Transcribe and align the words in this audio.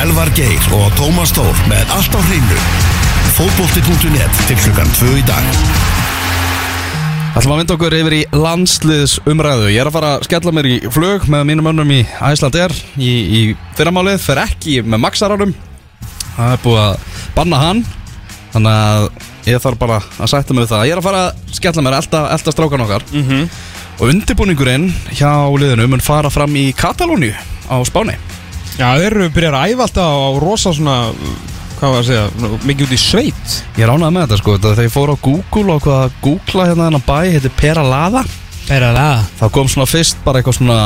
Elvar 0.00 0.30
Geir 0.32 0.62
og 0.72 0.94
Tómas 0.96 1.28
Tór 1.36 1.56
með 1.68 1.90
allt 1.92 2.14
á 2.16 2.20
hreinu. 2.24 2.58
Fótbolti.net 3.36 4.38
til 4.48 4.56
klukkan 4.56 4.88
2 4.96 5.10
í 5.20 5.24
dag. 5.28 5.48
Ætlum 7.36 7.52
að 7.52 7.60
vinda 7.60 7.76
okkur 7.76 7.96
yfir 7.98 8.16
í 8.16 8.20
landsliðsumræðu. 8.32 9.66
Ég 9.68 9.82
er 9.82 9.90
að 9.90 9.98
fara 9.98 10.12
að 10.14 10.24
skella 10.30 10.54
mér 10.56 10.70
í 10.70 10.78
flug 10.94 11.26
með 11.28 11.44
mínum 11.50 11.68
önnum 11.74 11.92
í 11.92 11.98
Æsland 12.30 12.56
Air 12.56 12.72
í, 12.96 13.10
í 13.10 13.42
fyrramálið, 13.76 14.16
fer 14.24 14.40
ekki 14.46 14.78
með 14.80 15.02
Maxaranum. 15.04 15.52
Það 16.38 16.56
er 16.56 16.64
búið 16.64 16.82
að 16.86 17.20
banna 17.36 17.60
hann. 17.66 17.84
Þannig 18.56 18.80
að 18.80 19.06
ég 19.52 19.62
þarf 19.66 19.82
bara 19.84 20.00
að 20.00 20.32
sætta 20.32 20.56
mig 20.56 20.64
við 20.64 20.72
það. 20.72 20.86
Ég 20.88 20.96
er 20.96 21.02
að 21.04 21.08
fara 21.10 21.22
að 21.26 21.60
skella 21.60 21.84
mér 21.84 21.98
elda, 22.00 22.24
elda 22.38 22.56
strákan 22.56 22.86
okkar. 22.88 23.06
-hmm. 23.12 23.46
Og 24.00 24.08
undirbúningurinn 24.14 24.90
hjá 25.12 25.44
liðinu 25.60 25.92
mun 25.92 26.00
fara 26.00 26.32
fram 26.32 26.56
í 26.56 26.70
Katalóni 26.72 27.34
á 27.68 27.76
Spáni 27.84 28.16
Já, 28.78 28.86
þeir 28.96 29.06
eru 29.10 29.30
byrjar 29.34 29.56
að 29.58 29.72
æfa 29.74 29.86
alltaf 29.86 30.12
á 30.14 30.28
rosa 30.40 30.72
svona, 30.76 30.96
hvað 31.80 31.94
var 31.94 32.00
að 32.02 32.06
segja, 32.08 32.50
mikið 32.68 32.86
út 32.86 32.94
í 32.96 33.00
sveit. 33.00 33.56
Ég 33.76 33.84
er 33.86 33.92
ánægð 33.92 34.14
með 34.14 34.24
þetta 34.26 34.38
sko 34.40 34.54
Þegar 34.62 34.84
ég 34.86 34.94
fór 34.94 35.12
á 35.12 35.16
Google 35.26 35.74
og 35.76 35.82
hvað 35.84 36.04
að 36.04 36.14
googla 36.24 36.68
hérna 36.70 36.86
þennan 36.88 37.04
bæ 37.08 37.16
Heitir 37.34 37.54
Peralada 37.60 38.22
það. 38.70 39.24
þá 39.40 39.44
kom 39.56 39.68
svona 39.72 39.88
fyrst 39.90 40.20
bara 40.24 40.40
eitthvað 40.40 40.58
svona 40.60 40.78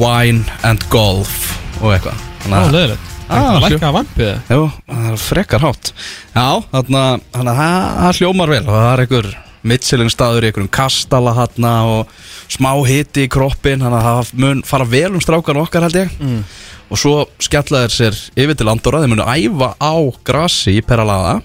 wine 0.00 0.44
and 0.64 0.86
golf 0.90 1.34
og 1.82 1.92
eitthvað 1.92 2.16
Ó, 2.16 2.46
þannig 2.46 2.60
að 2.62 2.76
leðilegt. 2.76 3.12
Ah, 3.26 3.34
Það 3.36 3.56
hljó- 3.56 3.62
lækka 3.66 3.88
að 3.90 3.96
vampið 3.96 4.28
það. 4.30 4.54
jú, 4.54 4.66
það 4.86 5.06
er 5.10 5.16
frekar 5.18 5.60
hátt 5.66 5.88
já, 6.36 6.46
þannig 6.70 7.00
að 7.02 7.24
það 7.34 7.56
það 7.58 8.20
hljómar 8.20 8.52
vel 8.54 8.62
og 8.62 8.74
það 8.76 8.92
er 8.92 9.02
einhver 9.04 9.28
Michelin 9.66 10.10
staður 10.14 10.44
í 10.44 10.50
einhverjum 10.52 10.70
kastala 10.70 11.32
hann 11.34 11.64
og 11.66 12.12
smá 12.54 12.70
hiti 12.86 13.24
í 13.26 13.30
kroppin 13.34 13.82
þannig 13.82 13.98
að 13.98 14.06
það 14.06 14.30
mun 14.44 14.62
fara 14.62 14.86
vel 14.86 15.10
um 15.10 15.20
strákan 15.24 15.58
okkar 15.64 15.82
held 15.88 15.98
ég 16.04 16.10
Mm. 16.22 16.44
Og 16.86 17.00
svo 17.00 17.14
skella 17.42 17.84
þeir 17.84 17.94
sér 17.96 18.18
yfir 18.38 18.58
til 18.58 18.70
Andorra 18.70 19.02
þeir 19.02 19.14
munu 19.14 19.26
æfa 19.26 19.72
á 19.80 19.94
grassi 20.26 20.76
í 20.78 20.84
Peralada 20.86 21.40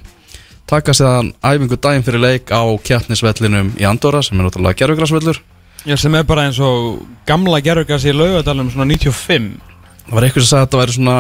taka 0.69 0.93
séðan 0.95 1.33
æfingu 1.43 1.79
daginn 1.81 2.05
fyrir 2.05 2.23
leik 2.23 2.53
á 2.53 2.63
kjarnisvellinum 2.85 3.73
í 3.79 3.87
Andorra 3.87 4.21
sem 4.23 4.39
er 4.39 4.47
náttúrulega 4.47 4.83
gerfugrasvellur 4.83 5.41
Já, 5.81 5.95
sem 5.97 6.13
er 6.13 6.25
bara 6.29 6.45
eins 6.45 6.59
og 6.61 6.99
gamla 7.25 7.57
gerurgas 7.65 8.03
í 8.05 8.11
laugadalum 8.13 8.67
svona 8.69 8.85
95. 8.85 9.55
Það 10.05 10.13
var 10.13 10.25
eitthvað 10.27 10.43
sem 10.43 10.49
sagði 10.51 10.59
að 10.59 10.67
þetta 10.67 10.81
væri 10.81 10.95
svona, 10.97 11.15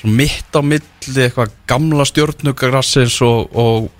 svona 0.00 0.14
mitt 0.20 0.56
á 0.56 0.60
milli 0.64 1.24
eitthvað 1.26 1.52
gamla 1.68 2.06
stjórnugrassins 2.08 3.18
og, 3.26 3.58
og, 3.60 3.90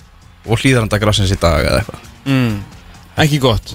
og 0.49 0.63
hlýðarandagrassins 0.63 1.35
í 1.37 1.39
dag 1.43 1.69
eða 1.69 1.83
eitthvað. 1.83 2.07
Mm. 2.25 2.55
Ekki 3.27 3.43
gott. 3.45 3.75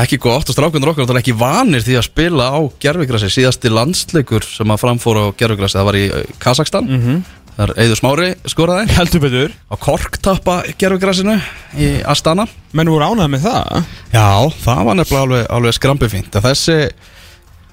Ekki 0.00 0.16
gott 0.22 0.48
og 0.48 0.54
strákundur 0.56 0.94
okkar 0.94 1.10
er 1.12 1.18
ekki 1.20 1.34
vanir 1.36 1.82
því 1.84 1.98
að 1.98 2.06
spila 2.06 2.46
á 2.56 2.60
gerfigrassi. 2.80 3.28
Síðasti 3.34 3.72
landsleikur 3.72 4.46
sem 4.46 4.72
að 4.72 4.80
framfóra 4.80 5.26
á 5.28 5.36
gerfigrassi 5.36 5.76
það 5.76 5.88
var 5.90 5.98
í 5.98 6.04
uh, 6.08 6.22
Kazakstan. 6.40 6.88
Mm 6.88 7.02
-hmm. 7.04 7.18
Það 7.56 7.64
er 7.66 7.82
Eður 7.84 7.98
Smári 7.98 8.28
skoraði 8.48 8.94
Heldur 8.96 9.20
betur. 9.20 9.52
á 9.68 9.74
korktappa 9.76 10.54
gerfigrassinu 10.80 11.36
í 11.76 11.88
Astana. 12.08 12.46
Menn 12.72 12.88
voru 12.88 13.04
ánægð 13.04 13.32
með 13.34 13.44
það. 13.44 13.84
Já, 14.14 14.28
það 14.64 14.84
var 14.86 14.94
nefnilega 14.94 15.22
alveg, 15.26 15.46
alveg 15.50 15.74
skrampifínt. 15.76 16.34
En 16.34 16.42
Þessi 16.42 16.78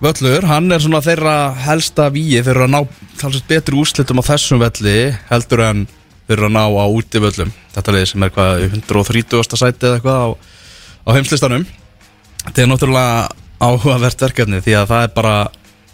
völlur, 0.01 0.43
hann 0.45 0.71
er 0.71 0.83
svona 0.83 1.01
þeirra 1.01 1.37
helsta 1.63 2.09
víi 2.09 2.43
fyrir 2.43 2.67
að 2.67 2.73
ná 2.75 2.81
betri 3.47 3.77
úrslitum 3.79 4.19
á 4.19 4.23
þessum 4.27 4.59
velli 4.59 5.15
heldur 5.29 5.63
en 5.63 5.87
fyrir 6.27 6.49
að 6.49 6.55
ná 6.57 6.63
á 6.67 6.85
útivöllum. 6.91 7.53
Þetta 7.73 7.95
er 7.95 8.05
sem 8.05 8.23
er 8.23 8.29
hvað 8.35 8.63
í 8.65 8.69
130. 8.73 9.55
sæti 9.55 9.87
eða 9.87 9.99
eitthvað 10.01 10.19
á, 10.19 10.27
á 11.07 11.09
heimslistanum. 11.15 11.65
Þetta 12.47 12.63
er 12.63 12.69
náttúrulega 12.71 13.15
áhugavert 13.59 14.21
verkefni 14.23 14.61
því 14.63 14.75
að 14.79 14.91
það 14.91 15.01
er 15.03 15.11
bara 15.17 15.35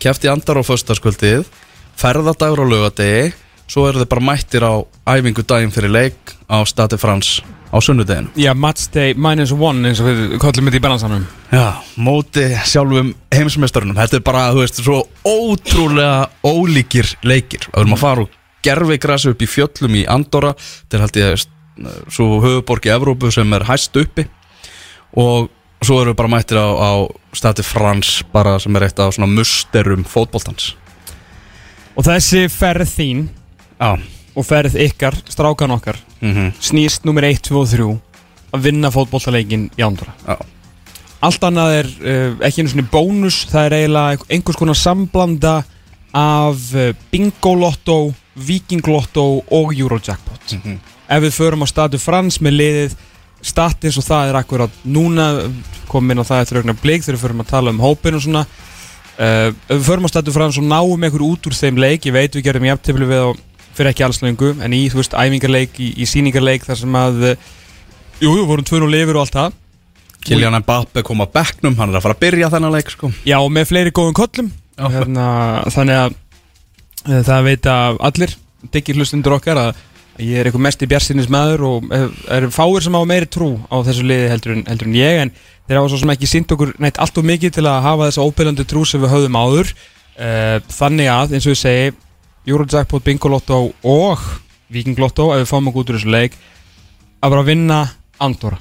keft 0.03 0.25
í 0.27 0.29
andar 0.29 0.59
á 0.61 0.63
föstaskvöldið, 0.67 1.47
ferðadagur 1.97 2.61
á 2.61 2.65
laugadegi, 2.69 3.31
svo 3.65 3.87
eru 3.89 4.03
þið 4.03 4.09
bara 4.11 4.25
mættir 4.29 4.65
á 4.67 4.73
æfingu 5.09 5.45
daginn 5.49 5.73
fyrir 5.73 5.93
leik 5.93 6.35
á 6.45 6.61
Stati 6.69 6.99
Frans 7.01 7.39
á 7.73 7.77
sunnudeginu. 7.81 8.29
Já, 8.37 8.51
matchday 8.53 9.15
minus 9.17 9.55
one 9.55 9.89
eins 9.89 10.03
og 10.03 10.11
við 10.11 10.37
kollum 10.43 10.69
þetta 10.69 10.77
í 10.77 10.83
balansanum. 10.83 11.25
Já, 11.49 11.65
móti 11.97 12.45
sjálfum 12.69 13.11
heimsmeistarunum 13.33 13.97
Þetta 13.97 14.19
er 14.19 14.25
bara, 14.25 14.45
þú 14.53 14.61
veist, 14.61 14.79
svo 14.85 15.01
ótrúlega 15.25 16.29
ólíkir 16.45 17.11
leikir 17.25 17.67
Við 17.67 17.81
erum 17.81 17.97
að 17.97 18.01
fara 18.03 18.25
úr 18.25 18.39
gerfigrassi 18.63 19.33
upp 19.33 19.43
í 19.43 19.49
fjöllum 19.49 19.97
í 19.99 20.05
Andorra 20.09 20.53
Þetta 20.57 20.97
er 20.97 21.03
held 21.03 21.19
ég 21.21 21.43
svo 22.13 22.39
höfuborg 22.41 22.87
í 22.89 22.93
Evrópu 22.93 23.29
sem 23.33 23.53
er 23.57 23.67
hæst 23.69 23.97
uppi 24.01 24.25
Og 25.21 25.52
svo 25.83 25.99
erum 26.01 26.13
við 26.13 26.19
bara 26.21 26.33
mættir 26.35 26.59
á, 26.59 26.67
á 26.69 26.91
stati 27.35 27.65
Frans 27.65 28.21
bara 28.33 28.57
sem 28.59 28.75
er 28.75 28.87
eitt 28.87 28.99
af 28.99 29.13
svona 29.15 29.29
musterum 29.31 30.03
fótboltans 30.07 30.73
Og 31.93 32.05
þessi 32.07 32.47
ferð 32.49 32.89
þín 32.89 33.27
Já 33.77 33.97
og 34.33 34.45
ferð 34.47 34.77
ykkar, 34.81 35.17
strákan 35.29 35.75
okkar, 35.75 35.99
mm 36.21 36.53
snýst 36.63 37.05
nummer 37.05 37.25
1, 37.27 37.43
2 37.49 37.59
og 37.59 37.69
3 37.69 37.87
að 38.53 38.65
vinna 38.67 38.91
fótbolltaleikin 38.93 39.69
í 39.77 39.85
Andorra. 39.85 40.13
Já, 40.27 40.37
Allt 41.23 41.45
annað 41.47 41.73
er 41.77 41.87
uh, 41.87 42.33
ekki 42.43 42.61
einu 42.61 42.71
svona 42.73 42.89
bónus, 42.91 43.37
það 43.47 43.65
er 43.65 43.75
eiginlega 43.77 44.25
einhvers 44.27 44.59
konar 44.59 44.75
samblanda 44.75 45.53
af 46.13 46.65
uh, 46.75 46.89
bingolotto, 47.13 48.13
vikinglotto 48.35 49.25
og 49.47 49.71
eurojackpot. 49.77 50.57
Mhm. 50.57 50.81
Ef 51.13 51.23
við 51.23 51.35
förum 51.35 51.63
á 51.63 51.67
statu 51.69 51.99
frans 51.99 52.39
með 52.41 52.57
liðið 52.59 52.97
stat 53.43 53.85
eins 53.85 53.97
og 53.99 54.05
það 54.07 54.31
er 54.31 54.39
akkurat 54.39 54.83
núna 54.83 55.29
komum 55.91 56.13
inn 56.13 56.23
á 56.23 56.29
það 56.29 56.43
eftir 56.43 56.59
augnar 56.61 56.77
blik 56.81 57.03
þegar 57.03 57.17
við 57.17 57.23
förum 57.25 57.43
að 57.43 57.51
tala 57.51 57.73
um 57.73 57.81
hópin 57.83 58.17
og 58.17 58.23
svona. 58.25 58.43
Uh, 59.13 59.49
við 59.69 59.83
förum 59.87 60.07
á 60.07 60.13
statu 60.13 60.33
frans 60.33 60.57
og 60.57 60.65
náum 60.65 61.03
einhver 61.05 61.25
út 61.25 61.49
úr 61.49 61.57
þeim 61.57 61.81
leik, 61.81 62.07
ég 62.07 62.15
veit 62.15 62.33
við 62.33 62.47
gerum 62.47 62.65
jafntefli 62.65 63.09
við 63.09 63.27
á 63.27 63.29
fyrir 63.73 63.89
ekki 63.91 64.05
alls 64.05 64.21
lengu, 64.21 64.53
en 64.61 64.73
í, 64.73 64.85
þú 64.93 65.01
veist, 65.01 65.15
æfingarleik 65.17 65.77
í, 65.81 65.91
í 65.97 66.07
síningarleik 66.09 66.65
þar 66.65 66.79
sem 66.79 66.97
að 66.97 67.27
uh, 67.33 67.51
jú, 68.21 68.31
jú, 68.31 68.47
vorum 68.49 68.65
tvönu 68.67 68.89
lifur 68.89 69.19
og 69.19 69.25
allt 69.25 69.37
það. 69.37 69.59
Kilian 70.23 70.55
Mbappe 70.61 71.03
kom 71.03 71.23
á 71.25 71.27
bekknum, 71.27 71.75
hann 71.77 71.91
er 71.91 71.99
að 71.99 72.05
fara 72.05 72.15
að 72.15 72.23
byrja 72.23 72.51
þennan 72.53 72.75
leik 72.77 72.91
sko. 72.93 73.09
Já, 73.27 73.37
og 73.41 73.49
með 73.51 73.69
fleiri 73.73 73.91
góðum 73.95 74.15
kollum. 74.17 74.51
Hérna, 74.79 75.25
Þannig 75.73 75.99
að 75.99 76.13
e, 77.03 77.17
það 77.27 77.49
veit 77.49 77.67
að 77.69 77.99
allir 78.07 78.35
diggir 78.73 78.97
hlustundur 78.97 79.35
okkar 79.35 79.59
að 79.59 79.81
ég 80.21 80.37
er 80.37 80.47
eitthvað 80.47 80.65
mest 80.67 80.83
í 80.85 80.89
bjarsinnis 80.89 81.29
maður 81.31 81.65
og 81.69 81.89
e, 81.93 81.99
er 82.35 82.47
fáir 82.53 82.85
sem 82.85 82.95
á 82.95 83.01
meiri 83.09 83.29
trú 83.31 83.55
á 83.71 83.81
þessu 83.85 84.05
liði 84.05 84.29
heldur 84.29 84.55
en, 84.57 84.63
heldur 84.69 84.89
en 84.89 84.97
ég 84.99 85.21
en 85.23 85.33
þeir 85.39 85.79
hafa 85.79 85.91
svo 85.93 86.01
sem 86.03 86.13
ekki 86.13 86.29
sínt 86.29 86.53
okkur 86.53 86.73
neitt 86.83 86.99
allt 87.01 87.17
og 87.17 87.27
mikið 87.27 87.55
til 87.57 87.65
að 87.65 87.81
hafa 87.87 88.09
þessa 88.09 88.27
óbyrjandi 88.27 88.67
trú 88.69 88.85
sem 88.85 89.01
við 89.01 89.13
höfðum 89.15 89.39
áður. 89.39 89.73
E, 90.13 90.29
Þannig 90.75 91.09
að, 91.09 91.35
eins 91.37 91.47
og 91.47 91.55
ég 91.55 91.61
segi 91.63 91.91
Eurojackpot, 92.43 93.05
Bingolotto 93.05 93.59
og 93.87 94.25
Vikinglotto, 94.73 95.31
ef 95.33 95.43
við 95.43 95.49
fáum 95.49 95.69
okkur 95.71 95.85
út 95.85 95.93
úr 95.93 95.99
þessu 95.99 96.13
leik 96.13 96.37
að 97.23 97.35
bara 97.35 97.47
vinna 97.47 97.79
Andorra. 98.21 98.59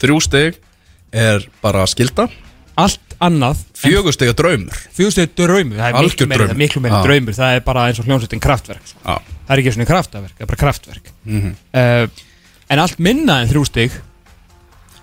Þrjú 0.00 0.20
stig 0.24 0.60
er 1.10 1.42
bara 1.60 1.82
skilda 1.90 2.28
Allt 2.78 3.09
annað 3.20 3.60
er 3.84 4.36
draumur. 4.38 4.78
Fjóðstegið 4.96 5.34
draumur, 5.36 5.76
það 5.76 5.86
er 5.90 6.06
miklu 6.06 6.26
meira, 6.30 6.46
miklu 6.56 6.82
meira 6.84 7.02
draumur 7.04 7.36
Það 7.36 7.56
er 7.56 7.62
bara 7.66 7.84
eins 7.88 8.00
og 8.00 8.08
hljómsveitin 8.08 8.42
kraftverk 8.42 8.88
sko. 8.88 9.02
Það 9.04 9.52
er 9.54 9.62
ekki 9.62 9.74
svona 9.74 9.88
kraftaverk, 9.90 10.34
það 10.38 10.46
er 10.46 10.50
bara 10.52 10.62
kraftverk. 10.64 11.12
Mm 11.28 11.52
uh, 11.52 12.26
En 12.70 12.78
allt 12.78 13.00
minna 13.02 13.40
en 13.42 13.48
þrjú 13.50 13.64
stig 13.66 13.94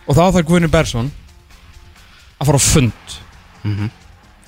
Og 0.07 0.15
þá 0.15 0.21
þarf 0.31 0.45
Guðni 0.47 0.69
Bersson 0.71 1.09
Að 2.39 2.47
fara 2.47 2.61
á 2.61 2.63
fund. 2.63 3.15
Mhm. 3.67 3.89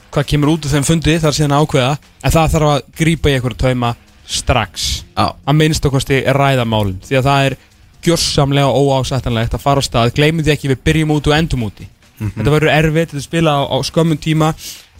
Hvað 0.09 0.29
kemur 0.31 0.53
út 0.53 0.65
úr 0.65 0.71
þeim 0.73 0.87
fundi 0.87 1.17
þar 1.19 1.35
síðan 1.35 1.57
ákveða 1.59 1.97
En 2.23 2.35
það 2.35 2.53
þarf 2.55 2.71
að 2.73 2.85
grípa 3.01 3.29
í 3.29 3.35
einhverju 3.35 3.59
tauma 3.59 3.95
strax. 4.29 5.03
Já. 5.17 5.25
Að 5.45 5.57
minnst 5.57 5.85
okkosti 5.85 6.23
ræða 6.23 6.65
málin 6.69 7.01
Því 7.03 7.19
að 7.19 7.27
það 7.27 7.45
er 7.49 7.57
gjörsamlega 8.05 8.71
óásættanlegt 8.71 9.57
að 9.57 9.63
fara 9.65 9.81
á 9.81 9.83
stað. 9.83 10.13
Gleymið 10.15 10.47
því 10.47 10.53
ekki 10.53 10.69
við 10.71 10.83
byrjum 10.87 11.15
út 11.17 11.27
og 11.27 11.35
endum 11.35 11.65
úti 11.67 11.89
Þetta 12.19 12.51
verður 12.55 12.73
erfitt, 12.75 13.13
þetta 13.13 13.23
spila 13.23 13.55
á, 13.55 13.61
á 13.69 13.77
skömmun 13.87 14.21
tíma. 14.21 14.53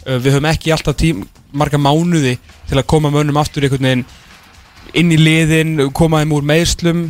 Uh, 0.06 0.16
Við 0.16 0.32
höfum 0.32 0.50
ekki 0.50 0.72
alltaf 0.72 0.96
tím, 0.96 1.26
marga 1.52 1.78
mánuði 1.78 2.38
til 2.68 2.78
að 2.78 2.86
koma 2.86 3.10
mönnum 3.10 3.36
aftur 3.40 3.66
einhvern 3.66 3.88
veginn 3.88 4.04
inn 4.94 5.12
í 5.12 5.18
liðin, 5.20 5.76
koma 5.92 6.22
þeim 6.22 6.32
úr 6.34 6.46
meðslum 6.46 7.06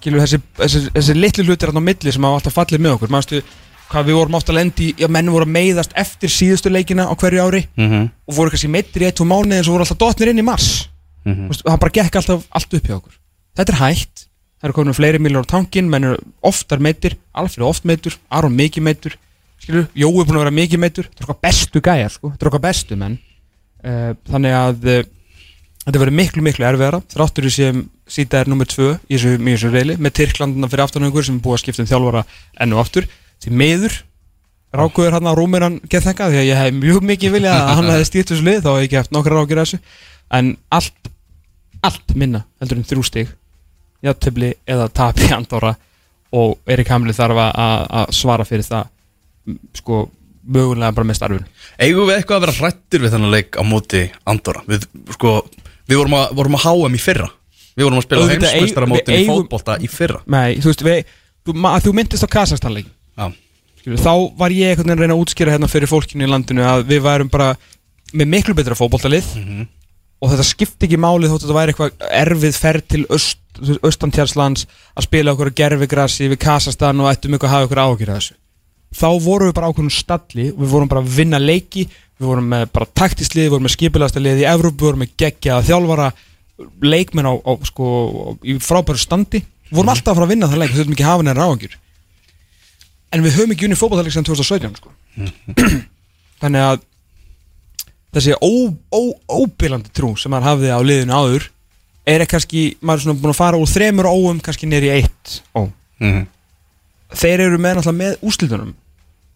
skilur 0.00 0.22
þessi, 0.22 0.40
þessi, 0.58 0.84
þessi 0.94 1.16
litlu 1.16 1.44
hlutir 1.48 1.72
á 1.72 1.80
milli 1.80 2.12
sem 2.14 2.24
hafa 2.24 2.40
alltaf 2.40 2.56
fallið 2.56 2.84
með 2.84 2.96
okkur. 2.96 3.12
Manstu 3.12 3.42
hvað 3.90 4.06
við 4.06 4.18
vorum 4.20 4.38
ofta 4.38 4.52
að 4.54 4.60
lendi 4.60 4.88
já, 4.98 5.08
menn 5.10 5.30
voru 5.34 5.46
að 5.48 5.54
meiðast 5.56 5.94
eftir 5.98 6.30
síðustu 6.32 6.70
leikina 6.70 7.08
á 7.10 7.14
hverju 7.18 7.42
ári 7.42 7.64
mm 7.74 7.88
-hmm. 7.88 8.10
og 8.26 8.36
voru 8.36 8.52
kannski 8.52 8.70
meittir 8.70 9.02
í 9.02 9.08
eitt 9.08 9.20
og 9.20 9.26
mánuði 9.26 9.58
en 9.58 9.64
svo 9.64 9.74
voru 9.74 9.86
alltaf 9.86 9.98
dotnir 9.98 10.30
inn 10.30 10.42
í 10.42 10.46
mars. 10.46 10.88
Þú 11.24 11.48
veist, 11.50 11.64
það 11.66 11.80
bara 11.80 11.96
gekk 11.98 12.16
alltaf 12.16 12.44
allt 12.50 12.74
upp 12.74 12.86
hjá 12.86 12.96
okkur. 12.96 13.16
Þetta 13.56 13.72
er 13.72 13.80
hægt, 13.80 14.26
það 14.60 14.68
eru 14.68 14.76
komin 14.76 14.96
fleiri 14.96 15.20
miljónar 15.22 15.48
á 15.48 15.52
tankin, 15.54 15.88
menn 15.90 16.10
eru 16.10 16.18
oftar 16.46 16.82
meittir 16.84 17.16
Alfred 17.32 17.64
oft 17.64 17.86
meittur, 17.88 18.16
Aron 18.28 18.56
mikið 18.56 18.84
meittur 18.84 19.16
skilur, 19.60 19.86
Jói 19.96 20.10
er 20.10 20.26
búin 20.28 20.36
að 20.36 20.44
vera 20.44 20.56
mikið 20.56 20.82
meittur 20.82 21.08
þetta 21.08 21.24
er 21.24 21.28
okkar 21.28 21.40
bestu 21.46 21.82
gæjar, 21.84 22.12
sko, 22.12 22.32
þetta 22.34 22.46
er 22.46 22.52
okkar 22.52 22.66
bestu 22.66 23.00
menn. 23.00 23.16
Uh, 23.80 24.12
þannig 24.28 24.56
að 24.58 24.90
uh, 24.92 25.00
þetta 25.86 26.02
verður 26.02 26.18
miklu 26.18 26.44
miklu 26.44 26.68
erfiðara 26.68 27.00
þráttur 27.08 27.48
í 27.48 27.54
sem 27.54 27.80
síta 28.10 28.42
er 28.42 28.50
nummer 28.52 28.68
tvö 28.68 28.92
í 29.08 29.16
þessu, 29.16 29.38
í 29.40 29.54
þessu 29.54 29.72
reyli, 29.72 29.96
með 29.96 30.16
Tyrklandina 30.18 30.68
fyrir 30.68 30.84
aftanöngur 30.84 31.24
sem 31.24 31.38
er 31.38 31.44
búið 31.44 31.56
að 31.56 31.64
skipta 31.64 31.84
um 31.84 31.90
þjálfara 31.90 32.24
enn 32.60 32.76
og 32.76 32.84
aftur. 32.84 33.08
Því 33.40 33.56
meður 33.56 34.00
Rákuður 34.70 35.16
hann 35.16 35.26
á 35.26 35.34
rúmir 35.34 35.64
hann 35.66 35.80
gett 35.90 36.04
þekka 36.04 36.28
því 36.30 36.38
að 36.38 36.46
ég 36.46 36.58
hef 36.60 36.74
mjög 36.76 37.06
mikið 37.08 37.32
viljað 37.34 37.56
að 37.58 37.72
hann 37.74 37.88
hefði 37.90 38.06
stýrt 38.06 38.28
þessu 38.30 38.44
lið 38.46 38.60
þá 38.62 38.68
hef 38.70 38.76
ég 38.76 38.84
ekki 38.86 38.98
haft 39.00 39.14
nokkra 39.16 39.40
rákir 39.40 39.58
þessu. 39.58 39.80
En 40.30 40.52
allt 40.70 41.10
allt 41.82 42.14
minna 42.14 42.44
heldur 42.60 42.78
en 42.78 42.86
þrjú 42.86 43.02
stig 43.08 43.32
játtöfli 44.06 44.52
eða 44.66 44.88
tap 44.92 45.18
í 45.20 45.30
Andorra 45.36 45.74
og 46.36 46.58
Erik 46.70 46.88
Hamli 46.92 47.12
þarf 47.16 47.40
að- 47.42 48.14
svara 48.14 48.46
fyrir 48.46 48.64
það 48.68 48.86
sko 49.80 50.04
mögulega 50.50 50.94
bara 50.94 51.06
með 51.08 51.18
starfun 51.18 51.46
Eigum 51.80 52.08
við 52.08 52.16
eitthvað 52.20 52.36
að 52.38 52.44
vera 52.46 52.56
hrættir 52.58 53.02
við 53.04 53.14
þennan 53.14 53.34
leik 53.34 53.56
á 53.56 53.62
móti 53.64 54.02
Andorra? 54.28 54.62
Við, 54.68 54.86
sko, 55.16 55.34
við 55.88 56.00
vorum, 56.00 56.16
að, 56.20 56.32
vorum 56.36 56.56
að 56.58 56.64
HM 56.66 56.96
í 56.96 57.00
fyrra. 57.00 57.28
Við 57.76 57.86
vorum 57.86 58.00
að 58.00 58.04
spila 58.04 58.88
mótin 58.90 59.14
við 59.14 59.22
í 59.22 59.28
fótbolta 59.30 59.76
í 59.80 59.88
fyrra. 59.90 60.20
Nei, 60.28 60.58
þú 60.60 60.68
veist, 60.72 60.82
við, 60.84 61.12
þú, 61.46 61.54
ma, 61.64 61.72
þú 61.80 61.94
myndist 61.96 62.26
á 62.26 62.34
Kazakstan-leikin 62.34 62.92
Já, 63.16 63.30
Skilur, 63.80 64.00
þá 64.04 64.12
var 64.42 64.52
ég 64.52 64.74
einhvern 64.74 64.90
veginn 64.90 64.96
að 64.98 65.04
reyna 65.06 65.16
að 65.16 65.22
útskýra 65.24 65.54
hérna 65.54 65.70
fyrir 65.72 65.88
fólkinu 65.88 66.26
í 66.26 66.30
landinu 66.30 66.66
að 66.68 66.84
við 66.90 67.00
værum 67.06 67.30
bara 67.32 67.50
með 68.12 68.28
miklu 68.34 68.56
betra 68.58 68.76
fótboltalið 68.76 69.30
og 70.20 70.32
þetta 70.34 70.44
skipti 70.50 70.88
ekki 70.88 70.98
máli 71.00 71.30
þótt 71.30 71.46
að 71.46 71.48
þetta 71.48 71.58
væri 71.60 71.72
eitthvað 71.72 72.10
erfið 72.20 72.58
ferð 72.60 72.86
til 72.92 73.02
öst, 73.16 73.40
austantjálslands 73.80 74.66
að 74.94 75.06
spila 75.06 75.34
okkur 75.34 75.52
gerfigrassi 75.56 76.28
við 76.30 76.40
Kasastan 76.44 77.02
og 77.02 77.10
ættum 77.10 77.36
ykkur 77.36 77.50
að 77.50 77.54
hafa 77.54 77.68
ykkur 77.68 77.82
áhyggjur 77.84 78.12
af 78.12 78.20
þessu. 78.20 78.38
Þá 78.90 79.10
vorum 79.22 79.50
við 79.50 79.56
bara 79.58 79.70
ákveðnum 79.70 79.94
stalli 79.94 80.46
og 80.50 80.62
við 80.64 80.72
vorum 80.72 80.90
bara 80.90 81.02
að 81.04 81.12
vinna 81.14 81.38
leiki 81.38 81.84
við 82.20 82.28
vorum 82.28 82.50
með 82.52 82.66
bara 82.74 82.88
taktislið, 83.00 83.46
við 83.46 83.54
vorum 83.54 83.66
með 83.66 83.74
skipilasta 83.76 84.20
lið 84.20 84.42
í 84.42 84.48
Evrópu, 84.50 84.76
við 84.76 84.88
vorum 84.90 85.02
með 85.04 85.12
geggjaða 85.22 85.66
þjálfara 85.68 86.08
leikmenn 86.84 87.28
á, 87.32 87.34
á 87.40 87.52
sko, 87.64 87.86
í 88.44 88.56
frábæru 88.60 89.00
standi. 89.00 89.40
Við 89.70 89.78
vorum 89.78 89.92
alltaf 89.94 90.12
að 90.12 90.18
fara 90.18 90.28
að 90.28 90.34
vinna 90.34 90.50
það 90.50 90.60
leik, 90.60 90.74
við 90.74 90.80
þurfum 90.82 90.96
ekki 90.96 91.06
að 91.06 91.10
hafa 91.10 91.26
neina 91.26 91.46
áhyggjur. 91.46 91.78
En 93.10 93.24
við 93.24 93.38
höfum 93.38 93.54
ekki 93.54 93.66
unni 93.66 93.78
fótballtælik 93.80 94.14
sem 94.14 94.26
2017 94.28 94.76
sko. 94.76 94.92
þannig 96.42 96.66
að 96.66 96.84
þessi 98.16 98.36
óbílandi 99.40 99.94
trú 99.96 100.12
sem 100.18 100.32
maður 100.32 100.50
hafði 100.50 100.74
á 100.76 100.80
liðinu 100.84 101.16
áður 101.16 101.48
er 102.06 102.24
kannski, 102.28 102.76
maður 102.80 103.00
er 103.00 103.04
svona 103.04 103.20
búin 103.20 103.34
að 103.34 103.40
fara 103.40 103.60
úr 103.60 103.70
þremur 103.70 104.08
óum 104.08 104.40
kannski 104.44 104.68
neyri 104.68 104.92
eitt 104.94 105.40
ó. 105.54 105.68
Mhm. 106.00 106.26
þeir 107.14 107.46
eru 107.46 107.58
með 107.58 107.80
náttúrulega 107.80 107.98
með 107.98 108.18
úslitunum 108.22 108.74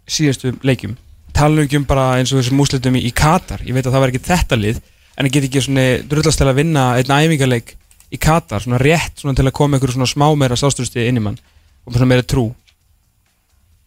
síðastu 0.09 0.55
leikjum 0.63 0.97
tala 1.35 1.65
ekki 1.65 1.81
um 1.81 1.87
bara 1.89 2.15
eins 2.19 2.33
og 2.33 2.41
þessum 2.41 2.61
úslitum 2.63 2.99
í, 2.99 3.07
í 3.09 3.13
Katar 3.15 3.63
ég 3.67 3.75
veit 3.75 3.87
að 3.87 3.97
það 3.97 4.05
var 4.05 4.13
ekki 4.13 4.27
þetta 4.29 4.59
lið 4.61 4.81
en 5.15 5.27
það 5.27 5.33
get 5.35 5.49
ekki 5.49 5.63
svona 5.65 5.87
drullast 6.11 6.41
til 6.41 6.49
að 6.49 6.61
vinna 6.61 6.85
einn 6.99 7.15
æfingarleik 7.15 7.75
í 8.15 8.21
Katar, 8.21 8.63
svona 8.63 8.79
rétt 8.83 9.19
svona 9.19 9.35
til 9.35 9.47
að 9.49 9.57
koma 9.59 9.77
einhverju 9.77 9.97
svona 9.99 10.11
smá 10.11 10.27
meira 10.39 10.59
sástusti 10.59 11.07
inn 11.09 11.19
í 11.19 11.25
mann 11.25 11.41
og 11.85 11.97
svona 11.97 12.11
meira 12.11 12.27
trú 12.27 12.47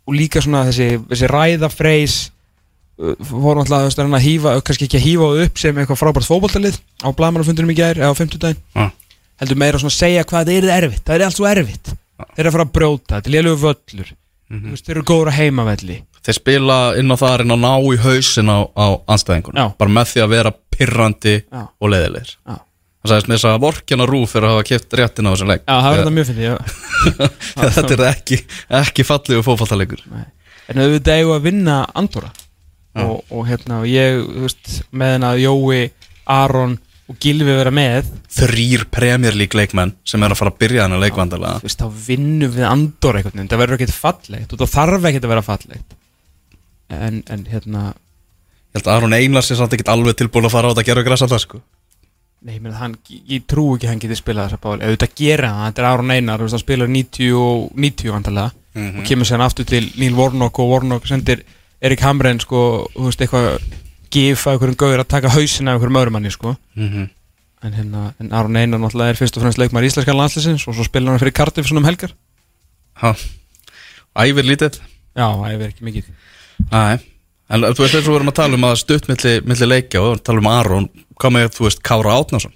og 0.07 0.15
líka 0.15 0.41
svona 0.43 0.65
þessi, 0.67 0.97
þessi 1.07 1.29
ræðafreys 1.31 2.17
voru 2.97 3.61
alltaf 3.61 3.83
að 3.85 3.99
reyna 4.01 4.17
að 4.17 4.25
hýfa 4.25 4.53
kannski 4.65 4.87
ekki 4.87 4.97
að 4.97 5.05
hýfa 5.05 5.29
það 5.29 5.41
upp 5.45 5.59
sem 5.61 5.79
eitthvað 5.81 5.99
frábært 6.01 6.27
fótboltalið 6.27 6.77
á 7.05 7.09
blamanafundunum 7.13 7.73
í 7.73 7.77
gær 7.77 7.99
eða 8.01 8.09
á 8.09 8.15
50 8.17 8.41
daginn 8.41 8.61
Já. 8.73 8.85
heldur 9.43 9.59
meira 9.61 9.81
svona 9.81 9.93
að 9.93 9.99
segja 9.99 10.23
hvað 10.25 10.49
það 10.49 10.55
er 10.57 10.69
erfitt. 10.77 11.03
Það 11.05 11.15
er 11.17 11.25
allt 11.27 11.37
svo 11.37 11.49
erfitt. 11.49 11.91
Þeir 12.17 12.41
eru 12.41 12.49
að 12.49 12.55
fara 12.55 12.65
að 12.65 12.73
brjóta, 12.77 13.11
þetta 13.19 13.29
er 13.29 13.35
lélugu 13.35 13.61
völlur. 13.61 14.13
Mm 14.47 14.69
veist, 14.71 14.85
þeir 14.87 14.95
eru 14.95 15.07
góður 15.11 15.29
að 15.29 15.37
heimavelli. 15.37 15.97
Þeir 16.25 16.37
spila 16.39 16.77
inn 16.97 17.13
á 17.13 17.15
það 17.19 17.29
að 17.33 17.37
reyna 17.41 17.57
að 17.57 17.65
ná 17.65 17.73
í 17.93 17.97
hausin 18.01 18.49
á, 18.49 18.57
á 18.73 18.87
anstæðingunum. 19.13 19.75
Bara 19.77 19.93
með 19.93 20.13
því 20.13 20.23
að 20.23 20.33
vera 20.33 20.53
pirrandi 20.77 21.35
Já. 21.43 21.61
og 21.67 21.91
leiðilegir. 21.93 22.31
Já. 22.47 22.55
Það 22.97 23.11
sagðist 23.11 23.29
með 23.29 23.37
þess 23.37 23.47
að 23.51 23.61
vorkjana 23.67 24.07
rúf 24.09 24.33
fyrir 24.33 24.47
að 24.47 24.55
hafa 24.55 24.67
kipt 24.71 24.97
réttin 24.97 25.27
á 25.27 25.31
þessum 25.35 25.51
leik. 25.51 25.61
Þetta 27.53 27.93
er 27.97 28.03
ekki, 28.09 28.39
ekki 28.81 29.05
fallegu 29.07 29.45
fótballtalegur 29.45 30.01
En 30.67 30.81
auðvitað 30.81 31.21
eigum 31.21 31.35
að 31.37 31.45
vinna 31.47 31.77
Andorra 31.95 32.31
og, 33.05 33.23
og 33.31 33.45
hérna, 33.49 33.81
ég, 33.89 34.19
þú 34.25 34.43
veist, 34.47 34.73
með 34.91 35.13
henn 35.15 35.27
að 35.27 35.41
Jói, 35.43 35.79
Aron 36.33 36.77
og 37.07 37.19
Gilvi 37.23 37.53
vera 37.55 37.71
með. 37.71 38.09
Þrýr 38.37 38.83
League 39.39 39.55
leikmenn 39.59 39.93
sem 40.07 40.23
er 40.25 40.33
að 40.33 40.41
fara 40.41 40.51
að 40.51 40.59
byrja 40.63 40.83
þennan 40.87 41.03
leikvandalega 41.05 41.61
þú 41.61 41.69
veist, 41.69 41.83
þá 41.85 42.01
vinnum 42.07 42.51
við 42.57 42.67
einhvern 43.21 43.37
veginn, 43.39 43.51
það 43.53 43.61
verður 43.63 43.79
ekkert 43.79 43.95
fallegt 43.95 44.53
og 44.53 44.59
það 44.63 44.73
þarf 44.75 45.07
ekkert 45.11 45.27
að 45.29 45.33
vera 45.35 45.45
fallegt. 45.47 45.97
En, 46.89 47.23
en 47.31 47.47
hérna 47.51 47.85
Ég 48.75 48.83
held 48.83 48.87
að 48.91 48.97
Aron 48.97 49.15
Einars 49.15 49.49
er 49.51 49.57
samt 49.57 49.73
ekkert 49.73 49.89
alveg 49.89 50.17
tilbúin 50.19 50.45
að 50.45 50.53
fara 50.53 50.69
á 50.69 50.71
þetta 50.75 50.83
að 50.83 50.89
gera 50.91 51.03
græs 51.07 51.23
alltaf 51.25 51.41
sko. 51.41 51.61
Nei, 52.47 52.59
meina, 52.61 52.75
hann, 52.77 52.93
ég 53.09 53.47
trú 53.49 53.71
ekki 53.73 53.87
að 53.87 53.93
hann 53.95 54.01
geti 54.03 54.17
spilað 54.19 54.51
þessa 54.51 54.59
báli 54.61 54.85
auðvitað 54.85 55.15
gera 55.17 55.49
það, 55.55 55.63
þetta 55.71 55.81
er 55.81 55.87
Aron 55.89 56.11
Einar 56.13 56.43
hann 56.43 56.61
spilar 56.61 56.91
90 56.91 57.31
og 57.39 57.71
90 57.73 58.13
vantarlega 58.13 58.51
Mhm. 58.77 58.99
og 58.99 59.07
kemur 59.09 59.25
sér 59.25 59.41
aftur 59.41 59.65
til 59.65 59.87
Neil 59.97 60.13
Warnock 60.13 60.59
og 60.61 60.69
Warnock 60.69 61.07
sendir 61.09 61.39
Erik 61.81 62.01
Hamren 62.01 62.39
sko, 62.39 62.87
þú 62.95 63.09
veist, 63.09 63.21
eitthvað 63.21 63.61
gifa 64.13 64.53
einhverjum 64.53 64.79
gauður 64.79 65.03
að 65.03 65.11
taka 65.13 65.33
hausina 65.35 65.71
af 65.71 65.77
einhverjum 65.77 66.01
öðrum 66.01 66.17
manni 66.17 66.31
sko. 66.33 66.55
mm 66.75 67.07
en, 67.63 67.73
hérna, 67.73 68.13
en 68.21 68.33
Aron 68.33 68.55
Einar 68.55 68.79
náttúrulega 68.79 69.13
er 69.13 69.17
fyrst 69.17 69.37
og 69.37 69.43
fremst 69.43 69.59
leikmar 69.61 69.85
íslenska 69.85 70.13
landslisins 70.15 70.65
og 70.69 70.75
svo 70.77 70.85
spilar 70.85 71.15
hann 71.15 71.21
fyrir 71.21 71.35
Cardiff 71.35 71.69
svona 71.69 71.81
um 71.81 71.87
helgar. 71.89 72.13
Ha, 73.01 73.13
æfir 74.23 74.45
lítið. 74.45 74.79
Já, 75.17 75.27
er 75.49 75.63
ekki 75.69 75.87
mikið. 75.87 76.11
Æ, 76.69 76.99
en 77.49 77.65
þú 77.65 77.83
veist 77.83 77.97
eins 77.97 78.05
og 78.05 78.11
við 78.11 78.19
erum 78.19 78.31
að 78.33 78.37
tala 78.41 78.59
um 78.59 78.67
að 78.67 78.77
stutt 78.83 79.09
milli, 79.09 79.33
milli 79.47 79.69
leikja 79.69 80.03
og 80.03 80.21
tala 80.25 80.43
um 80.43 80.51
Aron 80.51 80.89
hvað 81.17 81.35
með, 81.37 81.49
þú 81.57 81.67
veist, 81.67 81.83
Kára 81.85 82.17
Átnason 82.17 82.53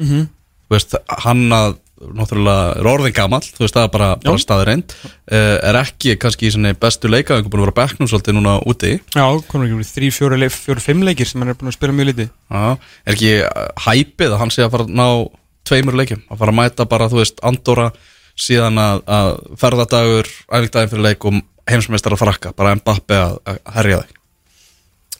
mm 0.00 0.06
-hmm. 0.06 0.26
þú 0.68 0.76
veist, 0.76 0.94
hann 1.24 1.52
að 1.52 1.78
náttúrulega 2.00 2.78
er 2.80 2.88
orðin 2.88 3.14
gamall, 3.16 3.44
þú 3.44 3.64
veist, 3.64 3.76
það 3.76 3.86
er 3.86 3.92
bara, 3.94 4.08
bara 4.22 4.38
Já. 4.38 4.42
staðreind 4.44 4.94
uh, 4.96 5.56
er 5.68 5.78
ekki 5.82 6.14
kannski 6.20 6.48
í 6.48 6.72
bestu 6.80 7.10
leika, 7.12 7.36
er 7.36 7.44
búin 7.44 7.60
að 7.60 7.66
vera 7.68 7.76
bekknum 7.82 8.08
svolítið 8.10 8.38
núna 8.38 8.56
úti? 8.64 8.94
Já, 9.12 9.26
konur 9.50 9.68
ekki 9.68 9.80
verið 9.80 9.92
þrý, 9.96 10.10
fjóri, 10.16 10.48
fjóri, 10.54 10.84
fimm 10.84 11.04
leikir 11.06 11.28
sem 11.28 11.42
hann 11.42 11.52
er 11.52 11.58
búin 11.60 11.72
að 11.72 11.76
spila 11.76 11.96
mjög 11.96 12.10
lítið. 12.12 12.32
Já, 12.48 12.64
er 13.04 13.18
ekki 13.18 13.34
uh, 13.44 13.66
hæpið 13.84 14.32
að 14.32 14.42
hann 14.44 14.54
sé 14.54 14.64
að 14.64 14.72
fara 14.76 14.88
að 14.88 14.96
ná 14.96 15.06
tveimur 15.68 16.00
leikjum, 16.00 16.24
að 16.30 16.40
fara 16.40 16.54
að 16.54 16.60
mæta 16.62 16.88
bara, 16.88 17.10
þú 17.12 17.20
veist, 17.20 17.44
Andorra 17.46 17.90
síðan 18.40 18.80
að, 18.80 19.04
að 19.04 19.30
ferðardagur, 19.60 20.34
æfingdaginn 20.48 20.92
fyrir 20.94 21.06
leik 21.10 21.28
og 21.28 21.40
heimsmeistar 21.70 22.16
að 22.16 22.22
frakka, 22.24 22.54
bara 22.56 22.74
Mbappe 22.78 23.18
að, 23.20 23.38
að 23.44 23.60
herja 23.76 24.02
þig? 24.02 24.20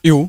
Jú, 0.09 0.21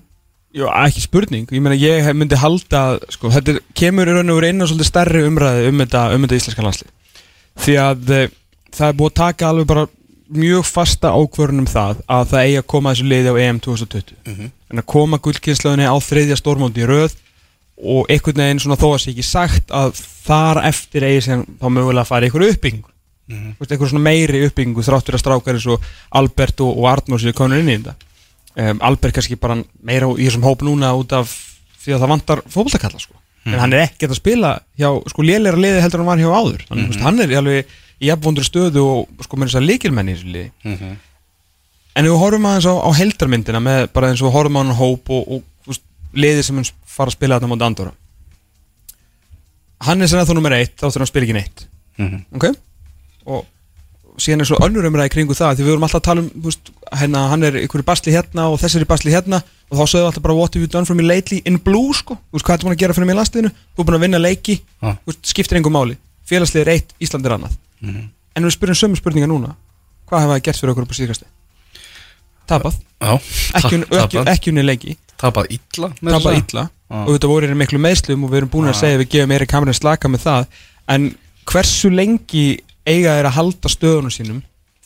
jú, 0.56 0.68
ekki 0.68 1.04
spurning. 1.04 1.48
Ég 1.52 1.64
meina, 1.64 1.78
ég 1.80 2.12
myndi 2.18 2.40
halda 2.40 2.84
að, 2.92 3.00
sko, 3.16 3.32
Þetta 3.32 3.56
er- 3.56 3.64
kemur 3.78 4.08
í 4.08 4.16
raun 4.16 4.30
og 4.30 4.42
verið 4.42 4.62
á 4.62 4.66
svolítið 4.68 4.90
stærri 4.90 5.24
umræði 5.28 5.68
um 5.70 5.82
þetta, 5.84 6.04
um 6.16 6.26
þetta 6.26 6.40
íslenska 6.40 6.66
landslið. 6.66 6.92
Því 7.62 7.76
að 7.80 8.12
e, 8.12 8.22
það 8.72 8.88
er 8.88 8.98
búið 9.00 9.12
að 9.12 9.20
taka 9.22 9.48
alveg 9.48 9.68
bara 9.68 9.88
mjög 10.32 10.64
fasta 10.66 11.12
ákvörðun 11.12 11.66
um 11.66 11.68
það 11.68 12.04
að 12.08 12.30
það 12.32 12.46
eigi 12.46 12.60
að 12.62 12.68
koma 12.72 12.94
þessu 12.94 13.08
liði 13.12 13.32
á 13.32 13.36
EM 13.44 13.60
2020 13.60 14.16
en 14.72 14.80
að 14.80 14.86
koma 14.88 15.20
gullkynnslöðinni 15.20 15.88
á 15.92 15.96
þriðja 16.00 16.38
stórmóndi 16.40 16.86
í 16.86 16.88
röð 16.88 17.18
og 17.82 18.08
einhvern 18.08 18.40
veginn 18.40 18.62
svona 18.64 18.78
þó 18.80 18.94
að 18.94 19.02
sé 19.04 19.12
ekki 19.12 19.26
sagt 19.28 19.74
að 19.76 20.00
þar 20.24 20.62
eftir 20.70 21.04
eigi 21.04 21.26
sem 21.26 21.44
þá 21.60 21.68
mögulega 21.68 22.06
að 22.06 22.08
fara 22.08 22.26
einhverju 22.30 22.54
uppbyggingu. 22.54 22.88
Mm 23.28 23.38
-hmm. 23.38 23.54
einhverju 23.60 23.90
svona 23.90 24.08
meiri 24.08 24.46
uppbyggingu 24.46 24.86
þráttur 24.86 25.18
að 25.18 25.24
strákar 25.24 25.56
eins 25.56 25.68
og 25.68 25.82
Albert 26.12 26.62
og, 26.62 26.78
og 26.78 26.88
Arnór 26.88 27.20
séu 27.20 27.34
konur 27.34 27.60
inn 27.60 27.70
í 27.70 27.78
þetta 27.82 27.96
um, 28.56 28.82
Albert 28.82 29.16
kannski 29.18 29.38
bara 29.40 29.60
meira 29.84 30.10
í 30.16 30.28
þessum 30.28 30.46
hóp 30.48 30.64
núna 30.66 30.92
út 30.98 31.14
af 31.16 31.32
því 31.82 31.96
að 31.96 32.04
það 32.04 32.12
vantar 32.14 32.42
fótboltakalla 32.48 33.00
sko. 33.02 33.16
en 33.46 33.58
hann 33.58 33.74
er 33.74 33.88
ekkert 33.88 34.12
að 34.14 34.20
spila 34.20 34.52
hjá 34.78 34.90
sko 35.10 35.24
lélæra 35.26 35.58
liði 35.58 35.80
heldur 35.82 36.02
en 36.02 36.06
hann 36.06 36.12
var 36.12 36.22
hjá 36.22 36.30
áður. 36.42 36.66
Þannig 36.70 36.92
mm 36.92 37.06
hann 37.06 37.20
er 37.24 37.38
alveg 37.40 37.72
í 38.02 38.10
jafnvondur 38.10 38.46
stöðu 38.46 38.84
og 38.86 39.24
sko 39.26 39.38
með 39.38 39.50
þess 39.50 39.60
að 39.62 39.68
líkilmenni 39.70 40.14
í 40.14 40.18
þessu 40.20 40.34
liði. 40.36 40.52
En 41.92 42.06
ef 42.06 42.12
við 42.14 42.22
horfum 42.22 42.46
aðeins 42.48 42.68
á, 42.70 42.74
á 42.78 42.90
heldarmyndina 42.98 43.60
með 43.62 43.88
bara 43.94 44.12
eins 44.12 44.22
og 44.22 44.30
við 44.30 44.36
horfum 44.38 44.58
á 44.58 44.62
hann 44.62 44.78
hóp 44.78 45.10
og, 45.12 45.26
og 45.28 45.68
veist, 45.68 45.84
liðið 46.14 46.46
sem 46.48 46.56
mun 46.56 46.70
fara 46.88 47.12
að 47.12 47.18
spila 47.18 47.40
þarna 47.40 47.52
móti 47.52 47.66
Andorra. 47.68 47.94
Hann 49.82 50.02
er 50.02 50.12
sem 50.12 50.22
að 50.22 50.30
þú 50.30 50.38
nummer 50.38 50.56
eitt 50.56 50.76
þá 50.78 50.86
þurfum 50.88 51.08
að 51.08 51.12
spila 51.12 51.28
ekki 51.28 51.38
neitt. 51.38 51.66
Mhm. 51.98 52.22
Ok? 52.38 52.46
Og 53.26 53.46
síðan 54.20 54.44
er 54.44 54.50
svo 54.50 54.60
önnur 54.66 54.88
umræði 54.90 55.14
kringu 55.14 55.36
það 55.38 55.58
því 55.58 55.66
við 55.66 55.72
vorum 55.72 55.86
alltaf 55.88 56.02
að 56.02 56.08
tala 56.08 56.24
um 56.24 56.30
veist, 56.46 56.72
hérna, 57.00 57.24
hann 57.32 57.48
er 57.48 57.58
ykkur 57.62 57.84
basli 57.88 58.14
hérna 58.16 58.48
og 58.52 58.60
þessi 58.62 58.82
er 58.82 58.88
basli 58.90 59.14
hérna 59.14 59.42
og 59.72 59.80
þá 59.80 59.84
sögum 59.84 60.02
við 60.02 60.08
alltaf 60.10 60.26
bara 60.26 60.38
what 60.38 60.56
have 60.56 60.64
you 60.66 60.72
done 60.72 60.90
for 60.90 60.98
me 60.98 61.06
lately 61.06 61.42
in 61.46 61.60
blue 61.64 61.96
sko? 61.96 62.18
Þú 62.32 62.40
veist 62.40 62.48
hvað 62.48 62.58
ertu 62.58 62.68
búin 62.68 62.76
að 62.76 62.82
gera 62.84 62.98
fyrir 62.98 63.10
mig 63.10 63.16
í 63.16 63.20
landsliðinu? 63.20 63.54
Þú 63.76 63.84
er 63.84 63.90
búin 63.90 64.00
að 64.00 64.06
vinna 64.08 64.22
leiki 64.22 64.58
þú 64.82 65.12
veist, 65.12 65.22
skiptir 65.32 65.62
engum 65.62 65.78
máli. 65.78 66.00
Félagslið 66.28 66.66
er 66.66 66.74
eitt, 66.76 66.96
Ísland 67.00 67.28
er 67.28 67.38
annað. 67.38 67.60
En 68.36 68.48
við 68.48 68.56
spyrjum 68.56 68.82
sömu 68.84 69.00
spurninga 69.00 69.30
núna. 69.32 69.56
Hvað 70.08 70.26
hefa 70.26 70.36
það 70.36 70.44
gert 70.48 70.62
fyrir 70.62 70.74
okkur 70.76 70.88
upp 70.88 70.92
á 70.92 71.00
síðkasti 71.00 71.32
tapað. 72.52 72.78
Já, 73.02 73.14
ekki, 73.60 73.80
ekki, 73.98 74.22
ekki 74.32 74.52
unni 74.52 74.64
leiki. 74.66 74.96
Tapað 75.22 75.52
illa 75.56 75.92
tapað 76.02 76.38
illa. 76.40 76.68
Já. 76.92 76.98
og 77.06 77.12
þetta 77.16 77.30
voru 77.32 77.56
miklu 77.56 77.80
meðslum 77.82 78.26
og 78.26 78.32
við 78.34 78.42
erum 78.42 78.52
búin 78.52 78.68
en 82.86 82.94
eiga 82.94 83.16
þeir 83.18 83.28
að 83.30 83.36
halda 83.38 83.70
stöðunum 83.72 84.14
sínum 84.14 84.42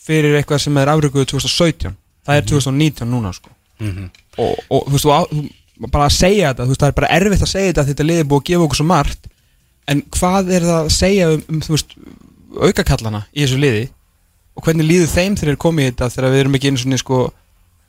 fyrir 0.06 0.36
eitthvað 0.38 0.60
sem 0.62 0.76
er 0.78 0.90
afrökuðu 0.92 1.26
2017 1.32 1.94
það 2.26 2.36
er 2.40 2.44
2019 2.50 3.10
núna 3.10 3.32
sko. 3.34 3.50
Mhm. 3.80 4.10
og, 4.38 4.58
og 4.70 4.86
þú 4.88 4.92
veist, 4.96 5.06
á- 5.06 5.30
þú 5.32 5.88
bara 5.92 6.06
að 6.08 6.14
segja 6.16 6.52
þetta, 6.52 6.66
veist, 6.66 6.80
það 6.80 6.88
er 6.88 6.96
bara 7.00 7.10
erfitt 7.16 7.42
að 7.44 7.50
segja 7.52 7.72
þetta 7.72 7.84
þetta 7.90 8.06
liði 8.06 8.24
búið 8.30 8.40
að 8.40 8.46
gefa 8.50 8.64
okkur 8.66 8.76
svo 8.80 8.86
margt. 8.86 9.26
En 9.86 10.02
hvað 10.16 10.50
er 10.56 10.64
það 10.66 10.78
að 10.80 10.90
segja 10.96 11.26
um, 11.34 11.42
um 11.52 11.60
veist, 11.68 11.94
aukakallana 12.56 13.20
í 13.34 13.44
þessu 13.44 13.58
liði? 13.60 13.84
Og 14.56 14.64
hvernig 14.64 14.88
líður 14.88 15.10
þeim 15.12 15.36
þegar 15.36 15.52
þeir 15.52 15.60
komið 15.66 15.84
í 15.84 15.90
þetta 15.90 16.08
þegar 16.14 16.32
við 16.32 16.40
erum 16.40 16.54
ekki 16.56 16.70
einu 16.72 16.80
svona 16.80 16.98
sko 17.02 17.18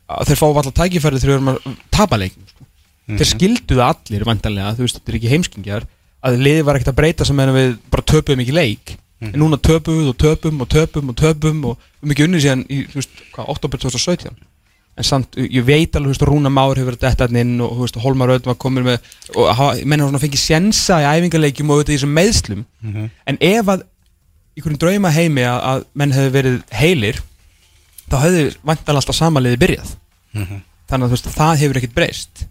að 0.07 0.27
þeir 0.29 0.39
fá 0.41 0.45
alltaf 0.47 0.75
tækifæri 0.75 1.21
þegar 1.23 1.31
við 1.31 1.37
erum 1.37 1.51
að 1.53 1.77
tapa 1.95 2.19
leikin 2.19 2.47
sko. 2.51 2.65
þeir 3.07 3.29
skildu 3.31 3.75
það 3.79 3.87
allir 3.93 4.25
vantanlega, 4.27 4.73
þú 4.75 4.83
veist, 4.83 4.97
þetta 4.99 5.11
er 5.13 5.17
ekki 5.21 5.31
heimskingjar 5.31 5.87
að 6.27 6.39
liðið 6.43 6.65
var 6.67 6.75
ekkert 6.79 6.91
að 6.91 6.97
breyta 6.99 7.25
sem 7.27 7.37
meðan 7.39 7.55
við 7.55 7.69
bara 7.93 8.03
töpuðum 8.11 8.43
ekki 8.43 8.55
leik 8.57 8.95
en 9.21 9.39
núna 9.41 9.57
töpuðum 9.57 10.03
við 10.03 10.11
og 10.13 10.17
töpum 10.21 10.61
og 10.61 10.67
töpum 10.69 11.09
og 11.09 11.15
töpum 11.17 11.63
og 11.65 11.77
við 11.77 12.03
erum 12.03 12.11
ekki 12.13 12.25
unnið 12.27 12.43
síðan 12.45 12.65
í, 12.69 12.77
þú 12.91 12.99
veist, 12.99 13.21
hvað, 13.33 13.47
oktober 13.55 13.81
2017 13.81 14.35
en 14.97 15.05
samt, 15.05 15.35
ég 15.37 15.65
veit 15.65 15.95
alveg, 15.97 16.09
þú 16.09 16.13
veist, 16.13 16.25
Rúna 16.29 16.49
Már 16.53 16.77
hefur 16.77 16.95
verið 16.97 17.21
hann 17.21 17.35
inn 17.41 17.61
og, 17.61 17.73
þú 17.77 17.83
veist, 17.85 17.97
Holmar 18.01 18.31
Öðn 18.33 18.45
var 18.49 18.55
komin 18.61 18.85
með 18.85 18.99
og 19.35 19.49
hafa- 19.57 19.85
menn 19.85 19.99
hafa 20.01 20.09
svona 20.11 20.21
fengið 20.23 20.41
sjensa 20.41 20.99
í 21.01 21.07
æfingarleikjum 21.17 21.69
og 21.69 21.77
auðvitað 21.81 21.93
í 21.93 21.97
þessum 21.97 22.15
meðslum 22.17 22.63
en 23.25 23.37
ef 23.41 23.67
að 23.73 23.83
í 23.83 24.61
einhverjum 24.61 24.79
drauma 24.81 25.11
heimi 25.13 25.43
að, 25.45 25.59
að 25.71 25.83
menn 25.93 26.11
hefur 26.17 26.33
verið 26.37 26.59
heilir 26.73 27.19
þá 28.09 28.15
hefði 28.23 28.43
vantanlega 28.65 29.01
alltaf 29.01 29.15
samaliði 29.17 29.57
byrjað. 29.65 29.91
Þannig 30.87 31.03
að 31.03 31.09
þú 31.11 31.15
veist, 31.17 31.29
það 31.37 31.59
hefur 31.61 31.77
ekkert 31.81 31.95
breyst 31.97 32.45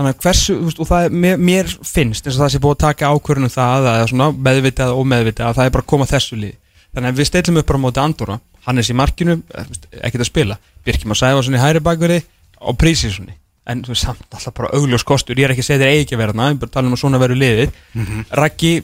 þannig 0.00 0.14
að 0.14 0.24
hversu, 0.24 0.56
þú 0.56 0.68
veist, 0.70 0.80
og 0.80 0.88
það 0.88 1.06
er, 1.06 1.16
mér, 1.24 1.40
mér 1.50 1.70
finnst 1.84 2.24
eins 2.26 2.36
og 2.38 2.40
það 2.40 2.52
sé 2.54 2.60
búið 2.64 2.76
að 2.76 2.82
taka 2.86 3.10
ákvörðunum 3.12 3.52
það 3.52 3.88
að 3.90 4.04
svona 4.14 4.28
meðvitað 4.48 4.94
og 4.96 5.08
meðvitað 5.12 5.50
að 5.50 5.58
það 5.58 5.68
er 5.68 5.74
bara 5.74 5.84
að 5.84 5.90
koma 5.92 6.08
þessu 6.08 6.38
lið 6.40 6.56
þannig 6.94 7.10
að 7.10 7.20
við 7.20 7.28
steilum 7.28 7.60
upp 7.60 7.68
bara 7.68 7.80
á 7.80 7.84
móti 7.84 8.02
Andorra. 8.02 8.38
Hannes 8.66 8.90
í 8.90 8.96
markinu, 8.96 9.36
eh, 9.54 9.66
þú 9.66 9.74
veist, 9.74 9.86
ekkert 10.00 10.24
að 10.24 10.30
spila. 10.30 10.56
Birkjum 10.84 11.14
að 11.14 11.20
Sæfarsson 11.20 11.56
í 11.56 11.60
hæri 11.60 11.84
bakverði 11.84 12.22
og 12.60 12.76
Prísíssoni 12.80 13.36
en 13.70 13.84
þú 13.84 13.92
veist, 13.92 14.04
samt 14.04 14.34
alltaf 14.34 14.54
bara 14.56 14.72
augljós 14.74 15.04
kostur, 15.06 15.38
ég 15.38 15.46
er 15.46 15.52
ekki 15.54 15.62
að 15.62 15.68
segja 15.68 15.82
þeir 15.84 15.92
eigi 15.92 16.04
ekki 16.04 16.16
að 16.16 16.22
vera 16.24 16.32
þarna, 16.32 16.48
ég 16.48 16.56
er 16.56 16.60
bara 16.60 16.70
að 16.70 16.74
tala 16.74 16.88
um 16.88 16.96
að 16.96 17.02
svona 17.04 17.20
veru 17.20 17.36
liðið. 17.38 17.76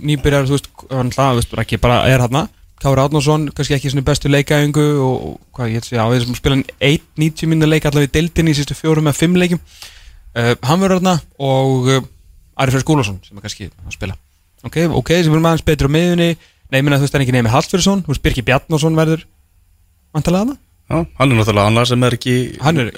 Nýbyrjar, 0.06 0.46
þú 0.46 0.54
veist, 0.54 0.68
hann 0.92 1.11
hlað, 1.11 1.32
þú 1.32 1.40
veist, 1.40 1.56
Raggi 1.58 1.80
bara 1.82 1.96
er 2.06 2.23
þarna. 2.23 2.42
Kári 2.76 3.02
Átnarsson, 3.02 3.49
kannski 3.56 3.75
ekki 3.75 3.90
svona 3.90 4.04
bestu 4.04 4.30
leikaðingu 4.30 4.85
og, 5.00 5.14
og 5.26 5.56
hvað 5.56 5.70
ég 5.73 5.80
heit 5.80 5.88
segja, 5.88 6.04
á 6.04 6.12
þessum 6.12 6.37
spila 6.37 6.61
1-90 6.78 7.49
minna 7.49 7.66
leik 7.66 7.88
allavega 7.88 8.12
í 8.12 8.14
deildinni 8.18 8.52
í 8.52 8.58
sístu 8.58 8.76
fjórum 8.76 9.08
eða 9.08 9.16
fimm 9.16 9.38
leikum 9.40 9.62
hann 10.36 10.82
verður 10.82 11.00
þarna 11.00 11.16
og 11.50 11.88
uh, 11.92 12.02
Ari 12.60 12.72
Freyr 12.74 12.84
Skúlason 12.84 13.18
sem 13.24 13.36
er 13.38 13.44
kannski 13.44 13.70
að 13.70 13.96
spila. 13.96 14.16
Ok, 14.66 14.78
ok, 14.88 15.10
sem 15.22 15.32
verður 15.32 15.44
maður 15.44 15.64
betur 15.68 15.88
á 15.88 15.94
miðunni 15.96 16.30
nei, 16.72 16.80
meina 16.82 16.98
þú 16.98 17.06
veist, 17.06 17.14
það 17.14 17.20
er 17.20 17.24
ekki 17.26 17.34
nefnir 17.36 17.54
Hallsfjörðsson 17.54 18.04
þú 18.06 18.12
veist, 18.14 18.22
Birki 18.24 18.44
Bjarnason 18.46 18.96
verður 18.98 19.26
vantalega 20.16 20.56
Já, 20.86 21.00
hann 21.18 21.32
er 21.32 21.38
náttúrulega 21.40 21.66
annar 21.66 21.86
sem 21.90 22.04
er 22.06 22.14
ekki 22.14 22.34
Hann 22.62 22.78
er- 22.78 22.92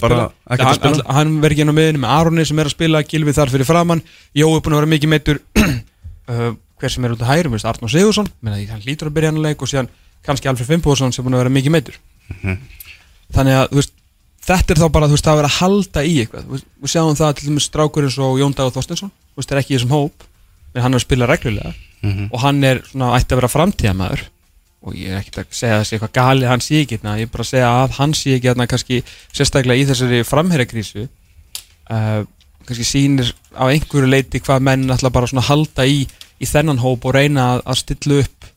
bara 0.00 0.30
að 0.48 0.54
ekki 0.56 0.64
að 0.64 0.76
spila. 0.78 1.04
hann, 1.12 1.32
verður 1.42 1.54
ekki 1.54 1.64
inn 1.66 1.72
á 1.72 1.76
miðunni 1.76 2.00
með 2.00 2.12
Aroni 2.16 2.44
sem 2.48 2.58
er 2.62 2.70
að 2.70 2.72
spila 2.72 3.02
Gilvi 3.04 3.34
þar 3.36 3.52
fyrir 3.52 3.68
framann 3.68 4.00
Jói 4.32 4.48
er 4.56 4.62
búin 4.64 4.72
að 4.72 4.80
vera 4.80 4.92
mikið 4.94 5.12
meittur 5.12 5.40
uh, 5.60 6.52
hver 6.80 6.90
sem 6.94 7.04
er 7.04 7.12
út 7.12 7.20
af 7.20 7.28
hærum, 7.28 7.52
Arnó 7.52 7.90
Sigursson 7.92 8.30
meina, 8.40 8.56
hann 8.72 8.80
lítur 8.86 9.10
að 9.10 9.16
byrja 9.18 9.28
hann 9.32 9.42
leik 9.44 9.60
og 9.60 9.68
síðan 9.68 9.90
kannski 10.24 10.48
Alfred 10.48 10.70
Fimboðsson 10.72 11.12
sem 11.12 11.20
er 11.20 11.28
búin 11.28 11.36
að 11.36 11.42
vera 11.44 11.52
mikið 11.52 11.74
meittur 11.76 12.00
þannig 13.36 13.58
að 13.60 13.68
þú 13.74 13.80
veist, 13.82 13.94
þetta 14.48 14.74
er 14.74 14.82
þá 14.82 14.88
bara 14.94 15.08
þú 15.08 15.16
veist, 15.16 15.26
það 15.26 15.32
að 15.32 15.40
vera 15.42 15.52
að 15.52 15.58
halda 15.60 16.04
í 16.04 16.12
eitthvað. 16.22 16.52
Við 16.82 16.92
sjáum 16.92 17.16
það 17.18 17.32
til 17.38 17.48
dæmis 17.48 17.68
strákur 17.70 18.08
eins 18.08 18.18
og 18.18 18.38
Jón 18.40 18.54
Dagur 18.58 18.74
Þorstensson 18.76 19.12
þú 19.12 19.42
veist, 19.42 19.54
er 19.54 19.62
ekki 19.62 19.74
í 19.74 19.78
þessum 19.78 19.96
hóp 19.96 20.28
en 20.72 20.84
hann 20.84 20.92
er 20.92 21.00
að 21.00 21.06
spila 21.06 21.30
reglulega. 21.30 21.74
Og 22.32 22.38
hann 22.42 22.64
er 22.66 22.82
svona 22.88 23.12
ætti 23.18 23.36
að 23.36 23.42
vera 23.42 23.52
framtíðamæður 23.52 24.24
og 24.82 24.94
ég 24.98 25.12
er 25.12 25.20
ekkert 25.20 25.44
að 25.44 25.52
segja 25.54 25.82
sé 25.86 25.96
eitthvað 25.96 26.14
galið 26.16 26.50
hann 26.50 26.62
sé 26.64 26.80
ekki 26.82 26.96
hérna, 26.98 27.18
ég 27.20 27.28
er 27.28 27.32
bara 27.32 27.44
að 27.44 27.50
segja 27.52 27.68
að 27.70 27.92
hann 28.00 28.14
sé 28.18 28.32
ekki 28.36 28.48
hérna 28.50 28.66
kannski 28.70 29.02
sérstaklega 29.30 29.78
í 29.78 29.84
þessari 29.86 30.22
framherrakrísu 30.26 31.04
uh, 31.06 32.24
kannski 32.66 32.86
sýnir 32.86 33.30
á 33.54 33.70
einhverju 33.70 34.10
leiti 34.10 34.42
hvað 34.42 34.64
menn 34.66 34.90
ætla 34.90 35.12
bara 35.14 35.28
svona 35.30 35.44
að 35.44 35.52
halda 35.52 35.86
í 35.86 36.00
í 36.42 36.48
þennan 36.48 36.82
hóp 36.82 37.06
og 37.06 37.14
reyna 37.14 37.44
að, 37.52 37.62
að 37.70 37.78
stilla 37.84 38.18
upp 38.24 38.50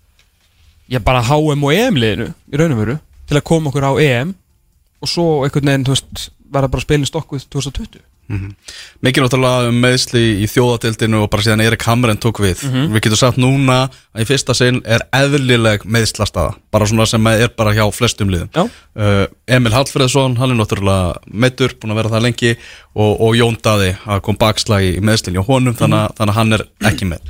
já 0.90 1.02
bara 1.06 1.22
HM 1.26 1.68
og 1.68 1.78
EM 1.78 2.02
liðinu 2.02 2.32
í 2.34 2.62
raun 2.62 2.74
og 2.74 2.82
veru 2.82 2.98
til 3.30 3.38
að 3.38 3.48
koma 3.52 3.70
okkur 3.70 3.86
á 3.86 3.94
EM 4.02 4.34
og 5.06 5.12
svo 5.14 5.30
einhvern 5.46 5.70
veginn, 5.72 5.86
þú 5.88 5.96
veist, 5.96 6.28
verða 6.56 6.72
bara 6.74 6.86
spilin 6.88 7.08
stokkuð 7.10 7.48
2020 7.54 8.04
Mikið 9.06 9.22
náttúrulega 9.22 9.68
um 9.70 9.76
meðsli 9.84 10.22
í 10.42 10.48
þjóðadeildinu 10.50 11.20
og 11.22 11.28
bara 11.30 11.44
síðan 11.46 11.62
Erik 11.62 11.84
Hamren 11.86 12.18
tók 12.18 12.40
við. 12.42 12.64
Við 12.96 13.04
getum 13.06 13.20
sagt 13.20 13.38
núna 13.38 13.76
að 14.16 14.24
í 14.24 14.26
fyrsta 14.32 14.56
sinn 14.58 14.80
er 14.82 15.04
eðlileg 15.14 15.86
meðslastaða 15.86 16.56
bara 16.74 16.88
svona 16.90 17.06
sem 17.06 17.28
er 17.30 17.52
bara 17.54 17.76
hjá 17.78 17.84
flestum 17.94 18.32
liðum. 18.34 18.50
Uh, 18.98 19.28
Emil 19.46 19.76
Hallfreðsson, 19.78 20.40
hann 20.42 20.56
er 20.56 20.58
náttúrulega 20.58 21.22
meittur, 21.30 21.76
búin 21.78 21.94
að 21.94 22.02
vera 22.02 22.14
það 22.16 22.26
lengi 22.26 22.56
og, 22.96 23.14
og 23.28 23.38
Jón 23.38 23.60
Daði, 23.62 23.92
að 24.10 24.24
kom 24.26 24.42
bakslagi 24.42 24.96
í 24.98 25.06
meðslinn 25.06 25.38
hjá 25.38 25.46
honum, 25.46 25.78
þannig, 25.78 26.02
að- 26.08 26.18
þannig 26.18 26.34
að 26.34 26.40
hann 26.42 26.58
er 26.58 26.66
ekki 26.90 27.12
með. 27.14 27.30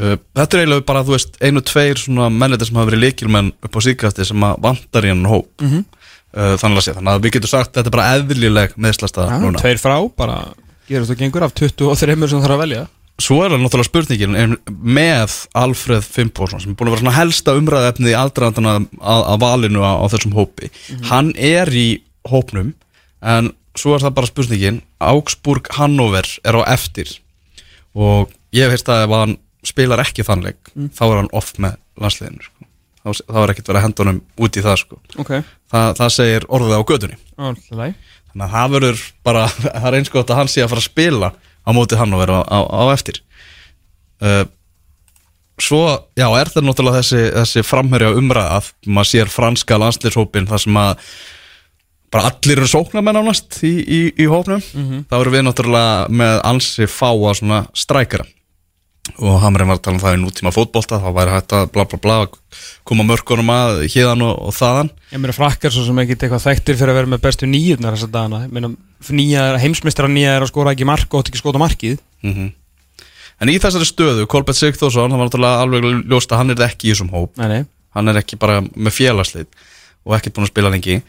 Uh, 0.00 0.16
Þetta 0.32 0.56
er 0.56 0.62
eiginlega 0.64 0.86
bara, 0.88 1.04
þú 1.04 1.12
veist, 1.18 1.36
einu, 1.44 1.60
tveir 1.60 2.00
svona 2.00 2.30
mennir 2.32 2.64
sem 2.64 2.78
hafa 2.80 2.88
verið 2.88 3.04
líkilmenn 3.04 3.52
upp 3.68 3.76
á 3.76 3.80
síkasti 3.84 4.24
sem 4.24 4.40
að 4.48 4.62
vantar 4.64 5.04
í 5.04 5.12
hann 5.12 5.26
hóp. 5.28 5.50
Mhm. 5.60 5.84
Uh, 6.32 6.54
þannig, 6.60 6.80
að 6.80 6.86
sé, 6.86 6.96
þannig 6.96 7.12
að 7.12 7.22
við 7.26 7.36
getum 7.36 7.52
sagt 7.52 7.70
að 7.70 7.78
þetta 7.78 7.90
er 7.90 7.96
bara 7.96 8.08
eðlileg 8.16 8.74
meðslastaða 8.86 9.38
núna. 9.42 9.62
Tveir 9.62 9.80
frá, 9.82 9.96
bara 10.18 10.40
gerur 10.88 11.08
þú 11.08 11.16
gengur 11.20 11.46
af 11.46 11.54
23 11.58 12.28
sem 12.32 12.42
þarf 12.42 12.56
að 12.56 12.62
velja. 12.66 12.82
Svo 13.22 13.38
er 13.44 13.52
það 13.52 13.60
náttúrulega 13.62 13.90
spurningin 13.90 14.56
með 14.66 15.34
Alfreð 15.60 16.06
Fimboðsson 16.14 16.62
sem 16.62 16.72
er 16.72 16.78
búin 16.78 16.88
að 16.88 16.96
vera 16.96 17.04
svona 17.04 17.18
helsta 17.18 17.54
umræðefnið 17.58 18.14
í 18.14 18.18
aldraðandana 18.18 18.72
að, 18.80 19.26
að 19.34 19.42
valinu 19.44 19.84
á, 19.84 19.92
á 20.00 20.06
þessum 20.10 20.34
hópi. 20.36 20.70
Hann 21.10 21.30
er 21.36 21.70
í 21.76 21.86
hópnum 22.28 22.72
en 23.22 23.52
svo 23.78 23.94
er 23.94 24.04
það 24.04 24.16
bara 24.16 24.30
spurningin 24.32 24.80
Augsburg 25.04 25.70
Hannover 25.76 26.26
er 26.42 26.58
á 26.58 26.62
eftir. 26.72 27.12
Og 27.92 28.32
ég 28.56 28.66
hef 28.66 28.74
heist 28.74 28.90
að 28.90 29.06
ef 29.06 29.16
hann 29.20 29.38
spilar 29.66 30.02
ekki 30.02 30.26
þannleik 30.26 30.72
þá 30.96 31.02
er 31.06 31.18
hann 31.20 31.32
off 31.36 31.54
með 31.62 31.78
landsliðinu 32.02 32.42
sko. 32.46 32.66
þá, 33.02 33.08
þá 33.28 33.38
er 33.42 33.52
ekkert 33.52 33.70
verið 33.70 33.80
að 33.80 33.86
henda 33.86 34.04
honum 34.04 34.20
út 34.42 34.58
í 34.58 34.64
það 34.64 34.78
sko. 34.82 34.98
ok, 35.22 35.32
Þa, 35.72 35.82
það 35.98 36.10
segir 36.18 36.48
orðið 36.52 36.74
á 36.76 36.88
gödunni 36.92 37.18
Þannig 38.32 38.46
að 38.46 38.56
það 38.56 38.74
verður 38.76 39.04
bara, 39.24 39.44
það 39.82 39.86
er 39.90 39.98
eins 39.98 40.12
gott 40.12 40.32
að 40.32 40.40
hann 40.42 40.50
sé 40.52 40.64
að 40.64 40.72
fara 40.72 40.82
að 40.84 40.90
spila 40.90 41.32
á 41.36 41.70
móti 41.76 41.98
hann 42.00 42.12
og 42.16 42.20
vera 42.24 42.40
á, 42.42 42.58
á, 42.58 42.58
á 42.68 42.84
eftir. 42.92 43.22
Uh, 44.22 44.44
Svo, 45.62 45.82
já, 46.16 46.24
er 46.40 46.48
það 46.50 46.64
náttúrulega 46.66 47.02
þessi, 47.02 47.20
þessi 47.36 47.62
framherja 47.66 48.14
umræða 48.18 48.56
að 48.56 48.70
maður 48.88 49.08
sér 49.10 49.30
franska 49.30 49.76
landslýrshópin 49.78 50.48
þar 50.48 50.62
sem 50.64 50.78
að 50.80 51.02
bara 52.12 52.30
allir 52.32 52.58
eru 52.58 52.70
sóknarmenn 52.72 53.20
ánast 53.20 53.60
í, 53.68 53.72
í, 53.84 54.00
í 54.16 54.26
hópnum. 54.32 54.62
Þá 55.10 55.14
erum 55.20 55.36
við 55.36 55.44
náttúrulega 55.46 56.08
með 56.22 56.40
ansi 56.48 56.88
fáa 56.90 57.34
svona 57.38 57.60
strækara 57.78 58.26
og 59.20 59.40
Hamrin 59.42 59.68
var 59.68 59.78
að 59.78 59.84
tala 59.84 59.98
um 59.98 60.02
það 60.02 60.16
í 60.16 60.20
nútíma 60.22 60.52
fótbolta 60.54 61.00
þá 61.02 61.08
væri 61.16 61.34
hægt 61.34 61.54
að 61.56 61.66
bla 61.74 61.84
bla 61.90 61.98
bla 62.00 62.16
koma 62.88 63.04
mörkunum 63.06 63.52
að 63.52 63.82
hérðan 63.92 64.24
og, 64.26 64.32
og 64.48 64.56
þaðan. 64.56 64.90
Ég 65.12 65.22
meina 65.22 65.36
frakkar 65.36 65.74
svo 65.74 65.84
sem 65.86 66.00
ekki 66.02 66.16
eitthvað 66.16 66.46
þekktir 66.46 66.78
fyrir 66.80 66.94
að 66.94 66.98
vera 67.00 67.12
með 67.12 67.22
bestu 67.26 67.50
nýjurnar 67.50 67.98
þessa 67.98 68.10
dagana. 68.14 68.42
Ég 68.46 68.56
meina 68.56 68.72
nýja, 69.12 69.46
er 70.32 70.42
að 70.46 70.50
skora 70.50 70.72
ekki 70.72 70.88
mark 70.88 71.14
og 71.14 71.26
ekki 71.26 71.42
skota 71.42 71.62
markið. 71.62 72.00
Mm 72.22 72.34
En 73.42 73.50
í 73.50 73.58
þessari 73.58 73.86
stöðu, 73.88 74.26
Kolbett 74.30 74.54
Sigþórsson 74.54 75.10
það 75.10 75.18
var 75.18 75.26
náttúrulega 75.26 75.62
alveg 75.64 75.86
ljóst 76.06 76.30
að 76.30 76.38
hann 76.38 76.54
er 76.54 76.60
ekki 76.62 76.86
í 76.86 76.92
þessum 76.92 77.08
hóp. 77.10 77.32
Nei, 77.40 77.48
nei. 77.50 77.64
Hann 77.96 78.12
er 78.12 78.20
ekki 78.20 78.38
bara 78.38 78.60
með 78.62 78.94
félagslið 78.94 79.48
og 80.06 80.14
ekki 80.14 80.30
búin 80.30 80.46
að 80.46 80.52
spila 80.52 80.70
lengi. 80.70 81.00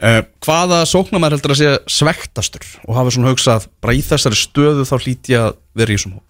Uh, 0.00 0.20
hvaða 0.44 0.84
sóknarmær 0.86 1.34
heldur 1.34 1.56
að 1.56 1.58
sé 1.60 1.72
svektastur 1.90 2.62
og 2.86 2.94
hafa 2.94 3.10
svona 3.10 3.32
hugsað 3.32 3.66
bara 3.82 3.96
í 3.98 4.04
þessari 4.06 4.38
stöðu 4.38 4.86
þá 4.88 4.94
hlýt 5.00 5.32
ég 5.32 5.48
að 5.48 5.58
vera 5.76 5.92
í 5.92 5.98
þessum 5.98 6.14
hóp 6.16 6.29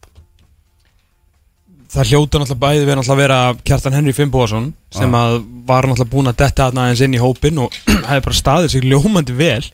Það 1.91 2.11
hljóta 2.13 2.39
náttúrulega 2.39 2.63
bæði 2.63 2.83
við 2.85 2.97
náttúrulega 2.99 3.15
að 3.15 3.21
vera 3.21 3.39
Kjartan 3.67 3.97
Henry 3.97 4.13
Fimboðsson 4.15 4.67
sem 4.95 5.15
að 5.19 5.41
var 5.67 5.89
náttúrulega 5.89 6.13
búin 6.13 6.31
að 6.31 6.37
detta 6.45 6.69
aðna 6.69 6.85
aðeins 6.87 7.03
inn 7.07 7.17
í 7.17 7.23
hópin 7.23 7.59
og 7.65 7.75
hefði 8.09 8.27
bara 8.29 8.39
staðið 8.39 8.75
sig 8.75 8.87
ljómandi 8.87 9.35
vel 9.35 9.65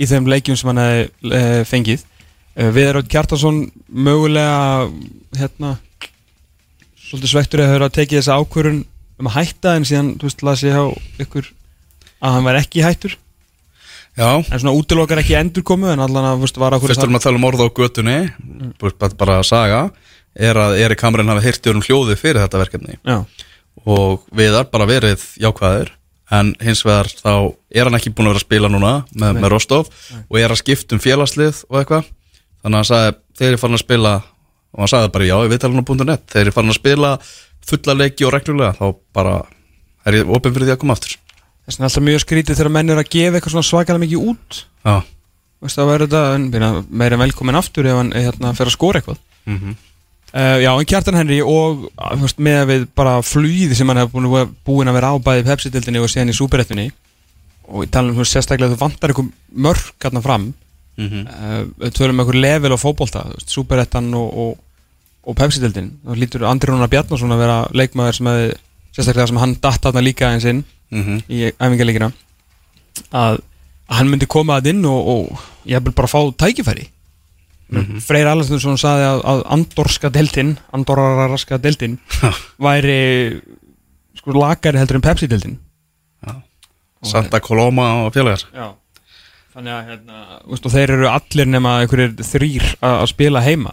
í 0.00 0.08
þeim 0.10 0.26
leikjum 0.32 0.58
sem 0.58 0.72
hann 0.72 0.82
hefði 0.82 1.36
uh, 1.38 1.60
fengið. 1.70 2.02
Uh, 2.58 2.72
Viðar 2.74 2.98
Raut 2.98 3.12
Kjartansson 3.12 3.62
mögulega 3.86 4.90
hérna 5.38 5.76
svolítið 7.06 7.32
svektur 7.36 7.62
að 7.62 7.72
höfðu 7.72 7.86
að 7.86 7.96
tekið 8.00 8.20
þessa 8.20 8.40
ákvörun 8.42 8.82
um 9.20 9.30
að 9.30 9.36
hætta 9.38 9.78
en 9.78 9.86
síðan, 9.86 10.12
þú 10.18 10.26
veist, 10.26 10.44
las 10.46 10.66
ég 10.66 10.74
á 10.74 10.86
ykkur 11.22 11.50
að 12.20 12.34
hann 12.34 12.46
væri 12.46 12.64
ekki 12.64 12.84
hættur. 12.84 13.16
Já, 14.18 14.42
en 14.42 14.58
svona 14.58 14.74
útilokar 14.74 15.22
ekki 15.22 15.38
endurkomu 15.38 15.90
en 15.92 16.02
allan 16.02 16.32
að, 16.32 16.38
þú 16.40 16.48
veist, 16.48 16.60
var 16.60 16.74
ákvörun 16.74 16.96
fyrst 16.96 17.06
erum 17.06 17.18
að 17.18 17.26
tala 17.28 17.38
um 17.38 17.46
orða 17.46 17.66
á 17.70 17.76
götunni 17.78 18.16
bara, 18.82 19.10
bara 19.14 19.38
að 19.38 19.46
saga 19.48 19.82
er 20.34 20.58
að 20.60 20.76
Erik 20.84 21.02
Hamren 21.04 21.30
hafi 21.32 21.46
hirtið 21.46 21.74
um 21.74 21.82
hljóði 21.84 22.16
fyrir 22.20 22.42
þetta 22.44 22.60
verkefni. 22.60 22.98
Já, 23.06 23.24
og 23.86 24.26
viðar 24.36 24.68
bara 24.70 24.86
verið 24.88 25.22
jákvæðir 25.40 25.92
en 26.36 26.52
hins 26.62 26.82
vegar 26.86 27.08
þá 27.10 27.32
er 27.74 27.88
hann 27.88 27.96
ekki 27.98 28.12
búin 28.14 28.28
að 28.28 28.34
vera 28.34 28.40
að 28.42 28.46
spila 28.46 28.70
núna 28.70 28.90
með, 29.10 29.32
Nei. 29.34 29.40
með 29.42 29.52
Rostov 29.54 29.88
og 30.28 30.38
er 30.38 30.52
að 30.52 30.60
skipta 30.62 30.94
um 30.94 31.02
félagslið 31.02 31.64
og 31.70 31.80
eitthvað. 31.80 32.10
Þannig 32.60 32.76
að 32.76 32.78
hann 32.78 32.90
sagði, 32.90 33.14
þegar 33.40 33.56
ég 33.56 33.62
fann 33.62 33.78
að 33.78 33.82
spila 33.84 34.12
og 34.70 34.82
hann 34.84 34.92
sagði 34.92 35.12
bara 35.16 35.30
já, 35.30 35.36
ég 35.42 35.50
veit 35.54 35.64
alveg 35.66 35.90
á 35.90 35.94
.net. 36.10 36.26
Þegar 36.30 36.50
ég 36.50 36.56
fann 36.58 36.70
að 36.70 36.78
spila 36.78 37.14
fulla 37.70 37.96
leiki 37.98 38.26
og 38.26 38.34
reglulega 38.36 38.76
þá 38.78 38.86
bara 39.16 39.34
er 40.06 40.20
ég 40.20 40.30
opinn 40.30 40.54
fyrir 40.54 40.70
því 40.70 40.76
að 40.76 40.82
koma 40.84 40.96
aftur. 40.98 41.16
Þess 41.66 41.78
vegna 41.78 41.86
er 41.86 41.90
alltaf 41.90 42.06
mjög 42.06 42.22
skrítið 42.24 42.60
þegar 42.60 42.74
menn 42.76 42.92
er 42.94 43.00
að 43.00 43.10
gefa 43.14 43.40
eitthvað 43.40 43.66
svakalega 43.66 44.04
mikið 44.04 44.28
út. 44.32 44.60
Já, 44.86 44.94
Veist 45.60 45.76
það 45.76 45.90
væri 45.90 46.06
þetta, 46.08 46.68
meira 46.88 47.18
velkomin 47.20 47.58
aftur 47.58 47.84
ef 47.90 47.98
hann 47.98 48.14
hérna, 48.16 48.54
fer 48.56 48.70
að 48.70 48.76
skora 48.78 49.00
eitthvað. 49.02 49.18
Mm 49.44 49.74
uh, 50.34 50.56
Já, 50.62 50.70
en 50.78 50.86
Kjartan 50.88 51.18
Henry 51.18 51.40
og 51.42 51.86
veist, 52.20 52.38
með 52.42 52.62
við 52.70 52.86
bara 52.96 53.18
flýði 53.26 53.76
sem 53.78 53.88
hann 53.90 54.00
hefur 54.02 54.20
búin, 54.22 54.54
búin 54.66 54.88
að 54.90 54.98
vera 55.00 55.12
á 55.12 55.16
bæði 55.18 55.44
í 55.44 55.48
Pepsi-dildinni 55.50 56.02
og 56.02 56.10
síðan 56.12 56.32
í 56.32 56.36
Súperettunni 56.36 56.88
og 57.70 57.84
ég 57.86 57.92
tala 57.94 58.10
um 58.10 58.18
veist, 58.18 58.34
sérstaklega 58.34 58.72
að 58.72 58.76
þú 58.76 58.80
vantar 58.84 59.12
eitthvað 59.12 59.30
mörk 59.68 59.94
hérna 60.06 60.22
fram 60.26 60.50
Mhm. 61.00 61.20
uh, 61.32 61.62
við 61.80 61.92
tölum 61.96 62.18
um 62.18 62.20
einhver 62.20 62.36
level 62.36 62.74
á 62.74 62.78
veist, 62.82 63.48
Superettan 63.48 64.10
og, 64.14 64.34
og, 64.36 64.58
og 65.24 65.36
Pepsi-dildin 65.38 65.86
þá 66.04 66.16
lítur 66.18 66.44
Andri 66.44 66.68
Rúnar 66.68 66.90
Bjarnason 66.92 67.30
að 67.32 67.38
vera 67.40 67.58
leikmaður 67.72 68.16
sem 68.18 68.26
hefði, 68.28 68.50
sérstaklega 68.96 69.28
sem 69.30 69.38
hann 69.40 69.54
datt 69.62 69.80
þarna 69.86 70.02
líka 70.04 70.28
eins 70.34 70.44
inn 70.50 70.64
Mhm. 70.90 71.20
í 71.30 71.52
æfingarleikina 71.54 72.10
að, 73.14 73.38
að 73.38 73.96
hann 73.96 74.08
myndi 74.10 74.26
koma 74.26 74.58
að 74.60 74.66
inn 74.74 74.84
og, 74.90 75.06
og 75.08 75.44
ég 75.70 75.80
vil 75.86 75.92
bara 75.94 76.10
fá 76.10 76.18
tækifæri 76.36 76.88
Mhm. 77.70 78.00
Freyr 78.02 78.26
Allarsson 78.26 78.78
sagði 78.80 79.04
að, 79.06 79.20
að 79.30 79.40
andorska 79.54 80.10
deltinn 80.10 80.56
andorraraska 80.74 81.58
deltinn 81.62 81.98
væri 82.58 83.40
sko 84.18 84.34
lagari 84.34 84.78
heldur 84.80 84.98
en 84.98 85.04
Pepsi-deltinn 85.06 85.58
Santa 87.02 87.38
Coloma 87.40 88.04
og 88.04 88.10
félagar. 88.12 88.42
Já. 88.52 88.66
Þannig 89.54 89.72
að 89.72 89.86
hérna, 89.88 90.18
veist, 90.50 90.66
þeir 90.74 90.90
eru 90.98 91.06
allir 91.08 91.48
nema 91.48 91.70
þrýr 91.88 92.66
að 92.84 93.06
spila 93.08 93.40
heima. 93.40 93.72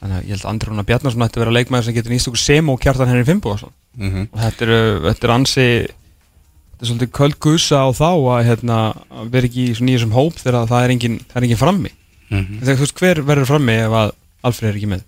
Þannig 0.00 0.16
að 0.16 0.22
ég 0.24 0.32
held 0.32 0.44
að 0.46 0.50
Andri 0.50 0.70
Rúnar 0.70 0.86
Bjarnarsson 0.88 1.22
ætti 1.26 1.36
að 1.38 1.44
vera 1.44 1.54
leikmaður 1.58 1.84
sem 1.84 1.94
getur 1.98 2.14
nýst 2.14 2.30
okkur 2.30 2.40
sem 2.42 2.70
og 2.72 2.80
kjartan 2.82 3.10
henni 3.12 3.26
fimbo 3.28 3.52
og, 3.58 3.72
Mhm. 3.98 4.28
og 4.32 4.40
þetta 4.40 4.62
er, 4.62 4.72
þetta 5.12 5.24
er 5.28 5.34
ansi 5.36 5.66
þetta 5.84 6.80
er 6.82 6.88
svolítið 6.88 7.10
köld 7.12 7.38
gusa 7.38 7.76
á 7.84 7.88
þá 7.92 8.08
að, 8.08 8.44
hérna, 8.48 8.78
að 9.12 9.28
vera 9.30 9.46
ekki 9.46 9.66
í 9.68 9.74
þessum 9.76 10.16
hóp 10.16 10.34
þegar 10.40 10.66
það 10.72 10.84
er 10.84 10.90
engin, 10.96 11.18
það 11.28 11.36
er 11.36 11.42
engin 11.46 11.60
frammi 11.60 11.90
Mhm. 12.32 12.60
Þegar 12.62 12.78
þú 12.78 12.86
veist 12.86 13.00
hver 13.02 13.22
verður 13.28 13.50
frammi 13.50 13.78
ef 13.84 13.96
að 14.02 14.12
Alfred 14.42 14.70
er 14.70 14.78
ekki 14.80 14.90
með? 14.90 15.02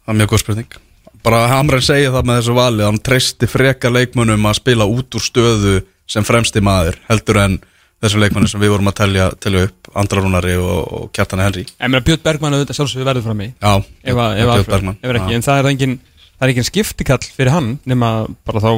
Það 0.00 0.12
er 0.14 0.18
mjög 0.20 0.30
góð 0.32 0.42
spurning. 0.42 0.78
Bara 1.20 1.40
Hamren 1.52 1.84
segja 1.84 2.12
það 2.14 2.28
með 2.30 2.38
þessu 2.40 2.54
vali 2.56 2.84
Hann 2.86 2.98
treysti 3.04 3.48
freka 3.50 3.90
leikmönnum 3.92 4.46
að 4.48 4.56
spila 4.56 4.86
út 4.88 5.18
úr 5.18 5.24
stöðu 5.24 5.74
sem 6.08 6.24
fremsti 6.24 6.62
maður 6.64 6.96
heldur 7.10 7.38
en 7.42 7.58
þessum 8.00 8.22
leikmönnum 8.24 8.48
sem 8.48 8.62
við 8.62 8.72
vorum 8.72 8.88
að 8.88 8.96
telja, 9.02 9.26
telja 9.36 9.66
upp 9.68 9.90
Andra 10.00 10.22
Rúnari 10.24 10.54
og, 10.56 10.78
og 10.96 11.10
Kjartan 11.12 11.42
Henry. 11.44 11.66
En 11.78 11.92
mér 11.92 12.00
að 12.00 12.06
Björn 12.08 12.22
Bergmann 12.24 12.56
auðvitað 12.56 12.78
sjálfsögur 12.78 13.08
verður 13.10 13.26
frammi. 13.28 13.50
Já, 13.60 13.74
ef, 13.76 14.14
að, 14.16 14.30
ef, 14.32 14.40
Björn 14.40 14.54
Alfred, 14.54 14.70
Bergmann. 14.72 14.98
ef 15.02 15.36
en 15.36 15.46
það 15.46 15.60
er 15.60 15.68
engin 15.74 15.96
það 16.40 16.46
er 16.46 16.52
engin 16.54 16.68
skiptikall 16.70 17.20
fyrir 17.36 17.52
hann 17.52 17.70
nema 17.84 18.10
bara 18.48 18.64
þá 18.64 18.70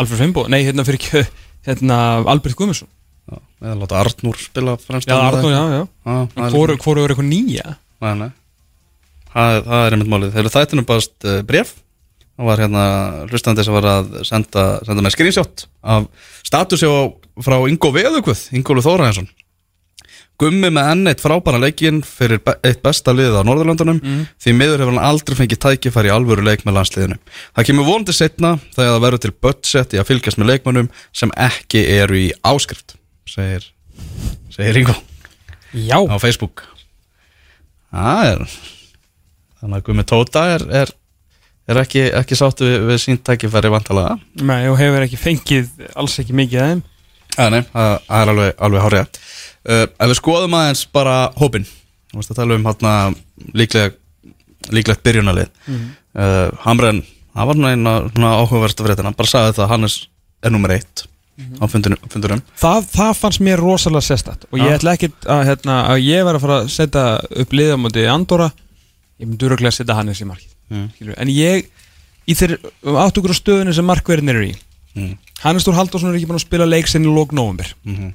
Alfred 0.00 0.22
Fimbo, 0.22 0.46
nei 0.48 0.62
hérna 0.64 0.86
fyrir 0.88 1.28
hérna 1.66 1.98
Albert 2.24 2.56
Guðmundsson 2.56 2.88
eða 3.32 3.76
láta 3.80 4.00
Arnúr 4.02 4.36
spila 4.38 4.76
fremst 4.80 5.08
Já, 5.10 5.16
Arnór, 5.18 5.50
já, 5.52 5.62
já. 5.76 5.82
Já 6.06 6.16
það 6.34 6.44
er 6.46 6.52
Hvoru 6.54 6.74
líka- 6.76 6.84
hvoru 6.86 7.04
er 7.04 7.14
eitthvað 7.14 7.30
nýja? 7.32 7.76
Nei, 8.04 8.14
nei. 8.20 8.30
Það, 9.32 9.56
það 9.66 9.86
er 9.86 9.96
einmitt 9.96 10.12
málið. 10.12 10.30
Þegar 10.36 10.54
þættinum 10.56 10.86
baðast 10.88 11.26
uh, 11.28 11.40
bref 11.48 11.74
Það 12.36 12.44
var 12.50 12.60
hérna 12.60 12.82
hlustandi 13.30 13.64
sem 13.64 13.72
var 13.72 13.86
að 13.88 14.08
senda, 14.28 14.62
senda 14.84 15.00
með 15.06 15.14
screenshot 15.14 15.66
af 15.88 16.04
statusi 16.44 16.84
á, 16.84 17.08
frá 17.40 17.56
Ingo 17.64 17.88
Veðugvöð 17.94 18.42
Ingólu 18.58 18.84
Þóraðinsson 18.84 19.30
Gummi 20.36 20.68
með 20.68 20.88
enn 20.92 21.08
eitt 21.08 21.22
frábæra 21.24 21.56
leikinn 21.62 22.02
fyrir 22.04 22.42
be 22.44 22.52
eitt 22.60 22.82
besta 22.84 23.14
liðið 23.16 23.38
á 23.40 23.48
Norðurlandunum 23.48 24.02
því 24.36 24.52
miður 24.52 24.82
hefur 24.84 24.92
hann 24.92 25.06
aldrei 25.08 25.36
fengið 25.38 25.62
tækifæri 25.64 26.10
alvöru 26.12 26.44
leik 26.44 26.66
með 26.68 26.76
landsliðinu. 26.76 27.16
Það 27.56 27.66
kemur 27.70 27.86
vonandi 27.88 28.12
setna 28.12 28.50
þegar 28.76 28.90
það 28.92 29.00
verður 29.06 29.22
til 29.24 29.32
budget 29.46 29.96
í 29.96 30.00
að 30.02 30.08
fylgjast 30.10 30.40
með 30.42 30.50
leikmönnum 30.52 30.90
sem 31.16 31.32
ekki 31.40 31.86
eru 31.96 32.20
í 32.20 32.26
áskrift 32.44 32.98
segir, 33.36 33.68
segir 34.54 34.80
Ingo 34.82 34.96
Já. 35.76 36.00
á 36.00 36.16
Facebook. 36.16 36.64
Er 37.92 38.42
þannig 39.60 39.80
að 39.80 39.86
Gummi 39.86 40.04
Tóta 40.06 40.44
er, 40.54 40.64
er, 40.82 40.92
er 41.70 41.80
ekki, 41.82 42.06
ekki 42.16 42.38
sáttu 42.38 42.66
við, 42.66 42.76
við 42.90 43.00
sínt 43.02 43.24
tækifæri 43.26 43.72
vantalega 43.72 44.16
Nei, 44.42 44.68
og 44.70 44.78
hefur 44.80 45.06
ekki 45.06 45.20
fengið 45.20 45.88
alls 45.96 46.18
ekki 46.22 46.36
mikið 46.36 46.62
af 46.62 46.70
þeim. 46.72 46.82
Já, 47.36 47.46
nei, 47.52 47.62
það 47.72 48.20
er 48.20 48.32
alveg, 48.32 48.54
alveg 48.68 48.86
hárið 48.86 49.02
uh, 49.02 49.82
Ef 49.84 50.10
við 50.12 50.18
skoðum 50.20 50.56
aðeins 50.56 50.84
bara 50.92 51.16
hópin 51.36 51.66
Þú 51.66 52.20
veist 52.20 52.32
að 52.32 52.40
tala 52.40 52.56
um 52.56 52.68
hérna 52.68 52.94
líklega, 53.56 53.92
líklegt 54.72 55.04
byrjunalið 55.04 55.50
mm. 55.66 55.82
uh, 56.16 56.48
Hamren, 56.64 57.02
það 57.36 57.52
var 57.52 57.64
eina 57.72 57.98
áhugaversta 58.38 58.84
fyrir 58.84 58.96
þetta 58.96 59.08
Hann 59.10 59.18
bara 59.18 59.32
sagði 59.32 59.58
það 59.58 59.66
að 59.66 59.74
Hannes 59.74 59.98
er 60.44 60.54
nummer 60.54 60.76
eitt 60.76 61.04
á 61.36 61.64
fundurum 61.68 61.98
það, 62.56 62.86
það 62.92 63.12
fannst 63.20 63.42
mér 63.44 63.60
rosalega 63.60 64.06
sérstætt 64.06 64.46
og 64.50 64.58
ég 64.60 64.76
ætla 64.78 64.94
ekkit 64.96 65.26
að, 65.28 65.42
hérna, 65.50 65.78
að 65.92 66.04
ég 66.06 66.24
var 66.24 66.38
að 66.38 66.44
fara 66.46 66.58
að 66.62 66.70
setja 66.72 67.04
upp 67.42 67.52
liðamóti 67.52 68.06
Andorra. 68.08 68.50
Ég 69.20 69.28
myndi 69.28 69.48
öruglega 69.48 69.72
að 69.72 69.78
setja 69.80 69.98
Hannes 69.98 70.22
í 70.22 70.28
markið 70.28 70.52
Mm. 70.66 70.88
en 71.14 71.28
ég 71.30 71.68
í 72.26 72.34
þeir 72.34 72.56
átt 72.98 73.18
okkur 73.20 73.30
á 73.30 73.38
stöðunni 73.38 73.74
sem 73.76 73.86
markverðin 73.86 74.32
eru 74.32 74.48
í. 74.48 74.54
Mm. 74.96 75.12
Hannes 75.44 75.62
Þór 75.62 75.76
Halldórsson 75.78 76.10
er 76.10 76.16
ekki 76.18 76.26
búin 76.26 76.40
að 76.40 76.48
spila 76.48 76.66
leik 76.66 76.88
sinni 76.90 77.06
lók 77.06 77.30
november 77.36 77.68
Mm 77.86 78.10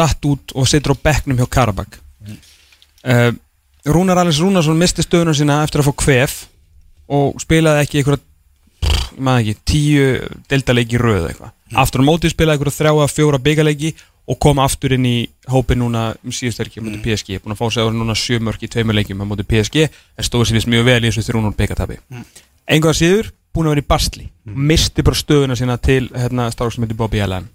datt 0.00 0.24
út 0.28 0.54
og 0.56 0.68
situr 0.68 0.94
á 0.96 1.02
bekknum 1.02 1.38
hjá 1.40 1.48
Karabak 1.50 1.98
uh, 3.04 3.30
Rúnar 3.84 4.20
Alex 4.22 4.40
Rúnarsson 4.42 4.78
misti 4.80 5.04
stöðunum 5.04 5.36
sína 5.36 5.62
eftir 5.64 5.82
að 5.82 5.90
fá 5.90 5.94
kvef 6.04 6.36
og 7.10 7.40
spilaði 7.42 7.84
ekki 7.84 8.00
einhverja 8.00 8.22
ég 9.10 9.24
maður 9.26 9.40
ekki, 9.42 9.56
tíu 9.68 10.04
deltaleiki 10.48 10.96
í 10.96 11.02
röð 11.02 11.26
eitthvað 11.30 11.52
aftur 11.78 12.02
á 12.02 12.08
móti 12.08 12.30
spilaði 12.32 12.58
einhverja 12.58 12.78
þrjá 12.78 12.92
að 12.94 13.14
fjóra 13.14 13.42
byggaleiki 13.42 13.94
og 14.30 14.38
kom 14.38 14.60
aftur 14.62 14.94
inn 14.94 15.06
í 15.08 15.16
hópi 15.50 15.76
núna 15.78 16.10
um 16.24 16.34
síðustelki 16.34 16.82
á 16.82 16.84
móti 16.86 17.02
PSG 17.04 17.40
búin 17.42 17.56
að 17.56 17.60
fá 17.62 17.66
sig 17.70 17.82
á 17.82 17.88
núna 17.90 18.16
sjö 18.18 18.38
mörk 18.42 18.62
í 18.62 18.70
tveimur 18.70 18.98
leikjum 18.98 19.22
á 19.22 19.26
móti 19.26 19.46
PSG 19.48 19.86
en 19.86 20.26
stóði 20.26 20.50
sér 20.50 20.60
vist 20.60 20.70
mjög 20.70 20.86
vel 20.86 21.02
í 21.02 21.08
þessu 21.08 21.26
þrjúnum 21.28 21.56
byggatabi 21.58 21.98
mm. 22.00 22.26
einhverja 22.70 23.00
síður 23.00 23.32
búin 23.54 23.70
að 23.70 23.74
vera 23.74 23.84
í 23.84 23.88
Bastli 23.90 24.28
misti 24.44 25.04
bara 25.06 25.18
stöðuna 25.18 25.56
sína 25.58 25.78
til 25.82 26.04
hérna, 26.14 26.50
starf 26.54 26.74
sem 26.74 26.84
heitir 26.84 26.98
Bobby 26.98 27.22
Allen. 27.22 27.48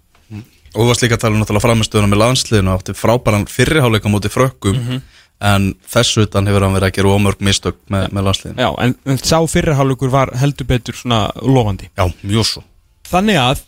Og 0.76 0.82
þú 0.82 0.88
varst 0.90 1.04
líka 1.04 1.16
að 1.16 1.22
tala 1.22 1.36
um 1.36 1.42
náttúrulega 1.42 1.64
framistöðuna 1.64 2.10
með 2.10 2.20
landsliðinu 2.22 2.72
átti 2.74 2.94
frábæran 2.96 3.46
fyrriháleika 3.48 4.12
múti 4.12 4.30
frökkum 4.32 5.00
en 5.46 5.70
þessu 5.92 6.26
utan 6.26 6.48
hefur 6.48 6.66
hann 6.66 6.76
verið 6.76 6.90
að 6.90 6.96
gera 6.98 7.14
ómörg 7.16 7.44
mistök 7.44 7.78
með, 7.92 8.08
með 8.16 8.28
landsliðinu. 8.28 8.64
Já, 8.64 8.70
en, 8.84 8.94
en 9.12 9.20
sá 9.20 9.38
fyrirhálugur 9.52 10.12
var 10.12 10.32
heldur 10.40 10.68
betur 10.68 10.96
svona 10.96 11.26
lofandi. 11.40 11.88
Já, 11.96 12.08
mjög 12.24 12.48
svo. 12.50 12.64
Þannig 13.06 13.40
að 13.40 13.64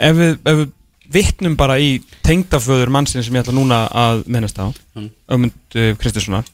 ef 0.00 0.16
við, 0.18 0.36
ef 0.44 0.60
við 0.60 0.68
vittnum 1.10 1.56
bara 1.58 1.78
í 1.82 1.90
tengdaföður 2.26 2.92
mannsinn 2.94 3.24
sem 3.26 3.34
ég 3.34 3.44
ætla 3.44 3.54
núna 3.56 3.84
að 3.88 4.24
mennast 4.30 4.60
á 4.62 4.70
Mm. 4.90 5.10
Ögmund 5.30 5.76
Kristinssonar 6.02 6.44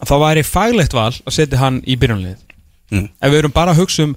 þá 0.00 0.14
væri 0.22 0.42
faglegt 0.48 0.94
val 0.96 1.12
að 1.12 1.34
setja 1.36 1.58
hann 1.60 1.82
í 1.84 1.96
byrjunlið 2.00 2.38
mm. 2.90 3.08
ef 3.20 3.30
við 3.32 3.38
erum 3.38 3.52
bara 3.52 3.74
að 3.74 3.82
hugsa 3.82 4.06
um 4.06 4.14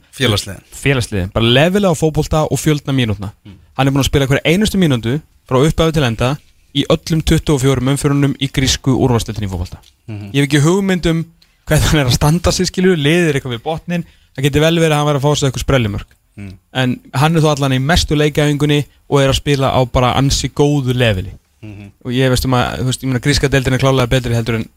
Félagsliðin. 0.79 1.31
Bara 1.35 1.51
lefilega 1.57 1.91
á 1.91 1.99
fótbolta 1.99 2.45
og 2.47 2.59
fjöldna 2.59 2.95
mínútna. 2.95 3.33
Hann 3.75 3.87
er 3.87 3.93
búin 3.93 4.03
að 4.03 4.09
spila 4.09 4.27
hverja 4.31 4.47
einustu 4.47 4.79
mínútu 4.79 5.17
frá 5.49 5.59
uppæðu 5.59 5.95
til 5.97 6.05
enda 6.07 6.31
í 6.71 6.85
öllum 6.89 7.21
24 7.25 7.83
umfyrunum 7.93 8.35
í 8.39 8.47
grísku 8.53 8.95
úrvarsleitin 8.95 9.47
í 9.47 9.51
fótbolta. 9.51 9.79
Ég 10.07 10.39
hef 10.39 10.47
ekki 10.47 10.63
hugmynd 10.63 11.11
um 11.11 11.25
hvað 11.69 11.85
hann 11.91 12.01
er 12.01 12.09
að 12.09 12.15
standa 12.17 12.53
sér 12.55 12.69
skilju, 12.69 12.95
liðir 12.97 13.37
eitthvað 13.37 13.57
við 13.57 13.65
botnin 13.67 14.05
það 14.33 14.47
getur 14.47 14.63
vel 14.65 14.79
verið 14.79 14.95
að 14.95 14.99
hann 15.01 15.09
væri 15.09 15.19
að 15.19 15.25
fá 15.27 15.31
sér 15.35 15.49
eitthvað 15.49 15.65
sprellimörk 15.65 16.15
Mm. 16.39 16.53
en 16.73 16.93
hann 17.19 17.35
er 17.35 17.41
þó 17.43 17.49
allan 17.51 17.73
í 17.75 17.79
mestu 17.83 18.15
leikaðingunni 18.15 18.85
og 19.09 19.19
er 19.21 19.31
að 19.33 19.39
spila 19.41 19.73
á 19.75 19.81
bara 19.91 20.13
ansi 20.15 20.47
góðu 20.55 20.93
leveli 20.95 21.33
Mhm. 21.61 21.89
og 22.05 22.11
ég 22.15 22.29
veist 22.31 22.45
um 22.45 22.53
að, 22.55 22.83
veist, 22.87 23.01
ég 23.03 23.07
meina 23.09 23.19
gríska 23.19 23.49
deildin 23.51 23.73
er 23.75 23.79
klálega 23.81 24.07
betri 24.07 24.33
heldur 24.37 24.55
en 24.55 24.69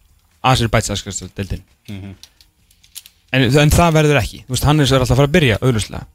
Azerbaidsjanska 0.43 1.13
deildin 1.37 1.63
Mhm. 1.89 2.15
en, 3.33 3.43
en 3.63 3.71
það 3.71 3.93
verður 3.99 4.19
ekki, 4.23 4.45
veist, 4.49 4.65
Hannes 4.67 4.91
er 4.91 4.99
alltaf 5.05 5.15
að 5.15 5.21
fara 5.23 5.29
að 5.31 5.37
byrja 5.37 5.59
auðvuslega, 5.63 6.07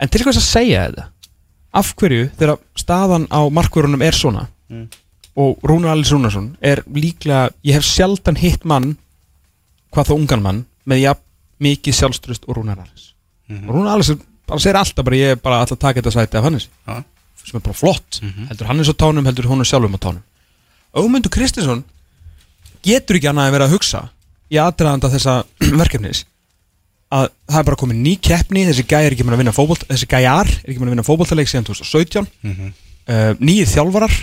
en 0.00 0.08
til 0.12 0.22
hvers 0.26 0.36
að 0.42 0.46
segja 0.50 0.82
þetta 0.90 1.06
af 1.74 1.94
hverju 1.96 2.26
þegar 2.38 2.58
staðan 2.76 3.26
á 3.32 3.40
markvörunum 3.50 4.02
er 4.04 4.12
svona 4.12 4.48
Mm. 4.70 4.88
og 5.36 5.58
Rúnar 5.62 5.92
Alice 5.92 6.12
Rúnarsson 6.14 6.56
er 6.62 6.82
líklega, 6.88 7.50
ég 7.64 7.74
hef 7.74 7.84
sjaldan 7.84 8.36
hitt 8.36 8.64
mann 8.64 8.96
hvað 9.92 10.06
þá 10.08 10.14
ungan 10.18 10.42
mann 10.42 10.66
með 10.86 11.00
jafn 11.02 11.20
mikið 11.60 11.94
sjálfströst 11.94 12.44
og 12.48 12.56
Rúnar 12.56 12.78
Alice 12.80 13.12
Mhm. 13.48 13.68
og 13.68 13.74
Rúnar 13.76 13.94
Alice 13.94 14.16
bara 14.46 14.60
segir 14.60 14.76
alltaf 14.76 15.04
bara 15.04 15.16
ég 15.16 15.30
er 15.34 15.40
bara 15.40 15.60
alltaf 15.62 15.78
að 15.78 15.80
taka 15.86 16.00
þetta 16.02 16.12
sæti 16.18 16.36
af 16.38 16.44
Hannes 16.44 16.68
Já. 16.88 17.04
sem 17.44 17.56
er 17.58 17.64
bara 17.64 17.74
flott, 17.76 18.20
Mhm. 18.22 18.46
heldur 18.50 18.66
Hannes 18.66 18.88
á 18.88 18.94
tánum 18.94 19.24
heldur 19.26 19.44
hún 19.50 19.64
sjálfum 19.64 19.94
á 19.96 20.00
tánum 20.00 20.22
Ögmundur 20.94 21.30
Kristinsson 21.30 21.84
getur 22.84 23.16
ekki 23.18 23.28
annað 23.30 23.48
að 23.48 23.52
vera 23.56 23.66
að 23.68 23.74
hugsa 23.74 24.02
í 24.52 24.56
aðdraðanda 24.60 25.10
þessa 25.10 25.44
verkefnis 25.82 26.24
að 27.14 27.28
það 27.48 27.58
er 27.60 27.64
bara 27.68 27.76
komið 27.80 27.96
ný 28.02 28.14
keppni 28.20 28.64
þessi 28.68 28.84
gæjar 28.88 29.06
er 29.08 29.14
ekki 29.14 29.24
búin 29.26 29.36
að 29.36 29.42
vinna 29.44 29.54
fótbolt 29.56 29.84
þessi 29.88 30.08
gæjar 30.10 30.48
er 30.48 30.68
ekki 30.70 30.78
búin 30.80 30.88
að 30.90 30.94
vinna 30.96 31.06
fótboltaleik 31.08 31.48
síðan 31.50 31.66
2017 31.68 32.26
Mhm. 32.42 32.72
uh, 33.08 33.32
nýjir 33.40 33.68
þjálfarar 33.70 34.14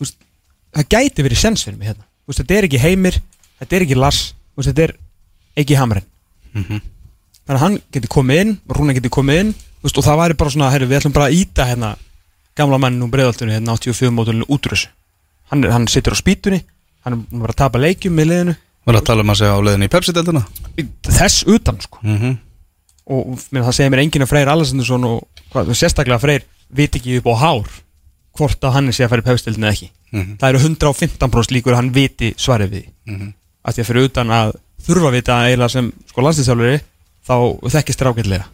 veist, 0.00 0.16
það 0.74 0.88
gæti 0.94 1.22
verið 1.26 1.38
sens 1.42 1.64
fyrir 1.64 1.78
mig 1.78 1.88
hérna 1.90 2.04
veist, 2.26 2.40
þetta 2.42 2.54
er 2.58 2.68
ekki 2.68 2.78
heimir, 2.80 3.20
þetta 3.60 3.76
er 3.76 3.82
ekki 3.86 3.96
Lars 3.98 4.34
Þú 4.50 4.62
veist, 4.62 4.70
þetta 4.74 4.82
er 4.88 4.92
ekki 5.56 5.76
Hamren 5.78 6.04
Mhm. 6.54 6.80
Þannig 7.50 7.58
að 7.58 7.64
hann 7.64 7.78
geti 7.90 8.10
komið 8.10 8.40
inn 8.44 8.52
Rúna 8.70 8.94
geti 8.94 9.10
komið 9.10 9.40
inn 9.42 9.52
veist, 9.82 9.98
og 9.98 10.06
það 10.06 10.20
væri 10.20 10.36
bara 10.38 10.52
svona, 10.54 10.70
herri, 10.70 10.86
við 10.86 11.00
ætlum 11.00 11.14
bara 11.16 11.26
að 11.26 11.38
íta 11.40 11.66
hérna 11.66 11.90
gamla 12.58 12.78
mannin 12.78 13.02
úr 13.06 13.10
breiðaltunni 13.10 13.56
hérna 13.56 13.74
84 13.74 14.14
mótulinu 14.14 14.46
út 14.46 14.68
úr 14.68 14.76
þessu 14.76 14.92
hann, 15.50 15.66
hann 15.66 15.88
situr 15.90 16.14
á 16.14 16.18
spýtunni, 16.20 16.60
hann 17.02 17.16
er 17.16 17.24
búinn 17.26 17.50
að 17.50 17.58
tapa 17.58 17.82
leikjum 17.82 18.14
með 18.14 18.30
liðinu, 18.30 18.56
Var 18.86 18.96
að 18.96 19.08
tala 19.10 19.24
um 19.24 19.32
að 19.34 19.40
segja 19.42 19.56
á 19.58 19.60
leiðinni 19.66 19.88
í 19.90 19.92
Pepsi-deldina 19.92 20.40
þess 21.04 21.42
utan 21.50 21.80
sko. 21.82 21.98
Mhm. 22.06 22.38
og 23.10 23.26
minn, 23.50 23.64
það 23.66 23.76
segir 23.76 23.90
mér 23.92 24.04
enginn 24.04 24.24
að 24.24 24.30
Freyr 24.30 24.50
Alessandursson 24.52 25.06
og 25.08 25.44
hvað, 25.50 25.72
sérstaklega 25.74 26.22
Freyr 26.22 26.46
viti 26.70 27.00
ekki 27.00 27.18
upp 27.18 27.32
á 27.34 27.34
hár 27.42 27.80
hvort 28.38 28.62
að 28.62 28.76
hann 28.76 28.92
sé 28.94 29.04
að 29.04 29.10
fara 29.10 29.24
í 29.24 29.26
pefstildin 29.26 29.66
eða 29.66 29.74
ekki 29.74 29.90
það 30.38 30.48
eru 30.48 30.62
115% 30.62 31.54
líkur 31.54 31.74
að 31.74 31.80
hann 31.80 31.92
viti 31.94 32.30
svarið 32.38 32.70
við 32.76 32.86
mm 33.06 33.16
-hmm. 33.16 33.32
að 33.64 33.74
því 33.74 33.82
að 33.82 33.88
fyrir 33.90 34.08
utan 34.08 34.30
að 34.30 34.52
þurfa 34.86 35.08
að 35.10 35.16
vita 35.18 35.38
eiginlega 35.44 35.74
sem 35.74 35.92
sko 36.06 36.24
landslýstjálfuri 36.24 36.80
þá 37.26 37.36
þekkist 37.76 38.00
þér 38.00 38.10
ágætlega 38.10 38.46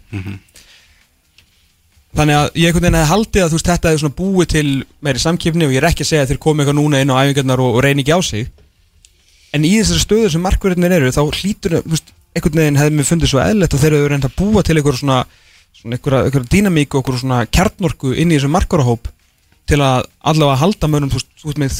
þannig 2.16 2.36
að 2.38 2.46
ég 2.56 2.70
einhvern 2.70 2.86
veginn 2.86 2.96
hefði 2.96 3.10
haldið 3.12 3.42
að 3.44 3.50
þú 3.50 3.58
veist 3.58 3.70
þetta 3.70 3.90
er 3.90 3.98
svona 4.00 4.18
búið 4.20 4.48
til 4.52 4.68
meiri 5.04 5.20
samkipni 5.20 5.66
og 5.66 5.72
ég 5.74 5.80
er 5.82 5.88
ekki 5.90 6.04
að 6.04 6.10
segja 6.10 6.22
að 6.24 6.30
þeir 6.32 6.42
komi 6.46 6.62
eitthvað 6.62 6.78
núna 6.78 7.00
inn 7.02 7.12
á 7.12 7.20
æfingarnar 7.20 7.62
og, 7.62 7.70
og 7.76 7.84
reyni 7.84 8.04
ekki 8.04 8.16
á 8.16 8.20
sig. 8.24 8.44
En 9.52 9.66
í 9.66 9.72
þessari 9.76 10.02
stöðu 10.04 10.30
sem 10.32 10.44
markverðinir 10.44 10.96
eru 10.96 11.12
þá 11.12 11.22
hlýtur 11.28 11.72
þú 11.82 11.92
veist, 11.92 12.08
einhvern 12.36 12.60
veginn 12.62 12.80
hefði 12.80 12.96
mér 12.96 13.08
fundið 13.10 13.32
svo 13.32 13.40
eðlert 13.42 13.76
að 13.76 13.82
þeir 13.84 13.96
eru 13.98 14.08
reynd 14.12 14.28
að 14.28 14.38
búa 14.38 14.60
til 14.64 14.76
einhver 14.76 14.96
svona, 14.96 15.18
svona 15.76 15.98
einhver, 15.98 16.18
einhver 16.22 16.48
dýnamík 16.54 16.90
og 16.94 17.02
einhver 17.02 17.20
svona 17.20 17.38
kjarnorku 17.52 18.12
inn 18.16 18.32
í 18.32 18.36
þessum 18.38 18.56
markverðahóp 18.56 19.12
til 19.66 19.80
að 19.82 20.06
allavega 20.22 20.60
halda 20.62 20.86
veist, 21.16 21.30
þú 21.40 21.46
veist 21.50 21.60
með 21.60 21.74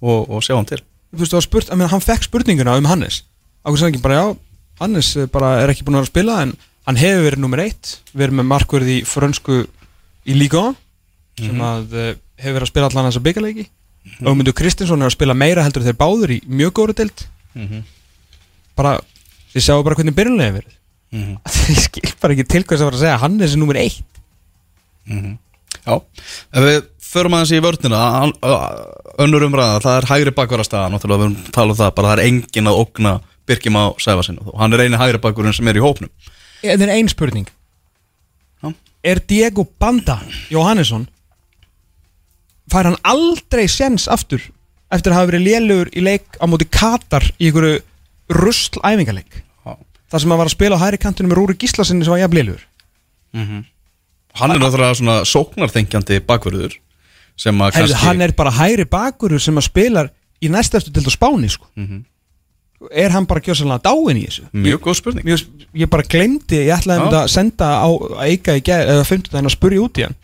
og, 0.00 0.28
og 0.28 0.44
sjá 0.44 0.56
hann 0.56 0.68
til. 0.68 0.80
Þú 1.10 1.24
veist, 1.24 1.36
spurt, 1.46 1.70
að 1.70 1.80
meina, 1.80 1.90
hann 1.92 2.04
fekk 2.04 2.28
spurninguna 2.28 2.76
um 2.78 2.88
Hannes. 2.90 3.22
Ákveð 3.64 3.82
sagði 3.82 3.96
ekki 3.96 4.04
bara, 4.04 4.20
já, 4.20 4.26
Hannes 4.80 5.10
eh, 5.16 5.28
bara 5.30 5.56
er 5.60 5.72
ekki 5.72 5.84
búin 5.86 5.98
að 5.98 6.06
að 6.06 6.12
spila 6.12 6.38
en 6.44 6.54
hann 6.88 7.00
hefur 7.00 7.26
verið 7.26 7.42
nummer 7.42 7.62
eitt, 7.64 7.98
verið 8.16 8.38
með 8.38 8.48
markverð 8.54 8.94
í 8.94 9.00
frönsku 9.08 9.58
í 10.24 10.36
Liga 10.36 10.70
sem 11.40 11.60
að 11.64 11.94
uh, 11.96 12.08
hefur 12.40 12.56
verið 12.56 12.66
að 12.66 12.70
spila 12.72 12.88
allan 12.90 13.06
þessa 13.08 13.22
byggarleiki 13.24 13.64
mm 13.64 14.10
-hmm. 14.10 14.28
Ögmundur 14.30 14.56
Kristinsson 14.56 15.02
er 15.02 15.08
að 15.08 15.14
spila 15.16 15.36
meira 15.36 15.64
heldur 15.64 15.84
þeir 15.84 15.96
báður 16.00 16.32
í 16.34 16.40
mjög 16.48 16.72
góru 16.76 16.96
dild 16.96 17.26
bara, 18.80 18.96
þið 19.52 19.64
sjáu 19.64 19.84
bara 19.84 19.98
hvernig 19.98 20.16
byrjunlega 20.16 20.56
verið. 20.56 20.74
Mm 21.10 21.22
-hmm. 21.22 21.36
ég 21.74 21.84
skil 21.84 22.12
bara 22.22 22.36
ekki 22.36 22.48
til 22.48 22.64
hvers 22.64 22.80
að 22.80 22.88
vera 22.90 22.96
að 22.96 23.04
segja 23.04 23.14
að 23.14 23.22
Hannes 23.24 23.54
er 23.54 23.60
nummer 23.60 23.76
eitt. 23.80 24.04
Já, 25.80 25.94
ef 26.52 26.66
við 26.66 26.78
förum 27.10 27.34
aðeins 27.36 27.52
í 27.54 27.60
vörnina. 27.64 28.00
Önnur 29.20 29.46
umræða, 29.48 29.80
það 29.84 29.96
er 29.98 30.08
hægri 30.10 30.34
bakvarastaða 30.36 30.92
náttúrulega 30.94 31.20
við 31.20 31.26
erum 31.28 31.38
að 31.40 31.54
tala 31.56 31.74
um 31.74 31.80
það, 31.80 31.94
bara 31.96 32.10
það 32.10 32.18
er 32.18 32.26
engin 32.28 32.70
að 32.70 32.80
ógna 32.84 33.14
Birkjum 33.50 33.78
á 33.82 33.84
Sæfarsinu 33.98 34.44
og 34.46 34.60
hann 34.60 34.76
er 34.76 34.84
eini 34.84 35.00
hægri 35.00 35.20
bakvarinn 35.22 35.56
sem 35.56 35.68
er 35.70 35.80
í 35.80 35.82
hópnum. 35.82 36.10
Það 36.62 36.84
er 36.86 36.92
ein 36.94 37.08
spurning. 37.10 37.48
Já. 38.62 38.70
Er 39.02 39.20
Diego 39.26 39.64
Banda 39.80 40.20
Jóhannesson 40.52 41.08
fær 42.70 42.86
hann 42.86 42.98
aldrei 43.02 43.66
sens 43.70 44.06
aftur 44.12 44.42
eftir 44.92 45.10
að 45.12 45.18
hafa 45.18 45.30
verið 45.32 45.46
lélugur 45.48 45.90
í 45.96 46.04
leik 46.04 46.38
á 46.38 46.44
móti 46.50 46.68
Katar 46.70 47.24
í 47.38 47.48
einhverju 47.48 47.80
rusl 48.38 48.78
æfingarleik 48.84 49.40
Já. 49.40 49.74
þar 50.12 50.22
sem 50.22 50.30
hann 50.30 50.42
var 50.42 50.50
að 50.50 50.54
spila 50.54 50.78
á 50.78 50.82
hæri 50.84 51.00
kantinu 51.02 51.30
með 51.30 51.40
Rúri 51.40 51.58
Gíslasinni 51.58 52.06
sem 52.06 52.14
var 52.14 52.22
jafn 52.22 52.38
lélugur. 52.38 52.62
Hann 53.34 54.54
er 54.54 54.62
náttúrulega 54.62 55.00
svona 55.00 55.16
sóknarþengjandi 55.26 56.20
bakvörður 56.28 56.76
sem 57.40 57.56
að 57.64 57.74
Herðu, 57.78 57.94
kannski 57.94 58.06
hann 58.06 58.24
er 58.26 58.34
bara 58.36 58.52
hæri 58.60 58.84
bakurur 58.90 59.40
sem 59.42 59.56
að 59.60 59.68
spilar 59.70 60.10
í 60.44 60.50
næsta 60.52 60.80
eftir 60.80 60.92
til 60.96 61.12
Spáni 61.12 61.48
sko. 61.52 61.66
er 62.96 63.12
hann 63.12 63.26
bara 63.28 63.42
gjössalega 63.44 63.82
dáin 63.84 64.16
í 64.16 64.24
þessu? 64.24 64.46
Mjög 64.56 64.80
góð 64.86 64.94
spurning. 64.96 65.26
Ég, 65.28 65.42
ég 65.82 65.90
bara 65.92 66.06
glemdi, 66.08 66.62
ég 66.64 66.72
ætlaði 66.78 67.02
um 67.04 67.16
að 67.18 67.26
senda 67.28 67.66
á 67.84 67.88
Eika 68.24 68.54
í 68.56 68.62
gær, 68.64 68.86
eða 68.88 69.04
15 69.04 69.36
að 69.44 69.52
spurja 69.52 69.82
út 69.84 70.00
í 70.00 70.06
hann. 70.06 70.16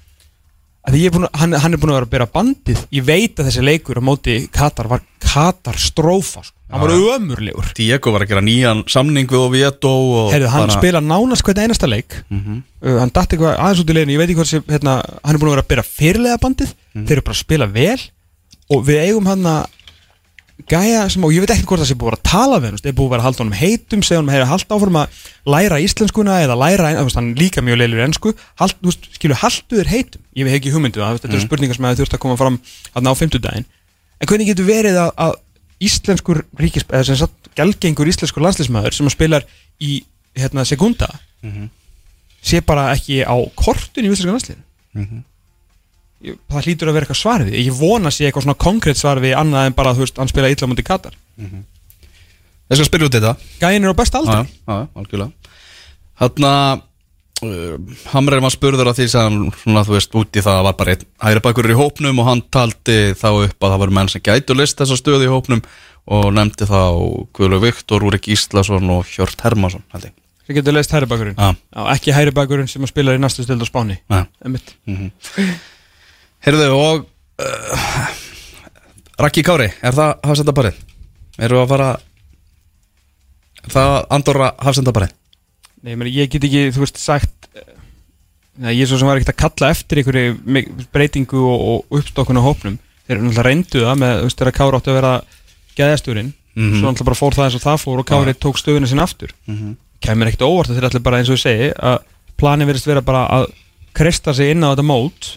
Búin, 0.86 1.26
hann, 1.34 1.52
hann 1.58 1.74
er 1.74 1.80
búin 1.82 1.90
að 1.90 1.96
vera 1.98 2.06
að 2.06 2.12
bera 2.14 2.26
bandið. 2.30 2.80
Ég 2.94 3.04
veit 3.04 3.40
að 3.42 3.48
þessi 3.50 3.64
leikur 3.66 3.98
á 3.98 4.02
móti 4.06 4.36
Katar 4.54 4.86
var 4.88 5.02
Katarstrófa 5.20 6.44
sko. 6.46 6.54
hann 6.70 6.80
var 6.80 6.94
ömurlegur. 6.94 7.72
Diego 7.76 8.12
var 8.14 8.22
að 8.24 8.30
gera 8.32 8.42
nýjan 8.46 8.84
samning 8.90 9.28
við 9.28 9.42
Oviedo 9.42 9.90
og 9.90 10.32
Heyrðu, 10.32 10.48
hann 10.54 10.68
bara- 10.68 10.78
spila 10.78 11.00
nánast 11.02 11.44
hvern 11.44 11.60
einasta 11.66 11.86
leik. 11.90 12.22
Mhm. 12.30 12.62
uh, 12.82 12.98
hann 13.02 13.10
datt 13.12 13.30
eitthvað 13.34 13.58
aðeins 13.58 13.82
út 13.84 13.90
í 13.90 13.94
leginu 13.98 14.12
ég 14.14 14.18
veit 14.22 14.30
ekki 14.30 14.40
hvað 14.40 14.46
sem, 14.54 14.62
hérna, 14.62 14.96
hann 15.24 15.34
er 15.34 15.38
búin 15.38 15.50
að 15.50 15.56
vera 15.56 15.62
að 15.66 15.68
bera 15.74 15.82
fyrirlega 15.82 16.38
bandið 16.40 16.72
Mhm. 16.96 17.06
þeir 17.06 17.18
eru 17.18 17.26
bara 17.28 17.36
að 17.36 17.44
spila 17.44 17.66
vel 17.70 18.00
og 18.72 18.86
við 18.86 19.02
eigum 19.06 19.28
hann 19.30 19.44
að 19.46 19.66
gæja 20.64 21.02
sem, 21.12 21.24
og 21.24 21.34
ég 21.34 21.44
veit 21.44 21.52
ekki 21.52 21.66
hvort 21.68 21.82
það 21.82 21.90
sé 21.90 21.96
búið 22.00 22.14
að 22.14 22.16
að 22.16 22.28
tala 22.30 22.58
við 22.62 22.76
það 22.80 22.88
er 22.88 22.94
búið 22.96 23.06
að 23.06 23.12
vera 23.12 23.20
að 23.20 23.26
halda 23.26 23.42
honum 23.42 23.58
heitum 23.60 24.02
segja 24.02 24.20
honum, 24.22 24.32
heyra, 24.32 24.46
halda 24.48 24.76
áfram 24.76 24.98
að 25.02 25.18
læra 25.52 25.80
íslenskuna 25.84 26.36
eða 26.46 26.56
læra, 26.56 26.92
hann 26.96 27.28
er 27.30 27.40
líka 27.42 27.60
mjög 27.60 27.78
leilur 27.82 28.04
ennsku, 28.06 28.32
hald, 28.56 28.76
veist, 28.80 29.04
skilu, 29.12 29.36
haldu 29.36 29.76
þér 29.76 29.90
heitum? 29.92 30.22
Ég 30.32 30.48
hef 30.48 30.56
ekki 30.56 30.72
hugmyndu 30.72 31.02
það, 31.02 31.20
þetta 31.20 31.28
eru 31.34 31.42
spurningar 31.44 31.76
sem 31.76 31.88
þurft 32.00 32.16
að 32.16 32.22
koma 32.24 32.38
fram 32.40 32.56
að 32.96 33.04
ná 33.04 33.12
fimmtudaginn. 33.20 33.68
En 34.16 34.26
hvernig 34.30 34.48
getur 34.48 34.64
verið 34.64 34.96
að, 34.96 35.12
að 35.26 35.36
íslenskur 35.84 36.42
ríkis, 36.56 36.88
eða 36.88 37.04
sem 37.04 37.20
sagt 37.20 37.52
gelgengur 37.54 38.08
íslenskur 38.08 38.40
landslýsmaður 38.46 38.96
sem 38.96 39.06
að 39.10 39.12
spilar 39.12 39.44
í 39.78 40.00
hérna, 40.36 40.64
sekunda 40.64 41.12
sé 42.42 42.62
bara 42.64 42.88
ekki 42.96 43.20
á 43.28 43.36
kortun 43.54 44.04
í 44.04 44.08
íslensku 44.08 44.32
landslýðin 44.32 44.64
Ég- 46.26 46.38
það 46.50 46.66
hlýtur 46.66 46.90
að 46.90 46.96
vera 46.98 47.06
eitthvað 47.06 47.20
svar 47.22 47.44
við 47.46 47.52
því. 47.54 47.62
ég 47.68 47.78
vona 47.78 48.10
að 48.10 48.16
sé 48.16 48.26
eitthvað 48.26 48.46
svona 48.48 48.58
konkrétt 48.66 48.98
svar 48.98 49.20
við 49.22 49.36
annað 49.38 49.66
en 49.70 49.76
bara 49.78 49.92
veist, 49.94 50.16
hann 50.18 50.28
spila 50.32 50.50
illa 50.50 50.66
mútið 50.72 50.88
Katar. 50.88 51.14
Ég 51.38 52.74
skal 52.80 52.88
spyrja 52.88 53.06
út 53.06 53.14
þetta. 53.14 53.32
Gæin 53.62 53.84
er 53.86 53.94
á 53.94 54.00
besta 54.00 54.18
aldri. 54.18 54.50
Þarna 56.18 56.52
uh, 57.44 57.96
Hamrer 58.14 58.40
var 58.42 58.50
spurður 58.54 58.88
að 58.90 58.98
því 59.02 59.06
sem 59.12 59.34
svona, 59.62 59.82
þú 59.86 59.94
veist, 59.98 60.14
út 60.18 60.38
í 60.40 60.42
það 60.42 60.62
var 60.66 60.76
bara 60.80 60.94
einn 60.96 61.04
hægri 61.22 61.42
bakur 61.44 61.68
í 61.70 61.76
hópnum 61.78 62.22
og 62.22 62.26
hann 62.30 62.42
taldi 62.50 62.96
þá 63.14 63.28
upp 63.44 63.60
að 63.60 63.74
það 63.74 63.82
var 63.84 63.92
menn 64.00 64.08
sem 64.10 64.24
gætu 64.24 64.56
list 64.56 64.80
þessa 64.80 64.96
stöðu 64.98 65.28
í 65.28 65.30
hópnum 65.30 65.62
og 66.16 66.28
nefndi 66.34 66.66
þá 66.70 66.80
Guðlu 67.36 67.60
Viktor, 67.66 68.02
Úrik 68.08 68.26
Íslasson 68.32 68.90
og 68.94 69.06
Hjört 69.12 69.42
Hermansson 69.46 69.84
held 69.92 70.08
ég. 70.08 70.16
Sem 70.46 70.54
getur 70.58 70.74
leist 70.76 70.92
hæri 70.94 71.06
bakurinn 71.10 71.38
ekki 71.94 72.12
hæri 72.14 72.30
bakurinn 72.34 72.68
sem 72.70 72.82
að 72.86 72.92
spila 72.94 73.14
í 73.16 73.18
næstu 73.22 73.42
stöld 73.46 73.62
á 73.62 73.66
Spáni. 73.66 73.96
Já. 74.10 74.24
Einmitt. 74.46 74.74
Heyrðu 76.46 76.66
og 76.78 77.06
uh, 77.42 77.86
Raki 79.18 79.42
Kári, 79.46 79.70
er 79.82 79.96
það 79.96 80.12
hafsendabarið? 80.28 80.76
Við 81.36 81.54
að 81.58 81.70
fara 81.72 81.88
Er 83.66 83.72
það 83.74 83.94
Andorra 84.14 84.50
hafsendabarið? 84.62 85.14
Nei, 85.86 85.94
meni, 85.98 86.12
ég 86.14 86.30
get 86.30 86.44
ekki, 86.46 86.62
þú 86.74 86.84
veist, 86.84 87.00
sagt 87.02 87.48
eh, 87.58 87.66
Nei, 88.62 88.72
ég 88.76 88.84
er 88.86 88.90
svo 88.90 88.98
sem 89.00 89.08
var 89.10 89.18
ekkert 89.18 89.34
að 89.34 89.40
kalla 89.42 89.70
eftir 89.74 90.00
einhverju 90.00 90.86
breytingu 90.94 91.42
og, 91.42 91.64
og 91.90 91.98
uppstokkun 92.00 92.38
á 92.40 92.46
hópnum 92.46 92.78
þeir 93.06 93.16
eru 93.18 93.26
náttúrulega 93.26 93.46
reyndu 93.50 93.82
það 93.84 93.98
með, 94.00 94.14
þú 94.22 94.28
veist, 94.30 94.38
þegar 94.40 94.56
Kári 94.56 94.78
átti 94.80 94.92
að 94.92 94.98
vera 95.00 95.14
geðastjúrin 95.80 96.32
Mhm. 96.56 96.78
svo 96.78 96.86
náttúrulega 96.88 97.04
bara 97.10 97.18
fór 97.20 97.34
það 97.36 97.44
eins 97.50 97.56
og 97.58 97.64
það 97.66 97.80
fór 97.82 97.98
og 98.00 98.06
Kári 98.08 98.32
tók 98.40 98.56
stöðuna 98.56 98.88
sinna 98.88 99.04
aftur 99.04 99.34
Mhm. 99.44 99.74
kemur 100.00 100.30
ekkert 100.30 100.46
óvart 100.48 100.70
að 100.72 100.78
þeir 100.78 100.86
ætla 100.88 101.02
bara 101.04 101.18
eins 101.20 101.28
og 101.28 101.36
ég 101.36 101.42
segi 101.42 101.66
að 101.76 101.98
planið 102.40 102.70
verðist 102.70 102.86
vera 102.88 103.02
bara 103.04 103.26
að 103.28 103.44
kresta 103.92 104.32
sig 104.34 104.54
inn 104.54 104.64
á 104.64 104.72
þetta 104.72 104.86
mót 104.88 105.28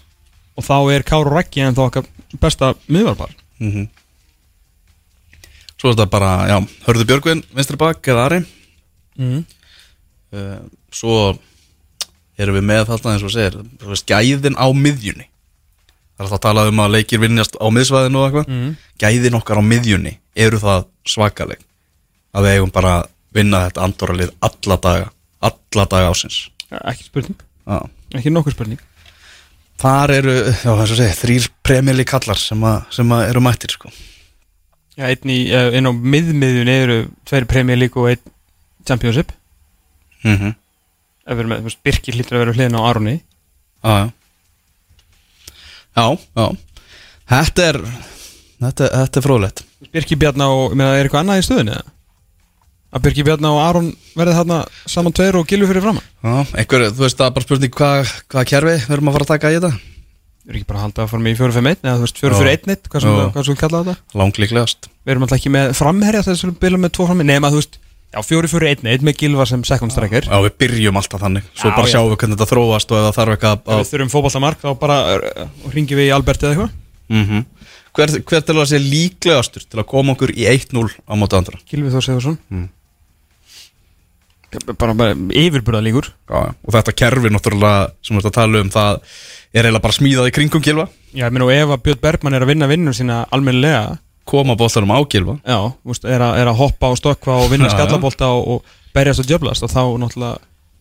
og 0.60 0.66
þá 0.66 0.76
er 0.94 1.06
og 1.16 1.32
Raggi 1.32 1.64
en 1.64 1.78
þá 1.78 1.86
okkar 1.88 2.10
besta 2.42 2.74
miðvarpar. 2.88 3.34
Mm 3.64 3.88
Svo 5.80 5.88
er 5.88 5.94
þetta 5.96 6.12
bara, 6.12 6.30
já, 6.52 6.58
Hörðu 6.84 7.06
Björgvin, 7.08 7.42
vinstri 7.56 7.78
bak 7.80 8.04
eða 8.04 8.26
Ari. 8.26 8.40
Mm. 9.16 9.46
uh, 10.36 10.58
Svo 10.92 11.38
erum 12.36 12.58
við 12.58 12.66
með 12.68 12.82
þarna 12.90 13.14
eins 13.14 13.24
og 13.24 13.32
segir 13.32 13.56
Gæðin 14.12 14.60
á 14.60 14.68
miðjunni. 14.76 15.30
Það 16.20 16.20
er 16.20 16.28
alltaf 16.28 16.36
að 16.36 16.44
tala 16.44 16.66
um 16.68 16.82
að 16.84 16.92
leikir 16.98 17.22
vinnjast 17.24 17.56
á 17.56 17.64
miðsvæðinu 17.72 18.20
og 18.20 18.28
eitthvað. 18.28 18.52
Mm. 18.52 18.76
Gæðin 19.00 19.40
okkar 19.40 19.64
á 19.64 19.70
miðjunni 19.72 20.14
eru 20.36 20.60
það 20.60 20.84
svakaleg. 21.08 21.64
Að 22.36 22.44
við 22.44 22.58
eigum 22.58 22.76
bara 22.76 22.98
að 23.00 23.08
vinna 23.40 23.64
þetta 23.70 23.88
andorralið 23.88 24.36
alla 24.44 24.78
daga 24.84 25.10
alla 25.40 25.86
daga 25.90 26.12
ásins 26.14 26.48
ekki 26.70 27.08
spurning, 27.08 27.42
Já. 27.66 27.80
ekki 28.18 28.34
nokkur 28.34 28.56
spurning 28.56 28.82
Þar 29.80 30.12
eru, 30.12 30.36
þrýr 31.16 31.50
premjali 31.64 32.06
kallar 32.08 32.40
sem, 32.40 32.64
að, 32.68 32.82
sem 32.92 33.12
að 33.16 33.30
eru 33.30 33.44
mættir 33.46 33.72
sko. 33.72 33.92
Já, 35.00 35.06
einn, 35.08 35.32
í, 35.32 35.40
einn 35.48 35.88
á 35.88 35.94
miðmiðjun 35.96 36.72
eru 36.74 36.98
tveir 37.28 37.46
League 37.80 38.02
og 38.02 38.10
einn 38.12 38.34
Championship 38.88 39.32
mm 40.24 40.36
-hmm. 40.36 40.56
með, 41.48 41.78
Birkir 41.84 42.18
hlýtur 42.18 42.36
að 42.36 42.44
vera 42.44 42.56
hliðin 42.58 42.80
á 42.80 42.82
Aroni 42.84 43.16
Já, 43.84 44.12
já 45.96 46.18
Já, 46.36 46.58
Þetta 47.30 47.64
er 47.70 47.80
Þetta, 48.60 48.90
þetta 48.90 49.20
er 49.20 49.24
fróðlegt 49.24 49.64
Birkir 49.94 50.18
meina, 50.76 50.98
er 50.98 51.08
eitthvað 51.08 51.24
annað 51.24 51.40
í 51.40 51.48
stöðunni 51.48 51.76
eða? 51.78 51.99
Að 52.90 53.04
Birkir 53.06 53.26
Bjarna 53.28 53.52
og 53.54 53.60
Aron 53.62 53.90
verði 54.18 54.34
þarna 54.40 54.56
saman 54.90 55.14
tveir 55.14 55.38
og 55.38 55.50
gilvi 55.50 55.68
fyrir 55.70 55.84
framann 55.84 56.06
Já, 56.26 56.58
einhver, 56.58 56.88
þú 56.90 57.04
veist, 57.06 57.20
það 57.20 57.28
er 57.28 57.36
bara 57.36 57.46
spurning 57.46 57.76
hvað 57.76 58.14
hva 58.34 58.46
kerfi 58.50 58.72
við 58.80 58.96
erum 58.96 59.12
að 59.12 59.18
fara 59.18 59.28
að 59.28 59.34
taka 59.36 59.52
í 59.52 59.58
þetta. 59.60 59.70
Við 60.40 60.50
erum 60.50 60.58
ekki 60.60 60.70
bara 60.72 60.80
að 60.80 60.86
halda 60.88 61.04
að 61.04 61.12
fara 61.12 61.24
með 61.26 61.36
í 61.36 61.38
4-5-1 61.38 61.86
eða 61.86 61.94
þú 62.00 62.08
veist 62.08 62.24
4-4-1 62.24 62.90
hvað 62.90 63.04
sem 63.04 63.20
Já. 63.20 63.44
við 63.52 63.60
kalla 63.60 63.84
þetta? 63.84 64.18
Langlíklegast 64.18 64.90
Við 64.90 65.14
erum 65.14 65.28
alltaf 65.28 65.38
ekki 65.38 65.54
með 65.54 65.76
framherja 65.78 66.26
þess 66.26 66.44
að 66.48 66.50
við 66.50 66.58
byrjum 66.66 66.84
með 66.88 66.94
tvo 66.98 67.08
framherja 67.12 67.30
nema 67.30 67.52
þú 67.54 67.62
veist, 67.62 67.78
já 68.10 68.20
4-4-1 68.26 68.90
einn 68.90 69.06
með 69.06 69.20
gilva 69.22 69.46
sem 69.46 69.66
second 69.70 69.94
striker. 69.94 70.26
Já, 70.26 70.38
við 70.48 70.58
byrjum 70.64 70.98
alltaf 70.98 71.22
þannig. 71.22 71.46
Svo 71.54 71.70
Já, 71.70 71.76
bara 71.78 71.86
já. 71.86 71.94
sjáum 71.94 72.10
við 72.10 72.20
hvernig 72.24 72.40
þetta 72.40 72.50
þróast 72.50 72.90
og 72.90 72.98
ef 72.98 73.06
það 73.06 73.18
þarf 73.20 73.36
eitthvað 73.36 73.60
Ef 73.60 73.70
að 73.70 73.84
við 73.84 73.92
þurfum 73.94 74.14
fótballtamark 74.16 74.64
þá 74.66 74.70
bara 74.82 74.98
ringjum 75.76 76.02
við 76.02 76.10
í 76.10 76.14
Albert 76.18 76.48
eða 76.48 76.56
eitthvað. 76.56 76.74
Mm 77.10 77.46
hver, 78.00 78.16
hver 78.26 78.44
til 78.46 78.58
að 78.58 78.68
sé 78.70 78.80
líklegastur 78.82 79.66
til 79.66 79.82
að 79.82 79.88
koma 79.90 80.16
okkur 80.16 80.34
í 80.36 80.46
1-0 80.50 80.84
á 81.10 81.14
móti 81.20 81.40
andra? 81.40 81.60
Gilvi 81.70 81.92
Þór 81.94 82.06
Sigursson 82.06 82.38
bara, 84.80 84.94
bara 84.98 85.16
yfirburða 85.16 85.82
líkur 85.86 86.10
Já, 86.10 86.40
og 86.54 86.74
þetta 86.76 86.96
kerfi 86.98 87.32
náttúrulega 87.34 87.90
sem 88.02 88.16
við 88.16 88.22
erum 88.22 88.30
að 88.32 88.38
tala 88.40 88.62
um 88.64 88.72
það 88.74 89.00
er 89.54 89.64
eiginlega 89.66 89.86
bara 89.86 89.98
smíðað 89.98 90.30
í 90.30 90.36
kringum 90.36 90.66
Gilva 90.66 90.86
Já, 91.14 91.26
ég 91.26 91.34
meina 91.34 91.48
og 91.48 91.54
ef 91.56 91.74
að 91.76 91.84
Björn 91.88 92.04
Bergman 92.04 92.38
er 92.38 92.46
að 92.46 92.52
vinna 92.52 92.70
vinnum 92.70 92.94
sína 92.94 93.24
almennilega. 93.34 93.98
Koma 94.30 94.54
bóltanum 94.58 94.94
á 94.94 95.00
Gilva 95.10 95.40
Já, 95.42 95.58
úst, 95.90 96.06
er, 96.06 96.22
að, 96.22 96.36
er 96.42 96.52
að 96.52 96.60
hoppa 96.62 96.92
og 96.94 97.00
stökkva 97.00 97.40
og 97.44 97.50
vinna 97.54 97.72
skallabólta 97.74 98.30
og, 98.36 98.60
og 98.60 98.76
berjast 98.94 99.24
og 99.24 99.30
djöblast 99.30 99.66
og 99.66 99.74
þá 99.74 99.82
náttúrulega 100.04 100.38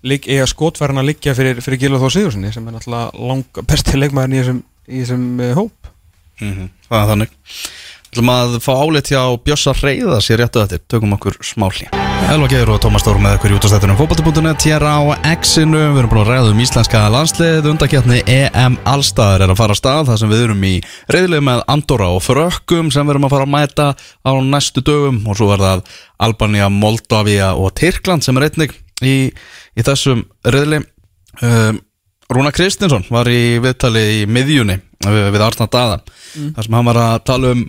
ligg, 0.08 0.28
eiga 0.30 0.46
skotfæran 0.46 1.00
að 1.00 1.08
liggja 1.12 1.34
fyrir, 1.34 1.62
fyrir 1.64 1.80
Gilva 1.82 2.00
Þór 2.02 2.14
Sigurssoni 2.14 2.52
sem 2.54 2.66
er 2.68 2.76
náttúrulega 2.76 3.64
besti 3.68 3.98
leikmaðurinn 3.98 4.36
í 4.36 4.42
þessum, 4.42 4.60
í 4.88 5.00
þessum 5.02 5.24
uh, 5.42 5.54
hóp. 5.58 5.92
Mhm, 6.38 6.68
Það 6.88 7.00
er 7.00 7.08
þannig 7.12 7.32
Þú 8.08 8.22
ætlum 8.22 8.30
að 8.32 8.54
fá 8.64 8.70
álit 8.72 9.08
hjá 9.12 9.20
Bjössa 9.44 9.72
Reyða 9.76 10.18
sér 10.24 10.38
réttu 10.40 10.62
þetta, 10.62 10.78
tökum 10.88 11.10
okkur 11.12 11.34
smáli 11.44 11.90
Elva 12.32 12.46
Geir 12.48 12.70
og 12.72 12.78
Tómas 12.80 13.02
Stór 13.04 13.18
með 13.20 13.34
okkur 13.36 13.52
í 13.52 13.56
útastættunum 13.58 13.98
fótbolti.net 13.98 14.64
hér 14.64 14.80
á 14.80 14.96
X-inu. 15.34 15.82
Við 15.92 15.98
erum 16.00 16.12
búin 16.14 16.22
að 16.22 16.30
ræða 16.32 16.54
um 16.54 16.62
íslenska 16.64 17.02
landslið 17.12 17.68
undakjarni 17.68 18.22
EM 18.24 18.78
Allstaðar 18.88 19.44
er 19.44 19.52
að 19.52 19.60
fara 19.60 19.76
af 19.76 19.80
stað 19.82 20.08
þar 20.08 20.20
sem 20.22 20.32
við 20.32 20.44
erum 20.46 20.64
í 20.64 20.72
reyðlið 21.12 21.44
með 21.50 21.60
Andorra 21.74 22.08
og 22.16 22.24
Frökkum 22.24 22.88
sem 22.94 23.04
við 23.04 23.14
erum 23.14 23.28
að 23.28 23.34
fara 23.34 23.46
að 23.48 23.52
mæta 23.54 23.88
á 24.24 24.32
næstu 24.40 24.84
dögum. 24.88 25.18
Og 25.28 25.36
svo 25.36 25.50
er 25.52 25.64
það 25.66 25.84
Albania, 26.28 26.70
Moldavia 26.72 27.50
og 27.60 27.74
Tyrkland 27.76 28.24
sem 28.24 28.40
er 28.40 28.48
einnig 28.48 28.72
í, 29.04 29.16
í 29.28 29.84
þessum 29.84 30.24
reyðli 30.48 30.80
um, 31.44 31.82
Rúna 32.28 32.52
Kristinsson 32.52 33.04
var 33.12 33.28
í 33.32 33.56
viðtali 33.64 34.04
í 34.18 34.24
miðjunni 34.28 34.80
við, 35.06 35.28
við 35.32 35.44
Arna 35.44 35.68
Daða 35.72 36.00
þar 36.34 36.66
sem 36.66 36.74
hann 36.76 36.88
var 36.90 37.00
að 37.00 37.20
tala 37.30 37.52
um 37.56 37.62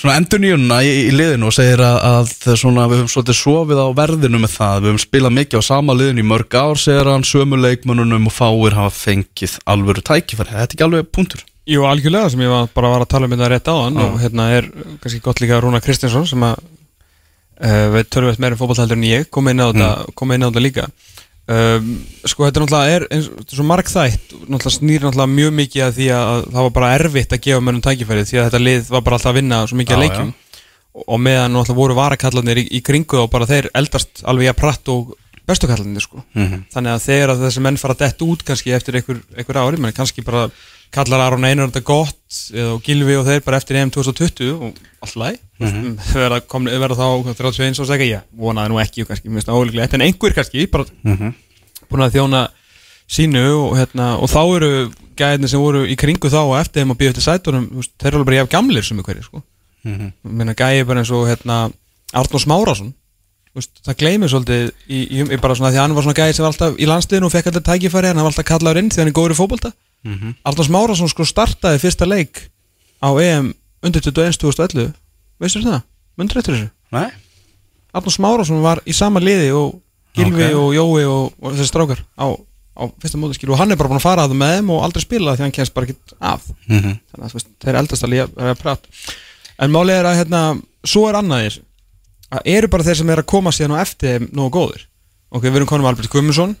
svona 0.00 0.16
endurníunna 0.16 0.80
í, 0.86 0.92
í 1.08 1.12
liðinu 1.12 1.50
og 1.50 1.54
segir 1.54 1.82
að, 1.84 1.98
að 2.08 2.56
svona, 2.56 2.86
við 2.88 3.02
höfum 3.02 3.12
svolítið 3.12 3.38
sofið 3.40 3.82
á 3.84 3.88
verðinu 3.98 4.40
með 4.40 4.54
það, 4.54 4.80
við 4.80 4.90
höfum 4.90 5.02
spilað 5.04 5.36
mikið 5.36 5.60
á 5.60 5.68
sama 5.68 5.96
liðinu 5.98 6.24
í 6.24 6.28
mörg 6.30 6.56
ár, 6.56 6.80
segir 6.80 7.10
hann, 7.10 7.26
sömu 7.28 7.60
leikmönnunum 7.60 8.30
og 8.30 8.34
fáir 8.34 8.78
hafa 8.78 8.94
fengið 8.96 9.58
alvöru 9.68 10.04
tækifæri, 10.06 10.54
þetta 10.54 10.64
er 10.64 10.76
ekki 10.78 10.86
alveg 10.86 11.12
punktur. 11.12 11.44
Jú, 11.68 11.84
algjörlega 11.86 12.32
sem 12.32 12.40
ég 12.42 12.50
var 12.50 12.70
bara 12.74 12.94
var 12.94 13.04
að 13.04 13.10
tala 13.12 13.28
um 13.28 13.34
þetta 13.36 13.50
rétt 13.52 13.68
áðan 13.68 13.98
og 14.00 14.14
hérna 14.22 14.46
er 14.56 14.68
kannski 15.02 15.20
gott 15.22 15.42
líka 15.42 15.60
Rúna 15.60 15.82
Kristinsson 15.84 16.24
sem 16.26 16.42
að 16.48 16.56
uh, 17.60 17.86
við 17.94 18.08
tölum 18.08 18.40
meira 18.40 18.56
um 18.56 18.62
fótballhaldur 18.62 18.98
en 18.98 19.06
ég 19.06 19.28
kom 19.28 19.52
inn 19.52 19.60
á 19.60 19.68
þetta, 19.68 19.90
kom 20.16 20.32
inn 20.32 20.42
á 20.42 20.48
þetta 20.48 20.64
líka 20.64 20.88
um, 21.48 21.88
sko 22.28 22.46
þetta 22.46 22.62
náttúrulega 22.64 22.96
er 22.96 23.06
er 23.10 23.24
svo 23.48 23.64
margþætt, 23.68 24.34
náttúrulega 24.46 24.76
snýr 24.76 25.06
náttúrulega 25.06 25.34
mjög 25.38 25.56
mikið 25.60 25.86
að 25.86 25.96
því 25.98 26.08
að 26.16 26.44
það 26.50 26.66
var 26.66 26.74
bara 26.76 26.92
erfitt 26.98 27.32
að 27.36 27.42
gefa 27.46 27.64
mönnum 27.66 27.84
tækifærið 27.86 28.28
því 28.30 28.38
að 28.40 28.46
þetta 28.50 28.62
lið 28.66 28.92
var 28.94 29.02
bara 29.06 29.18
alltaf 29.18 29.32
að 29.32 29.38
vinna 29.40 29.62
svo 29.66 29.80
mikið 29.80 29.96
að 29.96 30.00
Já, 30.00 30.04
leikjum. 30.06 30.30
og, 30.94 31.04
og 31.06 31.20
meðan 31.26 31.52
náttúrulega 31.56 31.80
voru 31.80 31.98
varakallarnir 32.00 32.62
í, 32.62 32.66
í 32.78 32.80
kringu 32.86 33.22
og 33.24 33.30
bara 33.32 33.48
þeir 33.50 33.70
eldast 33.74 34.22
alveg 34.24 34.52
að 34.52 34.60
pratt 34.60 34.92
og 34.94 35.14
bestukallarnir 35.50 36.04
sko. 36.04 36.22
Mhm. 36.36 36.66
þannig 36.70 36.92
að 36.94 37.04
þegar 37.08 37.36
þessi 37.40 37.60
menn 37.64 37.80
fara 37.80 37.94
dett 37.98 38.20
út 38.22 38.44
kannski 38.46 38.70
eftir 38.76 39.00
einhver, 39.00 39.18
einhver 39.36 39.58
ári, 39.58 39.80
menn 39.82 39.92
kannski 39.96 40.22
bara 40.22 40.50
kallar 40.94 41.20
Aron 41.26 41.44
Einar 41.46 41.70
þetta 41.70 41.82
gott 41.86 42.19
eða 42.30 42.78
Gilvi 42.86 43.16
og 43.18 43.26
þeir 43.26 43.42
bara 43.46 43.58
eftir 43.60 43.78
EM 43.80 43.90
2020 43.94 44.50
og 44.54 44.80
allt 45.02 45.16
læg, 45.16 45.38
mm 45.58 45.66
-hmm. 45.66 46.70
verða, 46.80 46.96
þá 46.96 47.34
31 47.34 47.80
og 47.80 47.86
segja. 47.86 48.18
Ég, 48.18 48.22
vonaði 48.36 48.68
nú 48.70 48.80
ekki 48.80 49.02
og 49.02 49.08
kannski 49.08 49.28
mjög 49.28 49.48
óleiklegt, 49.48 49.94
en 49.94 50.00
einhver 50.00 50.34
kannski 50.34 50.66
bara 50.70 50.84
Mhm. 51.04 51.34
búin 51.90 52.04
að 52.06 52.14
þjóna 52.14 52.48
sínu 53.08 53.44
og, 53.54 53.76
hérna, 53.78 54.16
og 54.22 54.28
þá 54.30 54.56
eru 54.56 54.92
gæðinni 55.16 55.48
sem 55.48 55.60
voru 55.60 55.86
í 55.86 55.96
kringu 55.96 56.28
þá 56.30 56.46
og 56.46 56.60
eftir 56.60 56.82
þeim 56.82 56.92
að 56.92 56.98
býja 56.98 57.10
eftir 57.10 57.22
sætunum, 57.22 57.82
þeir 57.98 58.06
eru 58.08 58.18
alveg 58.18 58.26
bara 58.26 58.36
jafn 58.36 58.50
gamlir 58.56 58.82
sem 58.84 58.98
ykkur, 58.98 59.22
sko. 59.22 59.42
Mhm. 59.84 60.12
Minna, 60.24 60.54
gæði 60.54 60.86
bara 60.86 61.00
eins 61.00 61.10
og 61.10 61.26
hérna, 61.26 61.72
Arnór 62.12 62.40
Smárásson 62.40 62.94
það 63.58 63.96
gleymir 63.98 64.30
svolítið 64.30 64.70
í, 64.88 64.98
í, 65.10 65.22
í 65.26 65.38
bara 65.40 65.56
svona 65.58 65.72
því 65.72 65.78
að 65.80 65.84
hann 65.84 65.94
var 65.96 66.04
svona 66.06 66.18
gæði 66.20 66.34
sem 66.36 66.44
var 66.44 66.52
alltaf 66.52 66.76
í 66.78 66.86
landsliðinu 66.86 67.26
og 67.26 67.32
fekk 67.34 67.48
alltaf 67.50 67.64
tækifæri 67.66 68.10
en 68.10 68.16
hann 68.20 68.26
var 68.26 68.30
alltaf 68.30 68.46
kallaður 68.46 68.78
inn 68.78 68.90
því 68.92 69.02
hann 69.02 69.10
er 69.10 69.16
góður 69.16 69.34
í 69.34 69.38
fótbolta 70.04 70.24
Mhm. 70.24 70.34
Arnór 70.44 70.64
Smárásson 70.66 71.08
sko 71.08 71.24
startaði 71.24 71.78
fyrsta 71.78 72.06
leik 72.08 72.50
á 73.02 73.08
EM 73.20 73.52
undir 73.82 74.00
21 74.00 74.38
2011 74.38 74.94
veistu 75.40 75.60
það? 75.62 75.82
Mundur 76.16 76.38
eftir 76.38 76.54
þessu? 76.54 76.70
Nei? 76.92 77.10
Arnór 77.94 78.12
Smárásson 78.14 78.62
var 78.62 78.80
í 78.86 78.92
sama 78.94 79.20
liði 79.20 79.50
og 79.52 79.80
Gilvi 80.16 80.44
Ok. 80.44 80.54
og 80.56 80.74
Jói 80.74 81.04
og, 81.06 81.32
og 81.42 81.52
þessi 81.54 81.68
strákar 81.68 82.00
á, 82.18 82.26
á 82.76 82.82
fyrsta 82.98 83.18
mótaskil 83.18 83.50
og 83.52 83.58
hann 83.58 83.70
er 83.70 83.76
bara 83.76 83.88
búin 83.90 84.00
að 84.00 84.06
fara 84.08 84.24
að 84.24 84.30
það 84.32 84.40
með 84.40 84.54
þeim 84.58 84.70
og 84.70 84.82
aldrei 84.84 85.02
spila 85.04 85.36
því 85.36 85.44
hann 85.44 85.52
kemst 85.52 85.74
bara 85.74 85.86
ekki 85.86 85.96
af 86.20 86.42
Mhm. 86.68 86.98
þannig 87.12 87.26
að 87.26 87.32
veist, 87.34 87.46
þeir 87.60 87.78
eldast 87.78 88.02
að, 88.02 88.34
að 88.36 88.58
prata 88.58 88.88
en 89.60 89.70
málið 89.70 89.98
er 90.00 90.04
að 90.08 90.16
hérna, 90.24 90.62
svo 90.84 91.08
er 91.08 91.14
annað 91.20 91.44
í 91.44 91.48
þessu 91.50 91.62
að 92.32 92.40
eru 92.46 92.68
bara 92.68 92.82
þeir 92.84 92.96
sem 92.96 93.10
er 93.10 93.16
að 93.22 93.26
koma 93.26 93.50
síðan 93.50 93.76
á 93.76 93.82
eftir 93.84 94.18
þeim 94.18 94.30
nógu 94.32 94.50
góður 94.50 94.82
ok, 95.30 95.42
við 95.44 95.56
erum 95.56 95.66
konum 95.68 95.86
Albert 95.86 96.08
Guðmundsson 96.10 96.56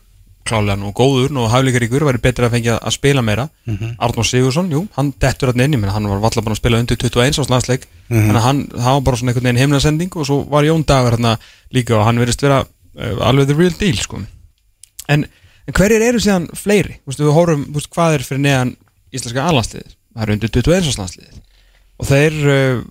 klálega 0.48 0.76
nógu 0.80 0.92
góður, 0.96 1.30
nógu 1.34 1.50
haflíkaríkur 1.52 2.04
væri 2.08 2.20
betur 2.22 2.46
að 2.48 2.54
fengja 2.56 2.78
að 2.80 2.94
spila 2.96 3.22
meira. 3.22 3.48
Mhm. 3.66 3.94
Arnór 3.98 4.26
Sigursson, 4.26 4.70
jú, 4.72 4.86
hann 4.96 5.12
dettur 5.20 5.52
hann 5.52 5.60
inn 5.60 5.84
hann 5.84 6.08
var 6.08 6.18
valla 6.20 6.42
búin 6.42 6.54
að 6.56 6.60
spila 6.62 6.78
undir 6.80 6.96
21 6.96 7.38
ás 7.38 7.50
landsleik. 7.50 7.86
Þannig 8.10 8.36
að 8.40 8.46
hann, 8.46 8.62
var 8.74 9.00
bara 9.00 9.16
svona 9.16 9.30
einhvern 9.32 9.44
veginn 9.50 9.60
heimnarsending 9.62 10.16
og 10.16 10.26
svo 10.26 10.40
var 10.50 10.64
Jón 10.64 10.84
Dagur 10.86 11.12
hérna 11.16 11.36
líka 11.72 11.94
og 11.98 12.04
hann 12.06 12.18
verðist 12.18 12.42
vera 12.42 12.64
uh, 12.64 13.26
alveg 13.28 13.46
the 13.46 13.54
real 13.54 13.74
deal 13.78 13.96
sko. 13.96 14.22
En, 15.08 15.26
en 15.66 15.74
hverjir 15.76 16.02
eru 16.02 16.18
síðan 16.18 16.48
fleiri? 16.54 16.98
Veist, 17.06 17.20
við 17.20 17.32
horfum, 17.36 17.66
veist, 17.74 17.90
hvað 17.94 18.14
er 18.18 18.24
fyrir 18.26 18.42
neðan 18.42 18.72
íslenska 19.12 19.44
aðlandsliðið, 19.46 19.94
það 20.16 20.22
er 20.26 20.32
undir 20.34 20.50
21 20.56 20.88
árs 20.90 20.98
landsliðið. 20.98 21.38
Og 22.00 22.06
þeir 22.10 22.40
uh, 22.48 22.82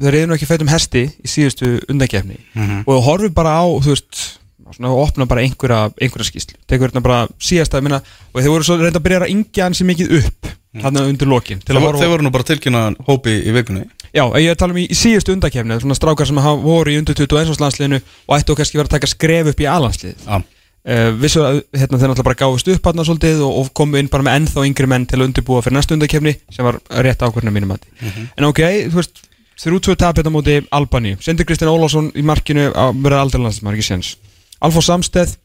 þeir 0.00 0.14
eru 0.18 0.26
nú 0.30 0.34
ekki 0.36 0.46
fætt 0.50 0.62
um 0.64 0.68
hesti 0.72 1.04
í 1.24 1.28
síðustu 1.30 1.70
undakefni 1.88 2.36
Mhm. 2.54 2.82
og 2.86 2.90
þú 2.98 3.02
horfum 3.06 3.34
bara 3.34 3.54
á, 3.60 3.64
þú 3.80 3.94
veist 3.94 4.38
svona, 4.74 4.90
og 4.90 5.02
opna 5.06 5.26
bara 5.30 5.42
einhverja, 5.46 5.90
einhverja 6.02 6.26
skýslu 6.30 6.56
tekur 6.66 6.88
hérna 6.90 7.02
bara 7.04 7.26
síðasta 7.38 7.82
minna, 7.84 8.00
og 8.32 8.40
þeir 8.42 8.50
voru 8.54 8.66
svo 8.66 8.76
reynda 8.80 8.98
að 8.98 9.06
byrja 9.06 9.20
að 9.26 9.32
ingja 9.34 9.64
hann 9.68 9.74
sem 9.78 9.86
mikið 9.86 10.16
upp 10.22 10.50
hann 10.82 10.98
undir 11.00 11.28
lokin 11.30 11.60
Þeir, 11.64 11.78
að 11.78 11.86
voru- 11.86 12.08
voru 12.12 12.26
nú 12.26 12.32
bara 12.34 12.44
tilkynna 12.44 12.82
hópi 13.06 13.32
í 13.48 13.52
vikunni. 13.54 13.86
Já, 14.12 14.24
ég 14.40 14.50
er 14.50 14.56
að 14.56 14.58
tala 14.60 14.74
um 14.74 14.80
í, 14.82 14.84
í 14.90 14.96
síðustu 14.96 15.32
undakefni 15.32 15.78
svona 15.80 15.96
strákar 15.96 16.26
sem 16.28 16.36
hafa 16.40 16.60
voru 16.60 16.92
í 16.92 16.98
undir 17.00 17.14
21 17.16 17.52
árs 17.54 17.60
landsliðinu 17.62 18.00
og 18.02 18.34
ættu 18.36 18.56
kannski 18.58 18.76
vera 18.80 18.88
að 18.90 18.94
taka 18.98 19.08
skref 19.08 19.48
upp 19.52 19.60
í 19.60 19.68
aðlandsliðið 19.72 20.26
Já, 20.26 20.36
uh, 20.36 21.10
vissu 21.20 21.40
að 21.44 21.62
hérna, 21.72 21.96
þeir 22.00 22.10
náttúrulega 22.12 22.26
bara 22.28 22.38
gáðust 22.42 22.68
upp 22.74 22.90
hann 22.90 23.04
svolítið 23.08 23.40
og, 23.46 23.56
og 23.62 23.72
komu 23.76 23.96
inn 24.00 24.08
bara 24.12 24.26
með 24.28 24.36
ennþá 24.42 24.66
yngri 24.68 24.90
menn 24.92 25.06
til 25.08 25.20
að 25.20 25.26
undirbúa 25.30 25.62
fyrir 25.64 25.76
næstu 25.78 25.96
undakefni 25.96 26.36
sem 26.52 26.64
var 26.68 26.78
rétt 27.06 27.24
ákvörðinu 27.24 27.54
mínum 27.56 27.72
mati. 27.72 27.88
En 28.36 28.44
ok, 28.48 28.60
þú 28.92 29.00
veist, 29.00 29.24
þeir 29.56 29.70
eru 29.72 29.80
útvöðu 29.80 30.00
tapið 30.04 30.28
á 30.28 30.32
móti 30.36 30.58
Albani, 30.76 31.16
Sindri 31.24 31.44
Kristinn 31.48 31.72
Ólásson 31.72 32.12
í 32.16 32.24
markinu 32.24 32.68
á 32.76 32.92
verið 32.92 33.20
aldrei 33.24 33.42
landsmaður, 33.44 33.80
ekki 33.80 33.88
séns 33.90 34.14
Alfó 34.64 34.80
Samsteð, 34.84 35.36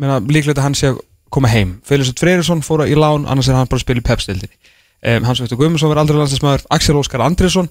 að 0.00 0.62
hann 0.64 0.74
sé 0.78 0.92
að 0.92 1.00
koma 1.30 1.48
heim 1.52 1.76
Félagsveit 1.84 2.20
Freyrisson 2.22 2.62
fóra 2.64 2.86
í 2.88 2.94
lán, 2.96 3.26
annars 3.28 3.48
er 3.50 3.54
hann 3.58 3.68
bara 3.68 3.80
að 3.80 3.84
spila 3.84 4.00
í 4.00 4.06
pepstildinni 4.08 4.54
um, 5.04 5.24
Hans 5.28 5.40
Veitur 5.42 5.58
Guðmundsson 5.60 5.90
verið 5.92 6.02
aldrei 6.04 6.18
landsmaður 6.22 6.64
Axel 6.70 6.96
Óskar 6.96 7.24
Andriðsson, 7.26 7.68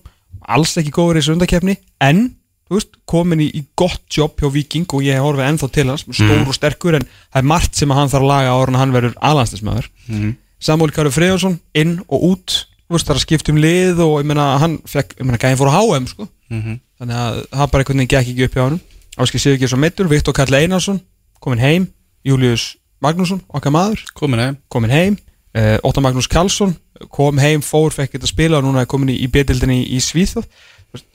alls 0.47 0.75
ekki 0.77 0.93
góður 0.93 1.17
í 1.17 1.23
þessu 1.23 1.33
undakefni, 1.37 1.77
en 2.03 2.35
veist, 2.69 2.97
komin 3.09 3.41
í, 3.41 3.47
í 3.55 3.63
gott 3.79 4.03
jobb 4.13 4.37
hjá 4.43 4.51
Viking 4.53 4.85
og 4.93 5.01
ég 5.05 5.15
hef 5.17 5.23
horfið 5.25 5.47
ennþá 5.47 5.69
til 5.73 5.87
hans, 5.89 6.03
stór 6.11 6.43
og 6.51 6.55
sterkur 6.57 6.97
en 6.99 7.05
það 7.07 7.39
er 7.41 7.47
margt 7.47 7.79
sem 7.79 7.91
að 7.93 8.01
hann 8.01 8.11
þarf 8.11 8.25
að 8.27 8.31
laga 8.33 8.55
ára 8.59 8.73
en 8.73 8.79
hann 8.81 8.95
verður 8.95 9.15
aðlandslismæður 9.23 9.87
Mhm. 10.07 10.35
Samúl 10.59 10.89
Kari 10.91 11.11
Freyjarsson 11.13 11.59
inn 11.77 11.99
og 12.09 12.23
út 12.31 12.53
veist, 12.89 13.05
það 13.07 13.13
er 13.13 13.17
að 13.19 13.23
skipta 13.25 13.51
um 13.53 13.57
lið 13.61 13.99
og 14.03 14.13
ég 14.21 14.25
meina 14.29 14.45
hann 14.59 14.77
fekk, 14.89 15.15
ég 15.19 15.25
meina 15.27 15.37
gæðin 15.37 15.59
fór 15.59 15.69
á 15.69 15.77
HM 15.79 16.07
sko. 16.11 16.27
Mhm. 16.49 16.79
þannig 16.99 17.17
að 17.23 17.35
það 17.51 17.71
bara 17.71 17.83
einhvern 17.83 17.99
veginn 18.01 18.11
gekk 18.13 18.31
ekki 18.33 18.45
upp 18.47 18.55
hjá 18.57 18.63
hann 18.67 18.79
Áski 19.17 19.39
Sigur 19.41 19.57
Gjörsson 19.57 19.81
Mittur, 19.81 20.09
Viktor 20.11 20.35
Karl 20.37 20.53
Einarsson 20.59 20.99
komin 21.41 21.61
heim, 21.61 21.87
Július 22.25 22.75
Magnússon 23.01 23.41
okkar 23.53 23.73
maður, 23.73 24.03
komin 24.17 24.41
heim. 24.41 24.57
Komin 24.73 24.93
heim. 24.93 25.17
Uh, 25.57 25.77
Óttar 25.85 26.03
Magnús 26.05 26.27
Karlsson 26.29 26.75
kom 27.13 27.37
heim, 27.41 27.61
fór, 27.65 27.93
fekk 27.93 28.15
þetta 28.17 28.27
að 28.27 28.33
spila 28.33 28.59
og 28.59 28.65
núna 28.65 28.83
er 28.83 28.89
komin 28.89 29.13
í, 29.13 29.19
í 29.25 29.29
betildinni 29.31 29.79
í, 29.83 29.97
í 29.97 30.01
Svíþjóð. 30.03 30.45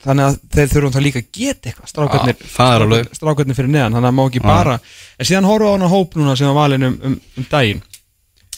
Þannig 0.03 0.27
að 0.27 0.35
þeir 0.53 0.69
þurfum 0.71 0.93
það 0.93 1.03
líka 1.03 1.19
að 1.23 1.29
geta 1.35 1.69
eitthvað 1.69 1.89
strákarnir, 1.91 2.43
það 2.53 2.75
er 2.75 2.83
alveg- 2.85 3.15
strákarnir 3.17 3.57
fyrir 3.57 3.71
neðan 3.73 3.97
þannig 3.97 4.09
að 4.11 4.15
má 4.19 4.21
ekki 4.27 4.43
bara 4.43 4.75
en 4.77 5.27
síðan 5.27 5.47
horfa 5.49 5.71
á 5.71 5.73
hana 5.73 5.89
hóp 5.91 6.15
núna 6.19 6.35
sem 6.39 6.47
var 6.51 6.59
valin 6.59 6.87
um, 6.87 6.97
um, 7.09 7.15
um 7.39 7.47
daginn. 7.51 7.81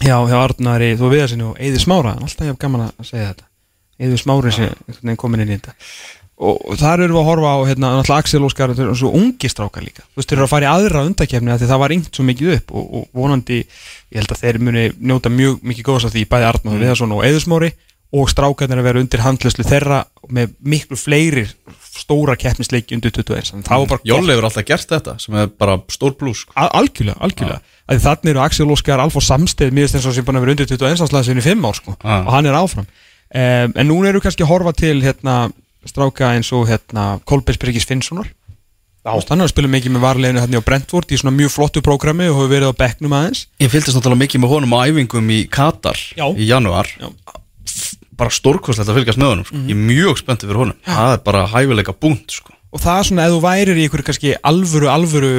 Já, 0.03 0.17
hjá 0.27 0.36
Arnari, 0.41 0.91
þú 0.99 1.10
veða 1.13 1.29
sinni 1.31 1.47
og 1.47 1.55
Eði 1.63 1.81
Smára, 1.81 2.17
alltaf 2.19 2.43
ég 2.45 2.51
hef 2.51 2.60
gaman 2.62 2.89
að 2.89 3.08
segja 3.08 3.31
þetta. 3.31 3.47
Eði 3.95 4.19
sé 4.19 4.67
einhvern 4.67 4.99
veginn 4.99 5.21
komin 5.23 5.45
inn 5.45 5.53
í 5.55 5.58
þetta 5.58 5.73
og, 6.35 6.57
og 6.59 6.79
þar 6.79 7.05
erum 7.05 7.15
við 7.15 7.21
að 7.21 7.29
horfa 7.29 7.53
á 7.55 7.59
hérna, 7.69 7.91
Axel 8.17 8.43
Óskar, 8.43 8.73
eru 8.75 8.95
svo 8.97 9.13
ungi 9.15 9.51
strákar 9.51 9.85
líka 9.85 10.03
þú 10.03 10.19
veist, 10.19 10.29
þeir 10.29 10.37
eru 10.37 10.47
að 10.47 10.53
fara 10.53 10.67
í 10.67 10.71
aðra 10.71 11.05
undakefni 11.07 11.53
af 11.53 11.61
því 11.61 11.71
það 11.71 11.83
var 11.85 11.95
yngt 11.95 12.19
svo 12.19 12.27
mikið 12.27 12.53
upp 12.57 12.75
og, 12.75 12.85
og 12.99 13.07
vonandi 13.21 13.61
ég 13.63 14.19
held 14.19 14.35
að 14.35 14.43
þeir 14.43 14.61
muni 14.67 14.85
njóta 14.99 15.31
mjög 15.31 15.63
mikið 15.63 15.89
góðs 15.89 16.07
af 16.09 16.15
því 16.15 16.25
bæði 16.31 16.49
Arnar 16.49 16.75
mm. 16.75 16.83
Viðarsson 16.83 17.15
og 17.15 17.25
Eði 17.27 17.43
Smári 17.45 17.71
og 18.15 18.29
strákarnir 18.31 18.79
að 18.79 18.87
vera 18.87 19.01
undir 19.01 19.23
handlæslu 19.23 19.65
þeirra 19.65 20.03
með 20.31 20.53
miklu 20.63 20.99
fleiri 20.99 21.45
stóra 21.95 22.35
keppnisleiki 22.39 22.95
undir 22.95 23.13
21 23.15 23.49
þannig 23.49 23.65
að 23.65 23.69
það 23.69 23.81
var 23.81 23.89
bara 23.91 24.01
gott 24.01 24.11
Jóli 24.11 24.33
hefur 24.33 24.47
alltaf 24.49 24.67
gert 24.67 24.91
þetta 24.91 25.15
sem 25.23 25.37
er 25.39 25.49
bara 25.63 25.77
stór 25.91 26.15
blús. 26.19 26.43
Al 26.59 26.67
algjörlega, 26.81 27.17
algjörlega 27.23 27.59
ja. 27.59 27.99
þannig 28.05 28.31
eru 28.33 28.43
Axel 28.43 28.69
Óskar 28.75 29.03
Alfó 29.03 29.23
Samsteð 29.23 29.73
mér 29.75 29.87
finnst 29.87 29.99
eins 29.99 30.07
og 30.11 30.15
sem 30.17 30.27
búin 30.27 30.39
að 30.39 30.45
vera 30.45 30.55
undir 30.55 30.69
21 30.71 31.05
áslaðsinn 31.07 31.41
í 31.41 31.45
5 31.45 31.67
ár 31.67 31.79
sko, 31.79 31.95
Já. 31.95 32.15
og 32.17 32.31
hann 32.35 32.49
er 32.49 32.59
áfram 32.59 32.85
um, 32.85 33.75
en 33.75 33.89
núna 33.89 34.11
eru 34.11 34.23
kannski 34.23 34.45
að 34.45 34.51
horfa 34.51 34.75
til 34.77 34.97
hérna, 35.03 35.37
stráka 35.89 36.31
eins 36.33 36.51
og 36.55 36.67
hérna, 36.69 37.19
Kolbjörns 37.27 37.61
Bryggis 37.61 37.87
Finnssonar. 37.89 38.31
Hann 39.05 39.37
er 39.37 39.45
að 39.45 39.51
spila 39.51 39.69
mikið 39.69 39.93
með 39.93 40.01
varleginu 40.01 40.41
hérna 40.41 40.57
á 40.57 40.65
Brentford 40.65 41.11
í 41.13 41.17
svona 41.21 41.35
mjög 41.35 41.51
flottu 41.53 41.81
prógrami 41.85 42.25
og 42.31 42.39
hefur 42.39 42.49
verið 42.49 42.71
á 42.73 42.79
bekknum 42.79 43.13
aðeins. 43.13 43.43
Ég 43.61 43.69
fylgdist 43.69 43.93
náttúrulega 43.99 44.23
mikið 44.23 44.41
með 44.41 44.53
honum 44.55 44.73
á 44.73 44.79
æfingum 44.89 45.29
í 45.29 45.39
Katar 45.53 45.99
Já. 46.17 46.25
í 46.33 46.47
janúar. 46.49 46.89
Já. 46.97 47.11
bara 48.15 48.31
stórkostlegt 48.31 48.89
að 48.89 48.97
fylgjast 49.01 49.19
með 49.19 49.29
honum 49.33 49.45
sko. 49.45 49.61
ég 49.67 49.75
er 49.75 49.81
mjög 49.91 50.19
spenntið 50.23 50.49
fyrir 50.49 50.61
honum. 50.63 50.77
Það 50.87 51.13
er 51.13 51.21
bara 51.25 51.41
hæfileika 51.51 51.93
búnt 51.99 52.31
sko. 52.31 52.53
Og 52.71 52.81
það 52.81 52.97
er 52.99 53.07
svona, 53.09 53.25
ef 53.27 53.33
þú 53.35 53.41
værir 53.43 53.77
í 53.77 53.85
ykkur 53.89 54.03
kannski 54.07 54.33
alvöru, 54.39 54.87
alvöru 54.91 55.31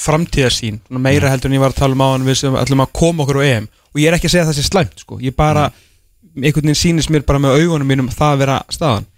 framtíðarsýn 0.00 0.80
svona 0.88 1.04
meira 1.04 1.30
heldur 1.30 1.52
en 1.52 1.56
ég 1.56 1.62
var 1.62 1.72
að 1.72 1.80
tala 1.82 1.96
um 1.96 2.04
á 2.04 2.08
hann 2.10 2.26
við 2.26 2.40
sem 2.40 2.56
ætlum 2.56 2.82
að 2.84 2.92
koma 2.96 3.24
okkur 3.24 3.40
á 3.40 3.48
EM 3.48 3.68
og 3.68 4.00
ég 4.00 4.08
er 4.08 4.16
ekki 4.16 4.28
að 4.28 4.34
segja 4.34 4.44
að 4.46 4.50
það 4.50 4.58
sé 4.58 4.66
slæmt, 4.66 5.04
sko, 5.04 5.20
ég 5.20 5.36
bara 5.36 5.70
einhvern 6.36 6.68
veginn 6.68 6.80
sýnist 6.80 7.12
mér 7.12 7.24
bara 7.28 7.40
með 7.40 7.60
augunum 7.60 7.88
mínum 7.88 8.10
það 8.12 8.34
að 8.34 8.42
vera 8.42 8.58
staðan 8.72 9.08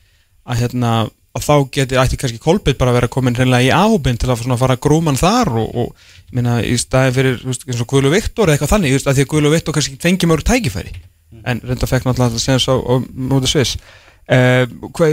að 0.44 0.60
hérna, 0.62 0.92
að 1.34 1.46
þá 1.46 1.54
geti, 1.76 1.98
ætti 1.98 2.18
kannski 2.20 2.42
Kolbeitt 2.42 2.78
bara 2.80 2.92
að 2.92 3.00
vera 3.00 3.10
komin 3.12 3.36
hreinlega 3.38 3.66
í 3.66 3.72
áhubin 3.74 4.18
til 4.20 4.30
að 4.30 4.44
fara 4.60 4.78
grúman 4.80 5.18
þar 5.18 5.50
og, 5.62 5.72
og 5.74 6.34
meina, 6.34 6.60
í 6.62 6.76
staði 6.78 7.16
fyrir, 7.16 7.40
veist, 7.46 7.66
eins 7.68 7.82
og 7.82 7.90
Guðlu 7.90 8.12
Viktor 8.12 8.48
eða 8.48 8.58
eitthvað 8.58 8.74
þannig, 8.76 8.98
að 9.00 9.18
því 9.18 9.26
að 9.26 9.32
Guðlu 9.32 9.54
Viktor 9.54 9.76
kannski 9.76 9.98
fengi 10.02 10.30
mjög 10.30 10.44
tækifæri, 10.50 10.94
en 11.42 11.64
reynda 11.64 11.90
fekk 11.90 12.06
náttúrulega 12.08 12.38
að 12.38 12.44
segja 12.44 12.62
svo 12.62 12.78
á 12.80 12.94
móti 13.32 13.50
Sviss. 13.50 13.78
Uh, 14.24 14.64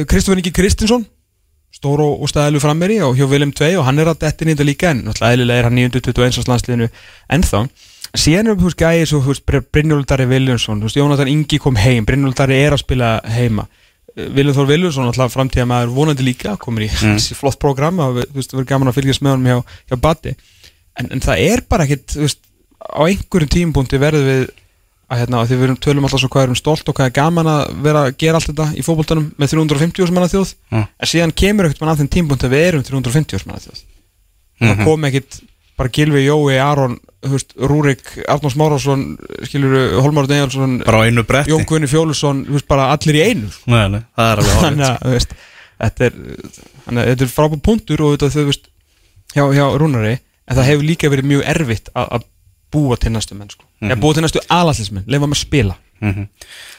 Kristofur 0.08 0.40
Ingi 0.40 0.54
Kristinsson 0.56 1.04
stór 1.76 2.04
og, 2.04 2.22
og 2.22 2.30
staðilu 2.30 2.62
frammeri 2.64 3.00
og 3.04 3.16
hjá 3.18 3.26
Willem 3.32 3.52
2 3.56 3.72
og 3.80 3.88
hann 3.88 4.00
er 4.00 4.12
að 4.12 4.22
detti 4.26 4.48
nýta 4.48 4.66
líka 4.68 4.92
en 4.92 5.06
náttúrulega 5.08 5.38
eðlilega 5.38 5.62
er 5.62 5.68
hann 5.68 5.78
921 5.80 6.40
á 6.40 6.50
landsliðinu 6.52 6.88
ennþá. 7.38 7.62
Síðan 8.12 8.52
er 8.52 8.58
þú 8.60 8.68
veist 8.68 8.80
gæði 8.82 9.06
svo 9.08 9.22
þú 9.24 9.32
veist 9.32 9.72
Brynjóldari 9.72 10.28
Viljónsson 10.28 10.84
Jónatan 10.84 11.32
Ingi 11.32 11.62
kom 11.64 11.80
heim 11.80 12.08
Brynjóldari 12.08 12.58
er 12.60 12.76
að 12.76 12.84
spila 12.84 13.12
heima 13.24 13.68
Viljum 14.16 14.56
Þór 14.58 14.68
Viljónsson 14.68 15.06
náttúrulega 15.08 15.32
framtíða 15.36 15.66
maður 15.72 15.92
vonandi 15.96 16.24
líka 16.28 16.58
komur 16.60 16.84
í 16.84 16.90
þessi 17.02 17.36
flott 17.38 17.60
program 17.62 18.00
og 18.04 18.18
þú 18.24 18.38
veist 18.40 18.52
það 18.52 18.58
verður 18.60 18.70
gaman 18.74 18.92
að 18.92 18.98
fylgjast 19.00 19.22
með 19.24 19.32
honum 19.38 19.52
hjá, 19.52 19.76
hjá 19.92 20.00
Batti 20.04 20.34
en, 21.00 21.12
en 21.16 21.22
það 21.24 21.44
er 21.46 21.62
bara 21.72 21.86
ekkit 21.88 22.18
þú 22.18 22.26
veist 22.26 22.42
á 22.82 23.02
einhverjum 23.08 23.52
tímpunkti 23.56 24.00
verður 24.02 24.26
við 24.28 24.44
að 25.12 25.20
hérna, 25.22 25.42
því 25.44 25.56
við 25.60 25.64
erum 25.68 25.78
tölum 25.84 26.06
alltaf 26.08 26.22
svo 26.24 26.30
hvað 26.32 26.46
erum 26.48 26.56
stolt 26.60 26.88
og 26.88 26.96
hvað 26.96 27.10
er 27.10 27.16
gaman 27.18 27.48
að 27.52 27.62
vera 27.84 28.02
að 28.08 28.14
gera 28.24 28.40
allt 28.40 28.48
þetta 28.48 28.68
í 28.80 28.84
fótboltanum 28.88 29.26
með 29.40 29.52
350 29.58 30.08
sem 30.08 30.16
manna 30.16 30.30
þjóð 30.32 30.54
Mm. 30.72 30.86
en 30.88 31.10
síðan 31.12 31.34
kemur 31.36 31.68
ekkert 31.68 31.82
mann 31.84 31.92
að 31.92 32.00
þeim 32.04 32.12
tímpunkt 32.16 32.46
að 32.48 32.54
við 32.56 32.64
erum 32.70 32.84
350 32.88 33.42
sem 33.44 33.50
manna 33.52 33.64
þjóð 33.66 33.82
það 33.82 34.72
Mhm. 34.78 34.86
kom 34.88 35.04
ekkert 35.10 35.40
bara 35.76 35.90
Gilvi, 35.92 36.22
Jói, 36.28 36.56
Aron 36.64 36.96
þú 37.22 37.32
veist, 37.36 37.54
Rúrik, 37.70 38.02
Arnórs 38.32 38.58
Márásson 38.60 39.06
skilur 39.46 40.00
Holmar 40.02 40.28
Neilsson 40.30 40.80
bara 40.86 41.04
á 41.04 41.08
einu 41.08 41.24
bretti 41.28 41.54
Jón 41.54 41.68
Guðni 41.70 41.90
Fjólusson, 41.92 42.44
þú 42.48 42.58
veist, 42.58 42.68
bara 42.72 42.90
allir 42.96 43.20
í 43.20 43.24
einu 43.30 43.52
sko. 43.54 43.72
nei, 43.72 43.86
nei, 43.94 44.02
það 44.18 44.32
er 44.32 44.42
alveg 44.44 44.60
hálfitt 44.66 45.08
veist, 45.16 45.38
þetta 45.82 46.10
er 46.10 47.16
er 47.22 47.34
frábæð 47.36 47.64
punktur 47.68 48.06
og 48.08 48.18
þetta, 48.18 48.32
þú 48.36 48.48
veist, 48.50 48.68
hjá, 49.36 49.46
hjá 49.54 49.66
Rúnari 49.78 50.18
en 50.18 50.58
það 50.58 50.70
hefur 50.72 50.90
líka 50.90 51.12
verið 51.14 51.30
mjög 51.32 51.48
erfitt 51.54 51.92
að, 51.94 52.12
að 52.18 52.28
búa 52.72 52.98
til 52.98 53.14
næstu 53.14 53.38
menn 53.38 53.52
sko. 53.54 53.66
mm 53.84 54.02
búa 54.02 54.18
til 54.18 54.26
næstu 54.26 54.44
alallismenn, 54.50 55.08
leifa 55.08 55.28
með 55.28 55.38
að 55.38 55.44
spila 55.46 55.78
mm 56.02 56.30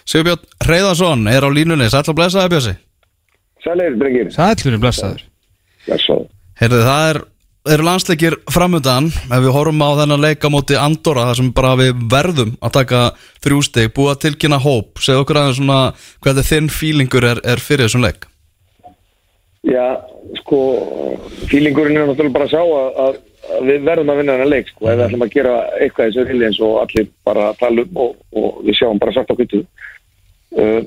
Sigurbjörn 0.03 0.67
Reyðarsson 0.67 1.29
er 1.31 1.47
á 1.47 1.51
línunni 1.55 1.87
sæll 1.93 2.03
að 2.03 2.17
blessa 2.19 2.43
það 2.43 2.55
Bjössi 2.57 2.79
Sælir, 3.63 3.95
drengir. 3.95 4.31
Sællurinn 4.35 4.83
blessaður 4.83 5.23
Blessaður. 5.87 6.27
Heyrðu, 6.59 6.81
það 6.87 7.05
er, 7.11 7.19
eru 7.71 7.85
landsleikir 7.87 8.35
framöndan 8.51 9.07
ef 9.13 9.39
við 9.39 9.53
horfum 9.55 9.83
á 9.87 9.91
þennan 10.01 10.23
leika 10.25 10.51
móti 10.51 10.75
Andorra 10.75 11.29
þar 11.29 11.39
sem 11.39 11.53
bara 11.55 11.77
við 11.79 12.01
verðum 12.11 12.57
að 12.59 12.75
taka 12.75 13.03
þrjústeg, 13.45 13.93
búa 13.95 14.17
tilkynna 14.19 14.59
hóp 14.59 14.99
segð 14.99 15.23
okkur 15.23 15.39
aðeins 15.39 15.61
svona 15.61 15.81
hvað 16.25 16.43
þinn 16.49 16.71
fílingur 16.75 17.29
er, 17.29 17.43
er 17.47 17.63
fyrir 17.63 17.87
þessum 17.87 18.03
leik 18.03 18.27
Já, 19.63 19.95
sko, 20.41 20.59
fílingurinn 21.47 22.01
er 22.01 22.09
náttúrulega 22.11 22.35
bara 22.35 22.49
að 22.49 22.57
sjá 22.57 22.63
að, 22.67 22.99
að, 23.05 23.21
við 23.69 23.87
verðum 23.87 24.11
að 24.11 24.19
vinna 24.19 24.35
þennan 24.35 24.51
leik, 24.51 24.73
sko, 24.73 24.89
ef 24.89 24.97
við 24.97 25.05
ætlum 25.07 25.23
að 25.23 25.35
gera 25.37 25.55
eitthvað 25.79 26.09
í 26.09 26.11
þessu 26.11 26.27
rili 26.27 26.49
eins 26.49 26.59
og 26.67 26.75
allir 26.83 27.09
bara 27.23 27.47
tala 27.61 27.87
um 27.87 28.03
og, 28.03 28.17
og 28.35 28.59
við 28.67 28.79
sjáum 28.81 28.99
bara 28.99 29.15
sagt 29.15 29.31
á 29.31 29.39
kvittu. 29.39 29.63
Uh, 30.59 30.81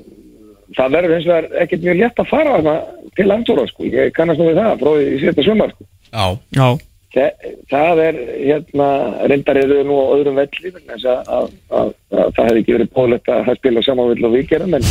það 0.76 0.92
verður 0.98 1.16
hins 1.16 1.28
vegar 1.30 1.48
ekkert 1.64 1.88
mjög 1.88 2.00
létt 2.02 2.20
að 2.20 2.30
fara 2.34 2.76
til 3.16 3.30
Andorra, 3.32 3.64
sko, 3.72 3.88
ég 3.88 4.12
kannast 4.12 4.44
nú 4.44 4.50
við 4.50 4.60
það, 4.60 4.84
frá 4.84 4.90
því. 4.92 5.88
Já, 6.12 6.26
Já, 6.56 6.68
Þa, 7.16 7.22
það 7.70 8.00
er, 8.02 8.16
hérna, 8.44 8.86
reyndar 9.30 9.56
eru 9.56 9.76
nú 9.88 9.94
á 10.04 10.06
öðrum 10.18 10.36
velli, 10.36 10.72
þess 10.74 11.06
að, 11.08 11.28
að, 11.32 11.46
að, 11.78 11.92
að 12.12 12.32
það 12.36 12.48
hefði 12.50 12.60
ekki 12.60 12.74
verið 12.76 12.90
bóðlegt 12.98 13.30
að 13.32 13.48
spila 13.56 13.82
samanvill 13.86 14.26
og 14.28 14.34
við 14.34 14.50
gerum, 14.50 14.74
en, 14.76 14.84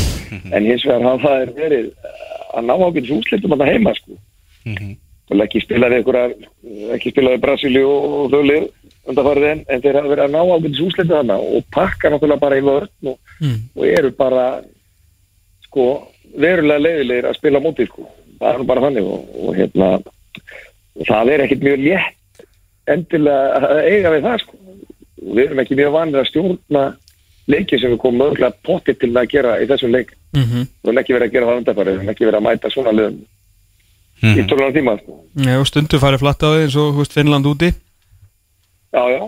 en 0.49 0.65
hins 0.65 0.85
vegar 0.87 1.05
hafa 1.05 1.21
það 1.27 1.43
er 1.43 1.51
verið 1.59 1.91
að 2.55 2.65
ná 2.65 2.73
ákveðins 2.79 3.11
úslitum 3.19 3.53
að 3.53 3.61
það 3.61 3.71
heima, 3.75 3.93
sko. 3.99 4.17
og 5.29 5.43
ekki 5.45 5.61
spilaði 5.67 5.99
einhverjar 5.99 6.33
ekki 6.95 7.13
spilaði 7.13 7.41
Brasilíu 7.45 7.91
og 7.93 8.33
þauðlið 8.33 8.65
undanfarið 9.05 9.47
en, 9.51 9.61
en 9.69 9.85
þeir 9.85 9.99
hafa 9.99 10.11
verið 10.15 10.25
að 10.25 10.33
ná 10.33 10.41
ákveðins 10.55 10.81
úslitum 10.87 11.13
þarna 11.13 11.37
og 11.45 11.69
pakka 11.77 12.09
náttúrulega 12.13 12.41
bara 12.47 12.57
í 12.57 12.65
vörn 12.65 13.11
og, 13.13 13.19
Mm. 13.35 13.57
og 13.75 13.85
eru 13.91 14.09
bara 14.15 14.43
sko 15.67 15.85
verulega 16.39 16.79
leiðilegir 16.81 17.25
að 17.29 17.37
spila 17.37 17.59
á 17.59 17.65
móti 17.65 17.85
sko. 17.89 18.05
það 18.39 18.49
er 18.53 18.61
nú 18.61 18.67
bara 18.69 18.83
þannig 18.87 19.09
og, 19.13 19.25
og 19.45 19.57
hérna 19.59 19.89
og 20.95 21.07
það 21.09 21.31
er 21.33 21.45
ekkit 21.45 21.65
mjög 21.65 21.83
létt 21.85 22.45
endilega 22.95 23.59
að 23.59 23.79
eiga 23.89 24.13
við 24.13 24.27
það 24.27 24.41
sko. 24.43 24.59
Við 25.25 25.43
erum 25.45 25.61
ekki 25.63 25.79
mjög 25.79 25.95
vanir 25.95 26.21
að 26.21 26.29
stjórna 26.29 26.83
leiki 27.51 27.79
sem 27.79 27.93
við 27.93 28.01
komum 28.01 28.21
mögulega 28.23 28.51
pottið 28.65 28.99
til 29.01 29.11
að 29.13 29.31
gera 29.31 29.55
í 29.61 29.69
þessum 29.69 29.93
leik 29.93 30.11
mm 30.33 30.43
-hmm. 30.43 30.67
við 30.81 30.89
erum 30.89 31.01
ekki 31.01 31.15
verið 31.15 31.27
að 31.27 31.33
gera 31.33 31.47
það 31.49 31.61
undanfarið 31.61 31.93
við 31.93 31.99
erum 31.99 32.13
ekki 32.13 32.25
verið 32.25 32.39
að 32.39 32.47
mæta 32.47 32.73
svona 32.73 32.93
liðum 32.97 33.23
í 34.25 34.45
tólunar 34.49 34.73
tíma 34.73 34.97
sko. 34.97 35.17
Já, 35.45 35.55
og 35.59 35.67
stundu 35.67 35.99
farið 35.99 36.23
flatt 36.23 36.43
á 36.45 36.47
því 36.49 36.61
eins 36.65 36.75
og 36.75 36.97
veist, 36.97 37.13
Finnland 37.13 37.45
úti 37.45 37.69
Já, 38.95 39.03
já, 39.11 39.23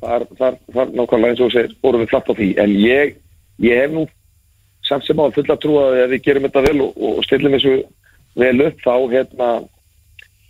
þar, 0.00 0.22
þar, 0.38 0.54
þar 0.74 0.92
nákvæmlega 0.96 1.30
eins 1.30 1.40
og 1.44 1.52
segir, 1.52 1.74
vorum 1.82 2.00
við 2.02 2.10
flatt 2.12 2.30
á 2.30 2.38
því 2.38 2.48
en 2.62 2.70
ég, 2.80 3.16
ég 3.60 3.82
hef 3.82 3.90
nú 3.92 4.06
samt 4.88 5.04
sem 5.04 5.20
á 5.20 5.24
fulla 5.28 5.56
trú 5.60 5.78
að 5.82 6.08
við 6.14 6.22
gerum 6.24 6.46
þetta 6.48 6.64
vel 6.64 6.80
og, 6.86 6.96
og 6.96 7.24
stillum 7.26 7.52
þessu 7.52 7.74
vel 8.38 8.56
upp 8.64 8.80
þá 8.80 8.94
hérna 9.12 9.50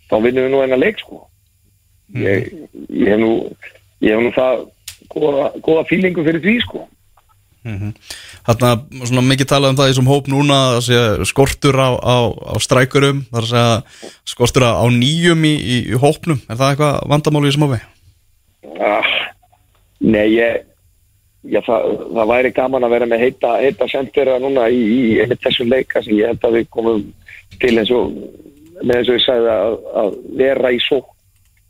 þá 0.08 0.16
vinnum 0.24 0.46
við 0.46 0.52
nú 0.54 0.62
enna 0.64 0.78
leik 0.80 1.00
sko. 1.02 1.24
Ég, 2.16 2.52
ég 2.88 3.10
hef 3.12 3.20
nú 3.20 3.32
ég 4.04 4.14
hef 4.14 4.22
nú 4.24 4.30
það 4.36 4.62
góða, 5.12 5.50
góða 5.64 5.88
fílingu 5.90 6.24
fyrir 6.26 6.44
því 6.44 6.54
sko. 6.64 6.86
Þarna 8.48 8.70
svona 9.02 9.24
mikið 9.28 9.48
talað 9.50 9.74
um 9.74 9.78
það 9.80 9.90
í 9.90 9.92
þessum 9.92 10.08
hóp 10.08 10.28
núna 10.32 10.58
skortur 11.28 11.76
á, 11.76 11.90
á, 12.00 12.16
á 12.32 12.54
strækurum 12.64 13.26
þar 13.28 13.44
að 13.44 13.50
segja 13.50 14.12
skortur 14.32 14.64
á 14.64 14.86
nýjum 14.88 15.44
í, 15.44 15.54
í, 15.58 15.76
í 15.92 16.00
hópnum. 16.00 16.40
Er 16.48 16.56
það 16.56 16.72
eitthvað 16.72 17.02
vandamáli 17.12 17.52
í 17.52 17.60
hópi? 17.60 17.82
ah, 18.78 19.12
Nei, 19.98 20.38
ég 20.38 20.64
Já, 21.46 21.60
það, 21.62 21.84
það 22.16 22.30
væri 22.32 22.50
gaman 22.56 22.84
að 22.84 22.92
vera 22.92 23.06
með 23.08 23.20
heita, 23.22 23.50
heita 23.62 23.86
sendera 23.88 24.40
núna 24.42 24.66
í, 24.74 24.80
í 24.82 25.02
einmitt 25.22 25.44
þessum 25.44 25.70
leika 25.70 26.02
sem 26.02 26.16
ég 26.18 26.32
held 26.32 26.42
að 26.44 26.56
við 26.58 26.66
komum 26.74 27.04
til 27.62 27.74
eins 27.78 27.92
og 27.94 28.16
með 28.82 28.96
eins 28.96 29.08
og 29.10 29.16
ég 29.18 29.24
sagði 29.24 29.54
að, 29.54 29.78
að 30.02 30.18
vera 30.38 30.74
í 30.74 30.82
svo 30.82 31.02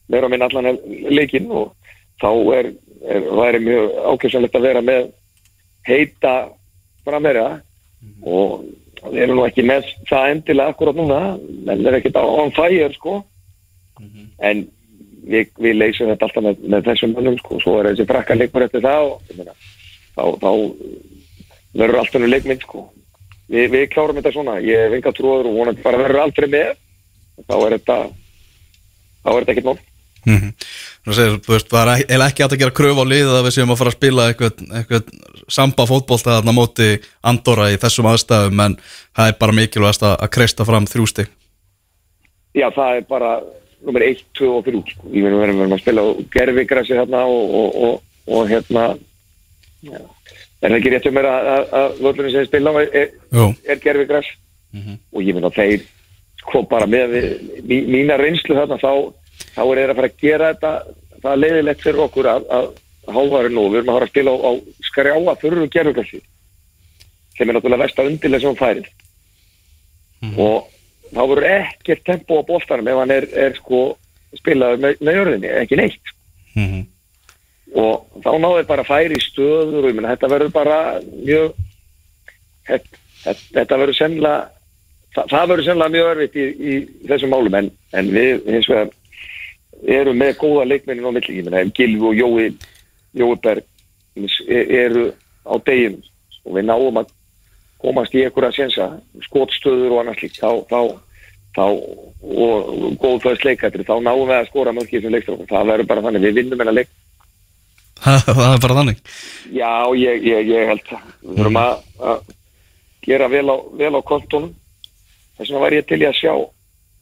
vera 0.09 0.29
með 0.31 0.47
allan 0.49 0.79
leikin 1.12 1.49
og 1.53 1.73
þá 2.23 2.31
er, 2.57 2.71
er 3.07 3.29
væri 3.38 3.62
mjög 3.64 3.97
ákveðsanlegt 4.12 4.59
að 4.59 4.66
vera 4.68 4.85
með 4.85 5.11
heita 5.88 6.35
framherja. 7.07 7.49
Og 8.25 8.64
við 9.12 9.21
erum 9.25 9.38
nú 9.38 9.47
ekki 9.47 9.64
með 9.66 9.87
það 10.09 10.33
endilega 10.33 10.75
akkurat 10.75 10.99
núna 10.99 11.21
en 11.37 11.68
það 11.68 11.90
er 11.90 11.99
ekkert 12.01 12.21
on 12.23 12.55
fire 12.57 12.90
sko. 12.97 13.21
En 14.38 14.66
við, 15.29 15.53
við 15.59 15.79
leysum 15.79 16.11
þetta 16.12 16.29
alltaf 16.29 16.44
með, 16.47 16.61
með 16.75 16.90
þessum 16.90 17.16
mönnum 17.16 17.38
sko, 17.40 17.61
svo 17.62 17.79
er 17.79 17.90
þessi 17.90 18.09
frakka 18.09 18.37
leikur 18.38 18.64
eftir 18.64 18.85
það 18.85 19.12
og 19.12 19.33
meina, 19.37 19.57
þá, 20.14 20.25
þá 20.42 20.51
verður 21.79 22.01
alltaf 22.03 22.23
nú 22.23 22.31
leikmynd 22.31 22.64
sko. 22.64 22.85
Vi, 23.49 23.64
við 23.73 23.88
klárum 23.92 24.18
þetta 24.18 24.35
svona, 24.35 24.59
ég 24.61 24.87
hef 24.87 24.94
enga 24.97 25.12
trúður 25.16 25.49
og 25.51 25.57
vonandi 25.57 25.85
bara 25.85 26.01
verður 26.01 26.27
aldrei 26.27 26.49
með 26.53 26.77
þá 27.46 27.55
er 27.59 27.77
þetta 27.79 27.98
þá 29.22 29.31
er 29.31 29.38
þetta 29.38 29.55
ekkert 29.55 29.68
mál. 29.68 29.79
Mm 30.27 30.38
-hmm. 30.38 31.14
segir, 31.14 31.37
veist, 31.48 31.68
það 31.70 31.90
er 31.94 32.22
ekki, 32.27 32.42
hægt 32.42 32.53
að 32.53 32.61
gera 32.61 32.74
kröf 32.74 32.98
á 33.01 33.05
liðið 33.07 33.37
að 33.38 33.44
við 33.46 33.55
séum 33.55 33.70
að 33.72 33.79
fara 33.81 33.92
að 33.92 33.98
spila 33.98 34.27
eitthvað, 34.29 34.62
eitthvað 34.80 35.12
samba 35.49 35.86
fótbolta 35.86 36.34
þarna 36.36 36.53
móti 36.53 36.89
Andorra 37.22 37.70
í 37.72 37.78
þessum 37.80 38.11
aðstæðum 38.11 38.61
en 38.64 38.76
það 39.16 39.30
er 39.30 39.39
bara 39.41 39.57
mikilvægast 39.57 40.03
að, 40.03 40.16
að 40.18 40.32
kreista 40.34 40.66
fram 40.68 40.86
þrjústi 40.91 41.26
Já, 42.59 42.68
það 42.74 42.97
er 42.97 43.07
bara 43.09 43.30
nummer 43.86 44.03
1, 44.03 44.24
2 44.34 44.51
og 44.51 44.64
3 44.66 44.82
sko. 44.91 45.09
Ég 45.14 45.22
meina, 45.22 45.39
við 45.39 45.61
erum 45.62 45.76
að 45.76 45.82
spila 45.84 46.03
á 46.03 46.09
gerfigrassi 46.34 46.97
hérna 46.99 47.24
og, 47.24 47.55
og, 47.61 47.76
og, 47.84 48.03
og 48.26 48.49
hérna 48.51 48.84
já, 49.86 50.01
er 50.62 50.72
það 50.72 50.78
ekki 50.80 50.93
rétt 50.95 51.09
um 51.09 51.20
að, 51.22 51.95
völlurinn 52.01 52.34
sem 52.34 52.49
spila 52.49 52.74
er, 52.82 52.91
er, 52.93 53.14
Jú, 53.32 53.47
er 53.64 53.80
gerfigrass 53.84 54.34
og 55.14 55.22
ég 55.22 55.36
meina 55.36 55.53
þeir 55.55 55.86
sko 56.49 56.64
bara 56.68 56.88
með 56.90 57.14
mí, 57.68 57.82
mína 57.86 58.16
reynslu 58.20 58.57
þarna 58.57 58.80
þá, 58.80 58.92
þá 59.55 59.62
er 59.62 59.80
þeir 59.80 59.92
að 59.92 60.01
fara 60.01 60.11
að 60.11 60.20
gera 60.22 60.53
þetta 60.53 60.72
það 61.18 61.30
er 61.32 61.42
leiðilegt 61.42 61.84
fyrir 61.84 62.05
okkur 62.07 62.30
að, 62.32 62.49
að 62.59 62.66
hávaru 63.09 63.53
nú, 63.53 63.68
við 63.68 63.80
erum 63.80 63.92
að 63.92 63.99
fara 63.99 64.09
að 64.09 64.12
spila 64.14 64.34
á, 64.34 64.38
á 64.38 64.51
skrjáa 64.88 65.36
fyrir 65.42 65.70
gerfigrassi 65.72 66.20
sem 67.38 67.46
er 67.46 67.55
náttúrulega 67.55 67.84
vest 67.84 68.01
að 68.01 68.11
undilega 68.12 68.42
sem 68.42 68.51
hún 68.53 68.61
færið 68.61 68.88
og 70.42 70.68
þá 71.14 71.22
verður 71.22 71.49
ekkert 71.53 72.05
tempo 72.07 72.40
á 72.42 72.49
boltanum 72.49 72.90
ef 72.90 73.01
hann 73.01 73.14
er, 73.14 73.26
er 73.46 73.57
sko 73.59 73.82
spilaður 74.36 74.82
með, 74.82 75.03
með 75.05 75.18
jörðinni, 75.18 75.51
ekki 75.62 75.78
neitt. 75.80 76.14
Mhm. 76.59 76.86
og 77.78 78.22
þá 78.24 78.30
náðu 78.40 78.59
þeir 78.59 78.68
bara 78.68 78.84
færi 78.88 79.18
stöður 79.20 79.84
og 79.84 79.90
ég 79.90 79.96
meina 79.99 80.14
þetta 80.14 80.30
verður 80.32 80.53
bara 80.55 80.78
mjög 81.05 81.59
þetta, 82.66 83.01
þetta, 83.53 83.76
verður 83.76 83.99
sennilega 83.99 84.38
það, 85.17 85.25
það 85.33 85.49
verður 85.53 85.67
sennilega 85.69 85.95
mjög 85.97 86.11
örfitt 86.13 86.39
í, 86.39 86.47
í 86.49 87.09
þessum 87.09 87.35
málum 87.35 87.59
en, 87.61 87.71
en 87.99 88.11
við 88.15 88.49
hins 88.49 88.71
vegar 88.71 88.95
erum 89.99 90.19
með 90.19 90.37
góða 90.41 90.67
leikmennin 90.73 91.09
á 91.09 91.13
milli, 91.15 91.39
ég 91.39 91.47
meina 91.47 91.63
ef 91.63 91.75
Gilvi 91.77 92.09
og 92.11 92.19
Jói 92.19 92.49
Jói 93.19 93.37
Berg 93.43 93.65
e- 94.19 94.67
eru 94.83 95.11
á 95.47 95.55
degin 95.65 96.01
og 96.45 96.57
við 96.57 96.69
náum 96.69 97.01
að 97.01 97.13
komast 97.79 98.15
í 98.17 98.25
einhverja 98.27 98.57
sensa, 98.57 98.89
skotstöður 99.29 99.95
og 99.95 100.01
annars 100.03 100.23
líkt, 100.23 100.41
þá, 100.41 100.65
þá, 100.67 100.81
þá 101.55 101.65
og 101.69 102.97
góð 102.99 103.21
fæðs 103.25 103.45
leikættir 103.47 103.85
þá 103.87 103.95
náum 104.03 104.25
við 104.27 104.39
að 104.39 104.49
skora 104.51 104.75
mörgir 104.75 105.05
sem 105.05 105.15
leikstrákum 105.15 105.51
það 105.51 105.71
verður 105.73 105.91
bara 105.93 106.05
þannig, 106.09 106.27
við 106.27 106.41
vinnum 106.41 106.65
en 106.65 106.73
að 106.73 106.81
leik. 106.81 106.97
Það 108.09 108.45
er 108.47 108.61
bara 108.63 108.75
þannig. 108.79 108.99
Já, 109.51 109.71
ég, 109.99 110.21
ég, 110.23 110.51
ég 110.53 110.69
held 110.71 110.83
það. 110.87 111.07
Við 111.23 111.41
þurfum 111.41 111.57
að, 111.59 111.73
að 112.11 112.21
gera 113.09 113.27
vel 113.33 113.43
á, 113.51 113.57
vel 113.81 113.91
á 113.91 114.01
kontónum. 114.07 114.53
Þess 115.39 115.51
vegna 115.51 115.62
væri 115.64 115.76
ég 115.80 115.86
til 115.89 116.01
í 116.03 116.07
að 116.09 116.18
sjá 116.18 116.32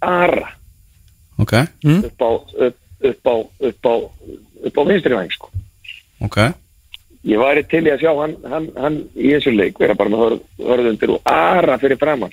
Ara 0.07 0.49
Ok, 1.39 1.53
upp 1.53 2.22
á, 2.22 2.30
upp, 2.66 2.76
upp 3.05 3.26
á, 3.28 3.34
upp 3.68 3.87
á, 3.87 3.95
upp 4.66 4.78
á 4.78 4.82
vinstri 4.89 5.14
væng, 5.16 5.32
sko. 5.32 5.51
ok 6.24 6.39
Ég 7.26 7.41
væri 7.43 7.62
til 7.68 7.82
í 7.84 7.91
að 7.91 8.01
sjá 8.05 8.12
hann, 8.20 8.37
hann, 8.49 8.68
hann 8.78 8.97
í 9.18 9.32
þessu 9.34 9.51
leik, 9.57 9.78
vera 9.82 9.95
bara 9.99 10.09
með 10.12 10.22
hörð, 10.22 10.41
hörðundir 10.62 11.11
og 11.16 11.20
Ara 11.26 11.74
fyrir 11.82 11.99
framann. 11.99 12.30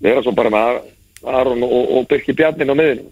Vera 0.00 0.22
svo 0.24 0.32
bara 0.32 0.48
með 0.50 0.68
Ar- 0.70 1.34
Aron 1.42 1.62
og, 1.62 1.90
og 1.98 2.06
Birki 2.08 2.32
Bjarnin 2.32 2.72
á 2.72 2.74
miðinu. 2.80 3.04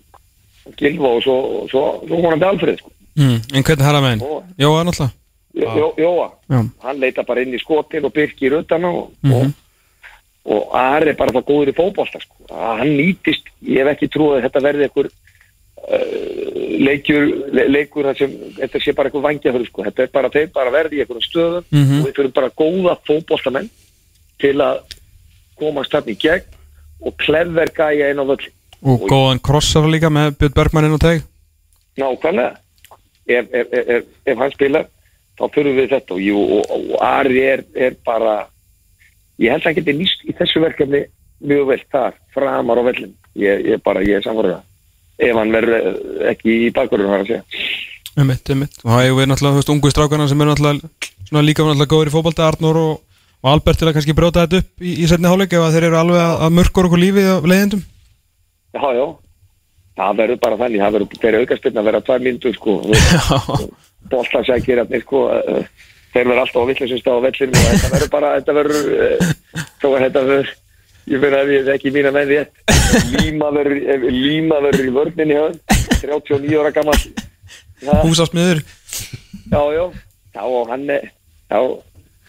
Gilva 0.81 1.11
og 1.19 1.23
svo, 1.23 1.37
svo, 1.69 1.83
svo 2.09 2.17
honandi 2.25 2.45
Alfred, 2.49 2.81
sko. 2.81 2.91
mm. 3.21 3.37
En 3.53 3.63
hvernig 3.69 3.85
herra 3.85 4.01
með 4.01 4.15
henn? 4.17 4.25
Ó. 4.25 4.43
Jó, 4.59 4.71
náttúrulega 4.85 5.13
Jó, 5.59 5.69
jó, 5.77 5.87
Jóa. 5.99 6.27
Já. 6.49 6.63
hann 6.83 7.01
leita 7.01 7.23
bara 7.27 7.43
inn 7.43 7.53
í 7.55 7.61
skotin 7.61 8.05
og 8.09 8.13
Birki 8.15 8.47
í 8.49 8.51
röddana 8.53 8.89
og, 8.89 9.11
Mhm. 9.23 9.33
og, 9.35 9.53
og 10.49 10.75
Ari 10.81 11.13
er 11.13 11.17
bara 11.19 11.35
það 11.37 11.47
góður 11.51 11.71
í 11.73 11.77
fótbolta 11.77 12.21
sko. 12.23 12.37
Hann 12.51 12.95
nýtist, 12.97 13.49
ég 13.69 13.83
hef 13.85 13.91
ekki 13.95 14.09
trúið 14.15 14.39
að 14.39 14.45
þetta 14.47 14.63
verði 14.65 14.87
einhver 14.89 15.09
uh, 15.93 16.69
leikjur, 16.89 17.27
le, 17.53 17.65
leikur 17.69 18.09
sem 18.19 18.33
þetta 18.59 18.81
sé 18.83 18.95
bara 18.97 19.11
einhver 19.11 19.25
vangjafur 19.29 19.67
sko. 19.69 19.85
þetta 19.89 20.07
er 20.07 20.13
bara 20.15 20.31
þeir 20.35 20.51
bara 20.55 20.73
verði 20.75 20.99
í 20.99 21.03
einhverjum 21.05 21.27
stöðum 21.27 21.65
Mhm. 21.73 22.01
og 22.01 22.07
við 22.09 22.15
fyrir 22.21 22.33
bara 22.39 22.51
góða 22.63 22.97
fótboltamenn 23.09 23.69
til 24.41 24.55
að 24.63 24.81
komast 25.59 25.93
þarna 25.93 26.15
í 26.15 26.19
gegn 26.23 26.45
og 27.03 27.17
klefver 27.19 27.71
gæja 27.75 28.11
inn 28.13 28.23
á 28.23 28.27
völli 28.27 28.53
Og 28.79 29.09
góðan 29.11 29.41
krossar 29.43 29.89
líka 29.91 30.07
með 30.11 30.37
Björn 30.39 30.55
Bergmann 30.55 30.85
inn 30.87 30.95
á 30.95 31.01
teg 31.03 31.23
nákvæmlega 31.99 32.57
ef, 33.27 33.47
ef, 33.53 33.73
ef, 33.73 34.05
ef, 34.25 34.37
hann 34.39 34.53
spilar 34.55 34.85
þá 35.39 35.43
þurfum 35.55 35.77
við 35.81 35.91
þetta 35.93 36.15
og, 36.15 36.21
og, 36.31 36.71
og, 36.71 36.85
og 36.95 37.03
Ari 37.03 37.43
er, 37.43 37.65
er 37.75 37.97
bara 38.07 38.37
ég 39.39 39.55
held 39.55 39.63
að 39.63 39.71
hann 39.71 39.79
geti 39.79 39.97
nýst 39.99 40.25
í 40.27 40.35
þessu 40.39 40.63
verkefni 40.65 41.05
mjög 41.49 41.69
vel 41.71 41.83
þar, 41.93 42.17
framar 42.35 42.81
á 42.81 42.83
vellin 42.89 43.15
ég, 43.39 43.67
ég 43.75 43.83
bara, 43.85 44.03
ég 44.07 44.19
er 44.19 44.27
samfórið 44.27 44.59
ef 45.19 45.39
hann 45.39 45.55
verður 45.55 45.77
eh, 45.79 46.33
ekki 46.33 46.57
í 46.69 46.73
bakverðinu 46.75 47.13
hann 47.13 47.25
að 47.25 47.33
segja. 47.33 47.67
Ummitt, 48.19 48.51
ummitt 48.51 48.81
Og 48.83 48.91
það 48.91 49.05
er 49.07 49.31
náttúrulega, 49.31 49.55
þú 49.55 49.61
veist, 49.61 49.73
ungu 49.75 49.93
strákana 49.93 50.27
sem 50.31 50.43
eru 50.43 50.55
náttúrulega 50.55 51.45
líka 51.45 51.67
náttúrulega 51.67 51.93
góður 51.93 52.11
í 52.11 52.15
fótbolta 52.15 52.49
Arnur 52.49 52.81
og, 52.83 52.93
og 53.43 53.51
Albert 53.53 53.81
til 53.81 53.89
að 53.91 53.97
kannski 53.99 54.17
brjóta 54.19 54.47
þetta 54.47 54.63
upp 54.63 54.85
í, 54.85 54.95
í 55.05 55.09
setni 55.11 55.31
hálfleik 55.31 55.55
ef 55.55 55.67
þeir 55.75 55.89
eru 55.91 56.01
alveg 56.01 56.23
að, 56.23 56.35
að 56.47 56.57
mörkur 56.59 56.89
okkur 56.89 57.03
lífið 57.03 57.31
af 57.35 57.49
leiðindum. 57.53 57.85
Já, 58.79 58.87
já, 58.99 59.05
það 59.99 60.23
verður 60.23 60.41
bara 60.47 60.61
þannig 60.63 60.85
það 60.85 60.97
verður 60.97 61.23
fyrir 61.23 61.45
aukaspilna 61.45 61.83
að 61.83 61.91
vera 61.91 62.03
tvær 62.09 62.25
myndur 62.27 62.57
sko, 62.59 62.75
boltasækir 64.13 64.83
sko, 65.03 65.23
eh, 65.35 65.87
þeir 66.15 66.31
verður 66.31 66.43
alltaf 66.45 67.03
stað 67.03 67.19
á 67.19 67.25
vellinu 67.27 67.59
og 67.59 67.69
þetta 67.69 67.93
verður 67.95 68.11
bara 68.15 68.33
þetta 68.39 68.57
verður, 68.59 68.89
eh, 69.05 69.29
þó 69.83 69.87
að 69.91 70.03
þetta 70.07 70.25
verður 70.29 70.57
ég 71.09 71.23
finna 71.23 71.41
ef 71.43 71.53
ég 71.53 71.69
þekki 71.69 71.93
mína 71.95 72.13
menn 72.13 72.29
rétt 72.29 72.65
Líma 73.13 73.51
verður, 73.53 74.07
Líma 74.13 74.61
verður 74.65 74.89
í 74.89 74.95
vörninni 74.97 75.37
höfn, 75.37 75.59
39 76.01 76.59
ára 76.61 76.73
gammal 76.73 76.97
já, 76.99 77.95
Húsasmiður. 78.03 78.63
Já, 79.49 79.63
já, 79.77 79.85
já 80.35 80.43
og 80.45 80.73
hann 80.73 80.89
er 80.93 81.09
já, 81.49 81.61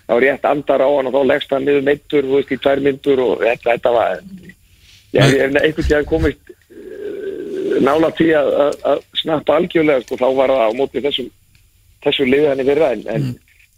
þá 0.09 0.13
rétt 0.23 0.47
andar 0.51 0.84
á 0.84 0.89
hann 0.89 1.09
og 1.09 1.17
þá 1.17 1.21
leggst 1.32 1.55
hann 1.55 1.67
niður 1.67 1.88
meittur, 1.89 2.27
þú 2.27 2.38
veist, 2.38 2.53
í 2.53 2.61
tvær 2.63 2.84
myndur 2.86 3.23
og 3.25 3.43
þetta, 3.43 3.73
þetta 3.73 3.95
var 3.95 4.23
ég 5.15 5.25
hef 5.25 5.36
einhvern 5.43 5.89
tíðan 5.89 6.09
komist 6.09 6.53
uh, 6.53 7.75
nála 7.84 8.11
tí 8.15 8.32
að, 8.36 8.53
að, 8.63 8.80
að 8.93 9.03
snappa 9.23 9.59
algjörlega, 9.59 10.05
sko, 10.05 10.19
þá 10.21 10.27
var 10.39 10.55
það 10.55 10.65
á 10.65 10.77
móti 10.80 11.05
þessum, 11.05 11.30
þessu 12.05 12.30
liði 12.30 12.51
hann 12.51 12.63
í 12.63 12.67
fyrra 12.69 12.91
en, 12.95 13.05
en, 13.15 13.30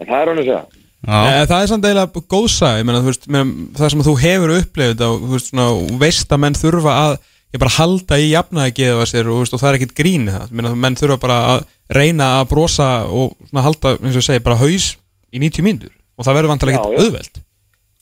en 0.01 0.09
það 0.09 0.21
er 0.21 0.31
hann 0.31 0.41
að 0.41 0.47
segja. 0.49 0.61
Já, 1.01 1.17
Eh, 1.31 1.43
Það 1.49 1.61
er 1.63 1.69
samt 1.71 1.85
eiginlega 1.87 2.21
góðsæð 2.29 2.75
ég 2.77 2.85
meina, 2.85 3.01
þú 3.01 3.09
veist, 3.09 3.23
meina, 3.33 3.53
það 3.73 3.89
sem 3.89 4.03
þú 4.05 4.15
hefur 4.21 4.51
þetta 4.77 5.07
og 5.09 5.21
þú 5.21 5.31
veist, 5.33 5.47
svona, 5.49 5.67
veist 6.03 6.33
að 6.35 6.41
menn 6.43 6.57
þurfa 6.59 6.97
að 7.05 7.13
ég 7.51 7.61
bara 7.63 7.75
halda 7.79 8.19
í 8.21 8.27
jafnaði 8.29 8.75
gefa 8.77 9.07
sér 9.09 9.31
og, 9.31 9.39
veist, 9.41 9.55
og 9.57 9.61
það 9.63 9.71
er 9.71 9.79
ekkit 9.79 9.95
grín 9.97 10.27
það. 10.29 10.45
Ég 10.51 10.59
meina, 10.59 10.73
menn 10.77 10.99
þurfa 10.99 11.17
bara 11.23 11.39
að 11.55 11.63
reyna 11.97 12.27
að 12.39 12.49
brosa 12.53 12.89
og 13.09 13.33
svona, 13.49 13.65
halda, 13.65 13.95
eins 13.97 14.13
og 14.13 14.21
ég 14.21 14.27
segi, 14.29 14.43
bara 14.45 14.61
haus 14.61 14.91
í 15.33 15.41
90 15.41 15.65
mínútur. 15.65 15.95
Og 16.19 16.27
það 16.27 16.37
verður 16.37 16.53
vantilega 16.53 16.83
ekkit 16.83 17.01
auðveld 17.01 17.41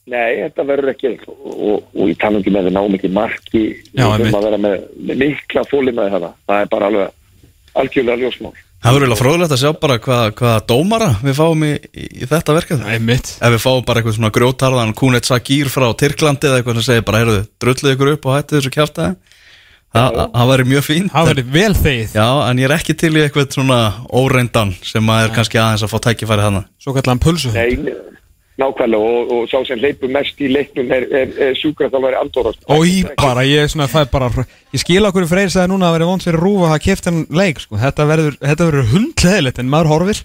Nei, 0.09 0.41
þetta 0.41 0.63
verður 0.65 0.89
ekki 0.95 1.09
og, 1.29 1.49
og, 1.53 1.83
og 1.93 2.07
ég 2.09 2.17
tala 2.17 2.39
ekki 2.41 2.51
með 2.53 2.67
það 2.67 2.73
ná 2.73 2.81
mikið 2.95 3.11
marki. 3.13 3.61
Já, 3.93 4.07
við 4.09 4.23
þurfum 4.23 4.37
að 4.39 4.45
vera 4.47 4.59
með, 4.63 4.75
með 5.05 5.19
mikla 5.21 5.63
fóli 5.69 5.93
með 5.93 6.15
það 6.15 6.25
það 6.49 6.63
er 6.63 6.71
bara 6.71 6.89
alveg 6.89 7.11
algjörlega 7.79 8.23
ljósmál 8.23 8.55
það 8.79 8.95
verður 8.95 9.05
eiginlega 9.05 9.21
fróðilegt 9.21 9.55
að 9.55 9.61
sjá 9.63 9.71
bara 9.83 9.97
hvað, 10.03 10.25
hvað 10.39 10.59
dómara 10.71 11.09
við 11.23 11.35
fáum 11.39 11.65
í, 11.67 11.71
í, 11.93 12.07
þetta 12.29 12.55
verkefni. 12.55 12.85
Það 12.85 12.95
er 12.95 13.03
mitt. 13.09 13.33
Ef 13.39 13.55
við 13.55 13.63
fáum 13.65 13.87
bara 13.87 14.01
eitthvað 14.01 14.17
svona 14.19 14.33
grjótarðan 14.37 14.95
Kunet 14.99 15.29
Sagir 15.29 15.71
frá 15.73 15.87
Tyrklandi 15.99 16.49
eða 16.49 16.61
eitthvað 16.61 16.79
sem 16.79 16.87
segir 16.87 17.05
bara, 17.09 17.23
heyrðu, 17.23 17.41
drulluðu 17.59 17.95
ykkur 17.97 18.13
upp 18.15 18.29
og 18.29 18.37
hættu 18.37 18.59
þessu 18.59 18.73
kjafta 18.77 19.11
Það 19.89 20.49
væri 20.51 20.65
mjög 20.69 20.83
fínt 20.85 21.09
Það 21.15 21.29
verður 21.31 21.47
vel 21.55 21.71
þegið. 21.79 22.11
Já, 22.13 22.27
en 22.45 22.59
ég 22.61 22.67
er 22.67 22.75
ekki 22.75 22.93
til 23.01 23.09
í 23.15 23.23
eitthvað 23.23 23.55
svona 23.55 23.79
óreindan 24.13 24.75
sem 24.85 25.09
að 25.09 25.23
er 25.23 25.33
kannski 25.33 25.57
aðeins 25.57 25.85
að 25.87 25.93
fá 25.95 25.97
tækifæri 26.05 26.45
hana 26.45 26.61
Svo 26.77 26.93
kallan 26.93 27.21
pulsu. 27.23 27.49
Nei, 27.55 27.73
nákvæmlega 28.59 29.11
og, 29.19 29.31
og 29.35 29.45
sá 29.51 29.61
sem 29.67 29.79
leipur 29.79 30.11
mest 30.11 30.41
í 30.43 30.49
leiknum 30.51 30.91
er, 30.95 31.05
er, 31.15 31.31
er 31.47 31.55
sjúkraþjálfari 31.59 32.19
Andorra 32.19 32.53
Og 32.75 32.83
í 32.87 32.97
bara, 33.19 33.45
ég, 33.47 33.69
svona, 33.71 33.87
bara 34.11 34.29
Ég 34.73 34.83
skil 34.83 35.05
okkur 35.07 35.25
freyr 35.29 35.49
sagði 35.49 35.71
núna 35.71 35.89
að 35.89 35.95
verið 35.97 36.11
vond 36.11 36.25
fyrir 36.25 36.43
rúfa 36.43 36.73
að 36.75 36.83
kefta 36.85 37.09
hann 37.09 37.23
leik 37.33 37.61
sko. 37.63 37.79
Þetta 37.81 38.05
verður, 38.09 38.35
þetta 38.43 38.67
verður 38.67 38.91
hundleðilegt 38.91 39.61
en 39.63 39.71
maður 39.71 39.91
horfir. 39.95 40.21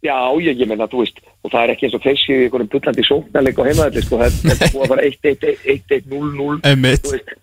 Já, 0.00 0.16
ég, 0.40 0.56
ég 0.56 0.68
menna, 0.68 0.86
þú 0.88 1.02
veist, 1.02 1.18
og 1.44 1.52
það 1.52 1.62
er 1.62 1.72
ekki 1.74 1.86
eins 1.86 1.96
og 1.98 2.04
þessi 2.04 2.32
í 2.32 2.44
einhvern 2.46 2.70
bullandi 2.72 3.02
sóknarleik 3.04 3.58
á 3.60 3.68
heimaðalli, 3.68 4.04
sko, 4.06 4.20
það 4.20 4.30
er 4.30 4.70
búið 4.72 4.84
að 4.84 4.92
fara 4.92 5.08
1-1-1-1-0-0, 5.10 6.54
Einmitt. 6.70 7.04
þú 7.04 7.12
veist, 7.16 7.34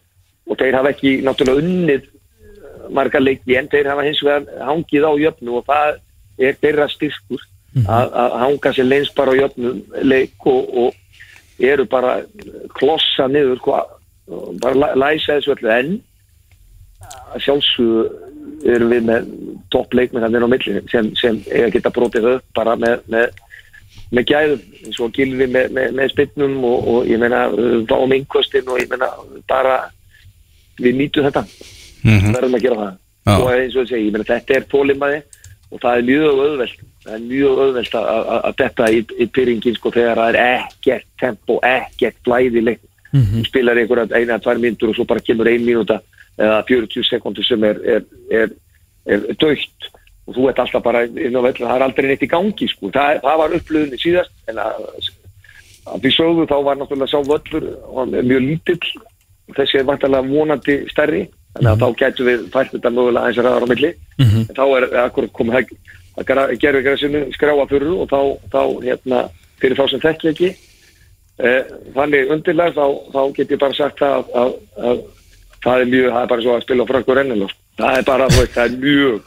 og 0.48 0.58
þeir 0.62 0.78
hafa 0.80 0.94
ekki 0.96 1.12
náttúrulega 1.28 1.62
unnið 1.62 2.08
uh, 2.08 2.88
marga 2.98 3.22
leiki, 3.22 3.60
en 3.60 3.70
þeir 3.70 3.92
hafa 3.92 4.08
hins 4.08 4.24
vegar 4.26 4.66
hangið 4.72 5.06
á 5.06 5.12
jöfnu 5.22 5.60
og 5.60 5.70
það 5.70 6.00
er 6.48 6.58
þeirra 6.64 6.90
styrkur 6.96 7.46
að, 7.86 8.12
að 8.24 8.38
hanga 8.42 8.74
sér 8.74 8.88
leins 8.90 9.12
bara 9.16 9.32
á 9.36 9.40
jöfnu 9.42 9.74
leik 10.04 10.46
og, 10.50 10.78
og 10.78 10.94
eru 11.60 11.86
bara 11.90 12.22
klossa 12.78 13.28
niður, 13.28 13.58
sko, 13.62 13.78
bara 14.62 14.76
læ- 14.76 14.96
læsa 15.02 15.38
þessu 15.38 15.56
öllu, 15.56 15.70
en 15.74 15.92
að 17.34 17.44
sjálfsögðu 17.46 18.06
erum 18.74 18.90
við 18.94 19.04
með 19.08 19.28
toppleikminn 19.74 20.24
hann 20.24 20.38
á 20.44 20.50
milli 20.50 20.82
sem, 20.92 21.12
sem 21.20 21.42
eiga 21.52 21.70
geta 21.76 21.92
brotið 21.94 22.26
upp 22.36 22.46
bara 22.58 22.76
með, 22.80 23.02
með, 23.12 23.28
með 24.12 24.26
gæðum. 24.32 24.62
Eins 24.86 25.00
og 25.04 25.12
gilfi 25.18 25.48
með, 25.52 25.72
með, 25.76 25.92
með 26.00 26.14
spinnum 26.14 26.56
og, 26.66 26.88
og 26.94 27.10
ég 27.12 27.20
meina 27.22 27.44
báum 27.90 28.14
innkostin 28.16 28.70
og 28.72 28.80
ég 28.82 28.90
meina 28.92 29.10
bara 29.50 29.76
við 30.82 30.96
nýtum 31.02 31.28
þetta. 31.28 31.44
Mhm. 32.08 32.34
verðum 32.38 32.56
að 32.58 32.62
gera 32.68 32.80
það. 32.82 32.96
Já. 33.28 33.34
og 33.44 33.48
eins 33.52 33.76
og 33.76 33.82
ég 33.84 33.90
segi, 33.92 34.06
ég 34.08 34.14
meina 34.16 34.28
þetta 34.30 34.56
er 34.56 34.66
tólimaði 34.72 35.18
og 35.72 35.82
það 35.84 35.98
er 36.00 36.06
mjög 36.08 36.42
auðvelt 36.44 36.84
það 37.04 37.16
er 37.16 37.24
mjög 37.28 37.64
auðvelt 37.64 37.98
að, 38.02 38.52
detta 38.62 38.92
í, 38.92 39.02
í 39.18 39.28
pyringin 39.36 39.76
sko 39.78 39.92
þegar 39.96 40.22
það 40.22 40.30
er 40.30 40.40
ekkert 40.44 41.10
tempo, 41.20 41.60
ekkert 41.66 42.22
blæði 42.28 42.64
leik 42.64 42.86
þú 43.12 43.44
spilar 43.48 43.80
einhverja 43.80 44.20
eina 44.20 44.40
tvær 44.44 44.62
mínútur 44.62 44.92
og 44.92 44.98
svo 44.98 45.08
bara 45.10 45.24
kemur 45.24 45.50
ein 45.50 45.66
mínúta 45.66 46.02
eða 46.38 46.64
40 46.70 47.08
sekundur 47.08 47.46
sem 47.46 47.64
er, 47.66 47.80
er, 47.96 48.04
er, 48.30 48.52
er 49.08 49.24
dögt 49.42 49.92
og 50.28 50.36
þú 50.36 50.50
ert 50.52 50.60
alltaf 50.60 50.84
bara 50.84 51.06
inn 51.08 51.38
á 51.40 51.42
vellu, 51.42 51.64
það 51.64 51.76
er 51.76 51.86
aldrei 51.86 52.10
neitt 52.10 52.26
í 52.26 52.32
gangi 52.32 52.68
sko, 52.68 52.92
það, 52.94 53.22
það 53.24 53.42
var 53.42 53.56
upplöðinni 53.58 54.00
síðast 54.02 54.52
en 54.52 54.60
að, 54.62 54.82
að 55.88 56.04
við 56.04 56.16
sögðu 56.18 56.48
þá 56.50 56.58
var 56.68 56.80
náttúrulega 56.80 57.12
sá 57.14 57.20
völlur 57.32 57.70
er 58.20 58.28
mjög 58.28 58.44
lítill. 58.44 58.92
Þessi 59.56 59.80
er 59.80 59.88
vantarlega 59.88 60.28
vonandi 60.28 60.76
stærri 60.92 61.22
þannig 61.56 61.72
að 61.72 61.82
þá 61.84 61.88
gætu 62.02 62.28
við 62.28 62.46
fært 62.54 62.72
þetta 62.76 62.92
mögulega 62.94 63.24
aðeins 63.26 63.42
ræðar 63.46 63.66
á 63.66 63.72
milli. 63.72 63.92
En 64.50 64.56
þá 64.58 64.64
er 64.78 64.88
akkur 65.06 65.28
komið 65.38 65.60
að, 66.18 66.56
gerðu 66.62 66.82
græsinu 66.86 67.22
skráa 67.36 67.68
fyrir 67.70 67.94
og 67.94 68.10
þá, 68.10 68.22
þá 68.54 68.62
hérna, 68.84 69.22
fyrir 69.62 69.78
þá 69.78 69.86
sem 69.92 70.04
þekki 70.04 70.32
ekki. 70.34 70.50
Eh, 71.38 71.64
Þannig 71.94 72.32
undirlega 72.34 72.74
þá, 72.74 72.86
þá 73.14 73.22
get 73.38 73.52
ég 73.54 73.60
bara 73.62 73.78
sagt 73.78 74.00
það 74.02 74.14
að, 74.18 74.30
að, 74.34 74.54
að 74.90 75.02
það 75.64 75.82
er 75.82 75.92
mjög, 75.92 76.12
það 76.14 76.22
er 76.22 76.32
bara 76.34 76.46
svo 76.46 76.56
að 76.56 76.64
spila 76.66 76.86
á 76.86 76.90
Frankur 76.92 77.20
Rennilov. 77.20 77.58
Það 77.78 77.98
er 77.98 78.08
bara, 78.08 78.30
það 78.34 78.64
er 78.64 78.80
mjög 78.82 79.20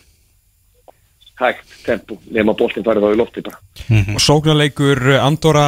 hægt 1.40 1.74
tempo 1.86 2.16
nema 2.32 2.54
boltin 2.56 2.84
farið 2.86 3.06
þá 3.06 3.14
í 3.14 3.18
lofti 3.18 3.42
bara. 3.44 3.58
og 4.14 4.20
sóknarleikur 4.22 5.00
uh, 5.08 5.18
Andorra 5.24 5.66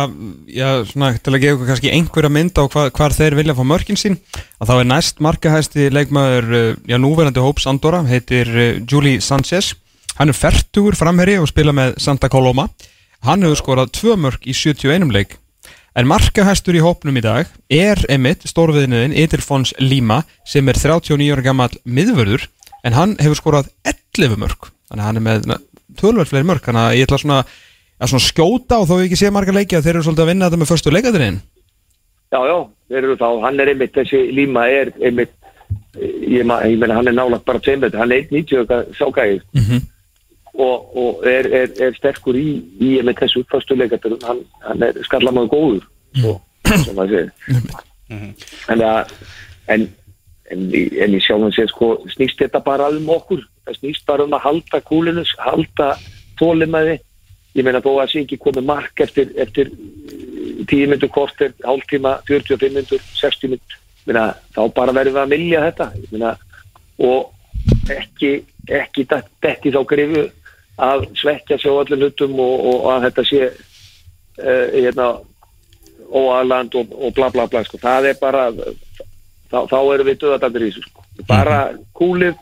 já, 0.51 0.83
svona, 0.89 1.13
til 1.19 1.35
að 1.35 1.43
gefa 1.45 1.57
ykkur 1.57 1.71
kannski 1.71 1.93
einhverja 1.97 2.33
mynd 2.33 2.61
á 2.61 2.65
hva, 2.67 2.87
hvar 2.95 3.17
þeir 3.17 3.39
vilja 3.39 3.57
fá 3.59 3.63
mörkin 3.67 4.01
sín 4.01 4.19
að 4.61 4.71
þá 4.71 4.75
er 4.77 4.89
næst 4.91 5.23
markahæsti 5.25 5.91
leikmaður 5.95 6.51
uh, 6.53 6.65
já, 6.89 6.97
núverandi 7.01 7.45
hóps 7.45 7.69
Andorra 7.71 8.03
heitir 8.09 8.51
uh, 8.53 8.81
Juli 8.85 9.19
Sanchez. 9.25 9.75
Hann 10.19 10.33
er 10.33 10.37
fertugur 10.37 10.97
framherri 10.99 11.39
og 11.41 11.49
spila 11.49 11.73
með 11.75 11.97
Santa 12.05 12.29
Coloma. 12.33 12.69
Hann 13.25 13.45
hefur 13.47 13.63
skorað 13.63 13.95
tvö 13.97 14.19
mörk 14.21 14.45
í 14.45 14.55
71 14.57 15.09
leik. 15.15 15.39
En 15.97 16.09
markahæstur 16.09 16.77
í 16.77 16.83
hópnum 16.85 17.19
í 17.21 17.25
dag 17.25 17.49
er 17.73 18.01
emitt 18.13 18.47
stórviðniðin 18.49 19.17
Edirfons 19.25 19.75
Lima 19.81 20.23
sem 20.49 20.69
er 20.73 20.79
39 20.81 21.33
ára 21.35 21.45
gammal 21.45 21.73
miðvörður 21.85 22.47
en 22.83 22.97
hann 22.97 23.19
hefur 23.21 23.39
skorað 23.39 23.69
11 23.85 24.41
mörk 24.41 24.73
þannig 24.93 25.03
að 25.03 25.09
hann 25.09 25.21
er 25.21 25.27
með 25.27 25.57
tölverð 25.99 26.29
fleiri 26.31 26.47
mörk. 26.53 26.65
Þannig 26.69 26.85
að 26.87 26.97
ég 27.01 27.07
ætla 27.09 27.19
svona 27.25 27.41
að 28.03 28.09
svona 28.13 28.25
skjóta 28.29 28.79
og 28.83 28.87
þó 28.91 28.95
ég 29.01 29.07
ekki 29.09 29.19
sé 29.21 29.31
marga 29.33 29.53
leiki 29.57 29.77
að 29.79 29.85
þeir 29.87 29.95
eru 29.97 30.03
svolítið 30.07 30.25
að 30.25 30.31
vinna 30.33 30.47
þetta 30.51 30.61
með 30.63 30.71
förstu 30.73 30.91
leikadurinn 30.93 31.41
Já, 32.33 32.41
já, 32.49 32.57
þeir 32.89 33.05
eru 33.05 33.17
þá, 33.21 33.27
hann 33.45 33.61
er 33.61 33.69
einmitt, 33.75 33.93
þessi 33.93 34.21
líma 34.33 34.63
er 34.73 34.89
einmitt, 35.05 35.35
ég, 36.01 36.47
ma- 36.49 36.63
ég 36.65 36.79
meina 36.81 36.95
hann 36.97 37.11
er 37.11 37.13
nálagt 37.13 37.45
bara 37.45 37.61
tveimur, 37.61 37.93
hann 37.93 38.13
er 38.17 38.23
1.90 38.25 38.95
sákæði 38.97 39.37
mm 39.53 39.67
-hmm. 39.67 39.83
og, 40.55 40.97
og 40.97 41.27
er, 41.29 41.47
er, 41.61 41.69
er 41.89 41.93
sterkur 41.99 42.35
í, 42.41 42.47
í 42.81 42.95
einmitt 43.03 43.21
þessu 43.21 43.45
fyrstu 43.53 43.77
leikatur, 43.77 44.17
hann, 44.25 44.41
hann 44.65 44.83
er 44.89 44.97
skallamaður 45.05 45.53
góður, 45.53 45.85
svo, 46.23 46.35
sem 46.73 46.97
maður 46.97 47.13
segir. 47.13 47.31
En, 48.73 48.81
að, 48.81 49.13
en, 49.69 49.87
en, 50.51 50.67
í- 50.73 50.89
en 51.05 51.15
í 51.15 51.21
sjálfum 51.21 51.53
sér 51.53 51.69
sko, 51.69 51.99
snýst 52.17 52.41
þetta 52.41 52.65
bara 52.65 52.89
um 52.89 53.09
okkur, 53.13 53.45
það 53.67 53.79
snýst 53.79 54.07
bara 54.09 54.27
um 54.27 54.37
að 54.37 54.45
halda 54.47 54.81
kúlinu, 54.87 55.25
halda 55.39 55.89
þólimaði, 56.41 56.99
ég 57.57 57.67
meina 57.67 57.83
þó 57.85 57.93
að 57.95 58.13
sé 58.13 58.23
ekki 58.25 58.41
komið 58.43 58.69
mark 58.69 59.05
eftir, 59.05 59.33
eftir 59.41 59.71
10 60.71 60.91
myndur 60.93 61.11
korter, 61.13 61.53
hálftíma, 61.65 62.19
45 62.29 62.77
myndur, 62.77 63.03
60 63.19 63.55
myndur, 63.55 63.79
meina, 64.09 64.29
þá 64.55 64.63
bara 64.75 64.95
verðum 64.97 65.19
við 65.19 65.25
að 65.25 65.35
milja 65.35 65.65
þetta 65.69 65.91
meina, 66.15 66.37
og 67.03 67.91
ekki, 67.93 68.33
ekki 68.71 69.07
detti 69.09 69.75
þá 69.75 69.83
grifu 69.89 70.25
að 70.83 71.05
svekja 71.19 71.59
sig 71.61 71.71
á 71.71 71.81
öllum 71.83 72.01
hlutum 72.01 72.41
og, 72.41 72.65
og 72.71 72.89
að 72.95 73.05
þetta 73.09 73.25
sé 73.29 73.43
uh, 73.51 74.67
hérna, 74.73 75.09
óaðland 76.13 76.75
og, 76.81 76.93
og 76.93 77.15
bla 77.17 77.31
bla 77.33 77.47
bla 77.49 77.63
sko. 77.65 77.81
það 77.81 78.11
er 78.11 78.19
bara 78.21 78.49
þá, 78.53 79.59
þá 79.69 79.79
erum 79.95 80.09
við 80.09 80.19
döðadandur 80.23 80.67
í 80.67 80.71
þessu 80.71 80.89
sko. 80.89 81.05
bara 81.29 81.59
kúlið, 81.97 82.37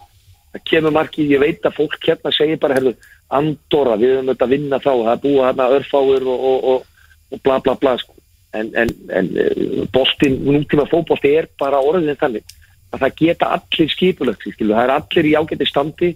það 0.51 0.65
kemur 0.71 0.95
markið 0.95 1.35
ég 1.35 1.43
veit 1.43 1.67
að 1.67 1.77
fólk 1.77 1.99
hérna 2.07 2.33
segir 2.35 2.61
bara 2.63 2.79
herðu, 2.79 2.95
andora, 3.31 3.99
við 4.01 4.17
höfum 4.17 4.33
þetta 4.33 4.47
að 4.47 4.55
vinna 4.55 4.81
þá 4.83 4.91
það 4.91 5.13
er 5.13 5.21
búið 5.25 5.45
hérna 5.47 5.69
örfáir 5.77 6.25
og, 6.27 6.47
og, 6.51 6.65
og, 6.73 7.05
og 7.31 7.45
bla 7.45 7.59
bla 7.65 7.77
bla 7.79 7.99
sko. 8.01 8.17
en, 8.53 8.73
en, 8.75 8.89
en 9.15 9.29
eh, 9.39 9.85
boltinn, 9.95 10.41
nútíma 10.43 10.89
fótbolti 10.91 11.31
er 11.39 11.47
bara 11.59 11.79
orðin 11.87 12.19
þannig 12.19 12.57
að 12.91 13.05
það 13.05 13.21
geta 13.21 13.53
allir 13.55 13.93
skipulögt 13.93 14.49
það 14.59 14.83
er 14.83 14.93
allir 14.97 15.29
í 15.31 15.37
ágæti 15.39 15.69
standi. 15.69 16.11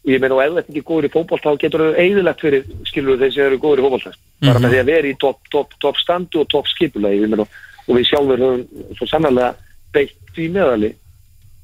Og 0.00 0.12
ég 0.14 0.20
meina 0.20 0.36
og 0.36 0.42
ef 0.42 0.52
þetta 0.56 0.72
ekki 0.72 0.80
er 0.80 0.84
góður 0.88 1.06
í 1.06 1.12
fótbolt 1.12 1.44
þá 1.44 1.50
getur 1.60 1.82
það 1.84 1.98
eiginlegt 2.00 2.44
fyrir 2.44 2.68
skilur 2.88 3.18
þeir 3.20 3.32
sem 3.34 3.46
eru 3.46 3.58
góður 3.60 3.80
í 3.80 3.84
fótbolt 3.84 4.20
bara 4.40 4.62
með 4.62 4.72
því 4.72 4.78
að 4.80 4.88
vera 4.88 5.10
í 5.10 5.16
topp 5.20 5.50
top, 5.52 5.74
top 5.80 5.98
standu 6.00 6.40
og 6.40 6.48
topp 6.48 6.70
skipulagi 6.70 7.26
meina, 7.26 7.44
og 7.84 7.98
við 7.98 8.06
sjálfur 8.08 8.44
höfum 8.44 8.94
svo 8.96 9.08
sannlega 9.10 9.50
beitt 9.92 10.16
því 10.32 10.46
meðali 10.54 10.90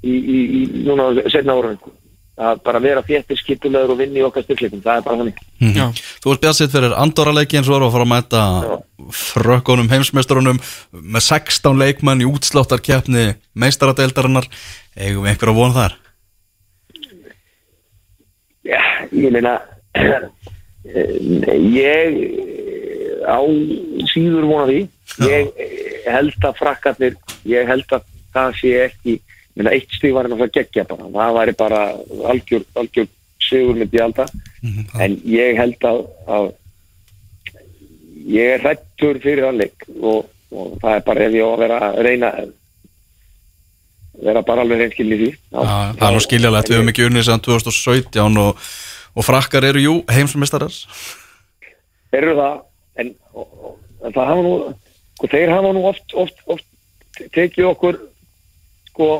í, 0.03 0.12
í, 0.12 0.40
í 0.61 0.82
núna 0.86 1.12
setna 1.32 1.57
ára 1.57 1.76
að 2.36 2.59
bara 2.66 2.80
vera 2.84 3.03
þéttir 3.05 3.38
skipulagur 3.40 3.94
og 3.94 4.01
vinni 4.03 4.20
í 4.20 4.24
okkar 4.26 4.44
styrkleikum, 4.44 4.82
það 4.84 4.99
er 4.99 5.05
bara 5.07 5.18
þannig. 5.22 5.38
Já. 5.72 5.86
Þú 6.20 6.32
ert 6.34 6.49
sitt 6.59 6.74
fyrir 6.74 6.97
Andorra-leiki 7.01 7.57
eins 7.57 7.70
og 7.70 7.78
voru 7.78 7.86
að 7.88 7.94
fara 7.94 8.05
að 8.05 8.11
mæta 8.12 8.42
frökkunum 9.16 9.88
heimsmeisturunum 9.92 10.59
með 10.92 11.24
16 11.30 11.80
leikmann 11.80 12.20
í 12.20 12.28
útsláttarkeppni 12.28 13.30
meistaradeildarinnar. 13.57 14.51
Eigum 14.97 15.24
við 15.24 15.32
einhver 15.32 15.53
að 15.53 15.61
vona 15.62 15.78
þar? 15.78 15.97
Já, 18.66 18.82
ég 19.16 19.32
meina 19.32 19.57
ég 21.72 22.20
á 23.24 23.40
síður 24.12 24.44
vona 24.51 24.68
því. 24.68 24.82
Ég 25.24 25.64
held 26.12 26.44
að 26.44 26.61
frakkarnir 26.61 27.16
ég 27.49 27.64
held 27.70 27.97
að 27.97 28.05
það 28.36 28.61
sé 28.61 28.74
ekki 28.90 29.16
meina 29.57 29.72
eitt 29.74 29.96
stíð 29.96 30.14
var 30.16 30.28
náttúrulega 30.28 30.61
geggja 30.61 30.84
bara. 30.88 31.09
Það 31.16 31.38
væri 31.38 31.57
bara 31.59 31.80
algjör, 32.32 32.66
algjör 32.76 33.09
sigur 33.46 33.78
myndi 33.78 33.98
ég 33.98 34.04
halda. 34.04 34.26
En 35.00 35.18
ég 35.24 35.59
held 35.61 35.88
að, 35.88 36.04
að 36.36 36.52
ég 38.26 38.54
er 38.57 38.64
hrættur 38.64 39.20
fyrir 39.22 39.46
hann 39.46 39.61
leik 39.61 39.86
og, 40.00 40.26
og 40.50 40.78
það 40.82 40.94
er 40.94 41.04
bara 41.07 41.26
ef 41.26 41.36
ég 41.36 41.46
á 41.46 41.50
að 41.50 41.61
vera 41.64 41.82
að 41.88 42.00
reyna 42.07 42.32
vera 44.16 44.42
bara 44.46 44.64
alveg 44.64 44.80
reynskilni 44.80 45.18
því. 45.20 45.30
Já, 45.52 45.61
það 45.98 46.07
er 46.09 46.16
nú 46.16 46.24
skiljalegt, 46.24 46.70
við 46.70 46.78
höfum 46.78 46.92
ekki 46.92 47.07
unnið 47.07 47.26
sem 47.28 47.42
2017 47.46 48.40
og, 48.42 48.66
og 49.12 49.26
frakkar 49.26 49.66
eru 49.68 49.82
jú 49.82 49.94
heimsmeistarar. 50.09 50.78
Eru 52.16 52.36
það 52.38 52.57
en, 53.02 53.12
og, 53.36 53.76
en 54.02 54.16
það 54.16 54.30
hafa 54.32 54.46
nú 54.46 54.54
sko, 55.16 55.30
þeir 55.32 55.52
hafa 55.52 55.72
nú 55.76 55.84
oft, 55.90 56.16
oft, 56.16 56.44
oft 56.48 57.26
tekið 57.34 57.70
okkur 57.72 58.00
sko 58.90 59.11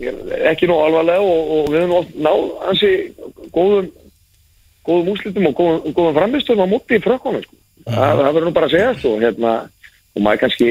ekki 0.00 0.68
nú 0.68 0.76
alvarlega 0.84 1.22
og, 1.24 1.52
og 1.56 1.70
við 1.72 1.80
höfum 1.84 1.94
oft 2.00 2.16
náð 2.20 2.42
hansi 2.66 2.90
góðum 3.54 3.86
góðum 4.86 5.08
úslitum 5.14 5.46
og 5.50 5.54
góðum, 5.58 5.94
góðum 5.96 6.18
framistum 6.18 6.60
á 6.62 6.66
móti 6.68 6.98
í 6.98 7.02
frökkunum 7.02 7.42
sko. 7.46 7.56
það, 7.86 8.10
það 8.20 8.32
verður 8.36 8.46
nú 8.48 8.54
bara 8.58 8.68
að 8.68 8.74
segja 8.76 9.12
og 9.12 9.24
hérna 9.24 9.54
og 10.16 10.22
maður 10.26 10.42
kannski 10.44 10.68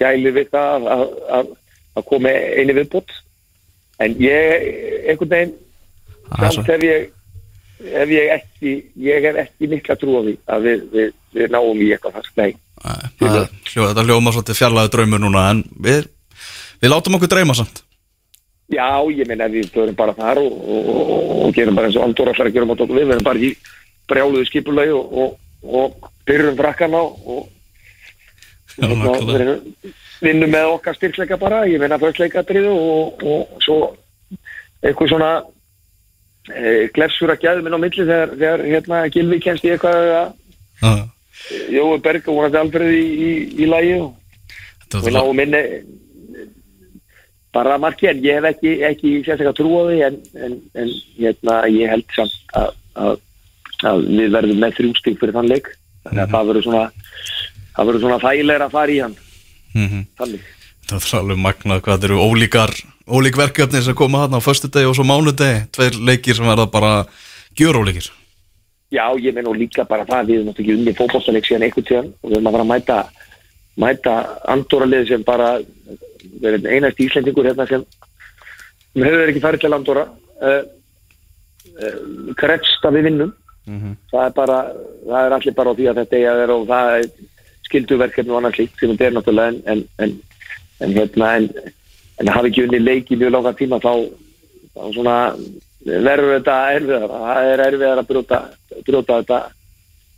gæli 0.00 0.32
við 0.38 0.48
það 0.54 0.88
að, 0.96 1.04
að, 1.38 1.50
að 2.00 2.06
koma 2.08 2.32
eini 2.32 2.76
viðbútt 2.80 3.12
en 4.02 4.16
ég 4.24 4.66
einhvern 5.12 5.34
veginn 5.36 5.52
er 5.52 6.48
svo- 6.48 6.54
samt 6.62 6.72
hef 6.72 6.86
ég 6.88 7.10
ef 7.82 8.08
ég 8.14 8.32
ekki, 8.38 8.72
ég 9.04 9.24
hef 9.26 9.38
ekki 9.42 9.68
mikla 9.68 9.96
trú 9.98 10.16
á 10.16 10.22
því 10.24 10.34
að 10.54 10.66
við, 10.68 10.82
við, 10.96 11.14
við 11.34 11.48
náum 11.54 11.80
í 11.82 11.88
eitthvað 11.92 12.18
þar, 12.18 12.28
nei. 12.38 12.52
Það 13.18 13.38
er 13.42 13.48
hljó, 13.68 13.86
Þetta 13.88 14.04
hljóma 14.06 14.32
svolítið 14.34 14.58
fjarlæðu 14.58 14.92
draumur 14.94 15.22
núna 15.22 15.42
en 15.50 15.62
við, 15.82 16.06
við 16.82 16.92
látum 16.94 17.18
okkur 17.18 17.30
dreyma 17.34 17.56
samt 17.58 17.82
Já, 18.72 18.88
ég 19.12 19.28
meina 19.28 19.50
við 19.52 19.70
förum 19.74 19.96
bara 19.96 20.14
þar 20.16 20.40
og, 20.42 20.52
og, 20.52 20.90
og, 20.92 21.32
og 21.46 21.56
gerum 21.56 21.76
bara 21.76 21.90
eins 21.90 21.98
og 22.00 22.06
Andor 22.06 22.32
allar 22.32 22.48
að 22.48 22.54
gera 22.56 22.68
mát 22.68 22.80
okkur. 22.80 22.96
Við, 22.98 23.08
við 23.08 23.16
erum 23.16 23.26
bara 23.26 23.42
í 23.42 23.50
brjáluðu 24.10 24.48
skipulagi 24.48 24.94
og, 24.96 25.18
og, 25.22 25.34
og 25.62 26.12
byrjum 26.28 26.56
frakkana 26.58 27.02
og 27.02 27.48
vinnum 30.22 30.52
með 30.52 30.70
okkar 30.76 30.96
styrkleika 30.96 31.36
bara, 31.40 31.64
ég 31.68 31.82
meina 31.82 32.00
fyrstleikadriðu 32.00 32.72
og, 32.72 33.24
og 33.26 33.64
svo 33.64 33.78
eitthvað 34.82 35.10
svona 35.12 35.30
e, 36.48 36.88
glefsur 36.94 37.32
að 37.34 37.42
gæðum 37.44 37.68
inn 37.68 37.76
á 37.76 37.84
milli 37.84 38.06
þegar, 38.06 38.34
þegar 38.38 38.64
hérna 38.70 39.02
Gilvi 39.12 39.40
kemst 39.42 39.66
í 39.66 39.74
eitthvað 39.74 40.14
að 40.20 41.02
Jói 41.72 41.98
Berg 42.02 42.28
og 42.30 42.38
vonandi 42.38 42.60
Alfreð 42.60 42.94
í, 42.94 43.02
í, 43.02 43.30
í 43.62 43.68
lægi 43.68 43.98
og 44.00 44.14
við 44.94 45.10
er 45.10 45.16
náum 45.18 45.36
minni 45.36 45.62
bara 47.52 47.78
marki 47.80 48.08
en 48.10 48.22
ég 48.24 48.38
hef 48.38 48.48
ekki, 48.52 48.72
ekki 48.88 49.12
sérstaklega 49.20 49.56
trú 49.58 49.74
á 49.76 49.82
því 49.88 49.98
en, 50.08 50.18
en, 50.46 50.56
en 50.82 50.94
hérna, 51.18 51.58
ég 51.72 51.92
held 51.92 52.16
samt 52.16 52.56
að, 52.58 52.72
að, 52.96 53.20
að 53.90 54.06
við 54.08 54.32
verðum 54.38 54.62
með 54.62 54.78
þrjústík 54.78 55.20
fyrir 55.20 55.36
þann 55.36 55.52
leik. 55.52 55.70
Þannig 56.06 56.24
að 56.24 56.34
það 56.34 56.48
verður 56.50 56.66
svona 56.66 56.86
það 57.72 57.88
verður 57.88 58.04
svona 58.06 58.22
þægilega 58.22 58.68
að 58.68 58.76
fara 58.78 58.94
í 58.94 59.02
hann. 59.02 59.20
Mhm. 59.72 60.00
þannig. 60.20 60.48
Þetta 60.82 61.06
er 61.06 61.20
alveg 61.20 61.38
magnað 61.40 61.84
hvað 61.84 61.94
þetta 61.94 62.08
eru 62.10 62.24
ólíkar 62.26 62.72
ólík 63.08 63.36
verkefni 63.38 63.82
sem 63.82 63.96
koma 63.96 64.24
þarna 64.24 64.40
á 64.40 64.46
föstudegi 64.46 64.88
og 64.88 64.96
svo 64.96 65.06
mánudegi, 65.06 65.62
tveir 65.74 65.96
leikir 66.06 66.36
sem 66.36 66.46
verða 66.46 66.66
bara 66.70 66.92
gjörólíkir. 67.58 68.10
Já, 68.92 69.08
ég 69.16 69.34
menn 69.34 69.48
og 69.48 69.56
líka 69.56 69.86
bara 69.88 70.04
það 70.04 70.28
við 70.28 70.34
erum 70.36 70.48
náttúrulega 70.50 70.72
ekki 70.72 70.78
unni 70.78 70.96
fótballstaleik 70.98 71.46
síðan 71.48 71.64
einhvern 71.66 71.86
tíðan 71.88 72.10
og 72.12 72.28
við 72.28 72.36
erum 72.36 72.48
að 72.50 72.56
fara 72.56 72.66
að 72.66 72.72
mæta 72.72 72.98
mæta 73.80 74.16
andóralið 74.52 75.08
sem 75.08 75.24
bara 75.24 75.54
við 76.22 76.48
erum 76.50 76.66
einast 76.68 77.00
íslendingur 77.00 77.48
hérna 77.48 77.66
sem 77.70 77.84
sem 78.92 79.04
hefur 79.06 79.30
ekki 79.32 79.42
farið 79.42 79.64
til 79.64 79.74
andóra 79.76 80.06
uh, 80.44 80.62
uh, 81.80 82.34
kretst 82.38 82.84
að 82.84 82.98
við 82.98 83.08
vinnum. 83.10 83.36
Það 84.10 84.24
er 84.26 84.32
bara, 84.36 84.58
það 85.06 85.26
er 85.26 85.34
allir 85.36 85.54
bara 85.54 85.70
á 85.70 85.76
því 85.78 85.84
að 85.88 85.98
þetta 86.02 86.18
eiga 86.18 86.34
vera 86.40 86.56
og 86.58 86.66
það 86.66 86.96
er 86.96 87.06
skilduverkefni 87.68 88.32
og 88.32 88.40
annars 88.40 88.58
líkt 88.58 88.80
sem 88.80 88.92
þetta 88.92 89.06
er 89.06 89.14
náttúrulega 89.16 89.52
en, 89.52 89.60
en, 89.72 89.84
en, 90.02 90.14
en 90.82 90.96
hérna 90.98 91.30
en, 91.38 91.48
en 92.20 92.32
hafi 92.34 92.50
ekki 92.50 92.64
unni 92.66 92.80
leik 92.82 93.12
í 93.12 93.18
mjög 93.20 93.32
langa 93.36 93.54
tíma 93.56 93.78
þá, 93.82 93.92
þá 94.74 94.82
svona 94.96 95.16
verður 95.86 96.34
þetta 96.36 96.56
erfiðar 96.74 97.14
það 97.14 97.50
er 97.52 97.64
erfiðar 97.68 98.02
að 98.02 98.10
brjóta, 98.10 98.40
brjóta 98.88 99.20
þetta 99.22 99.40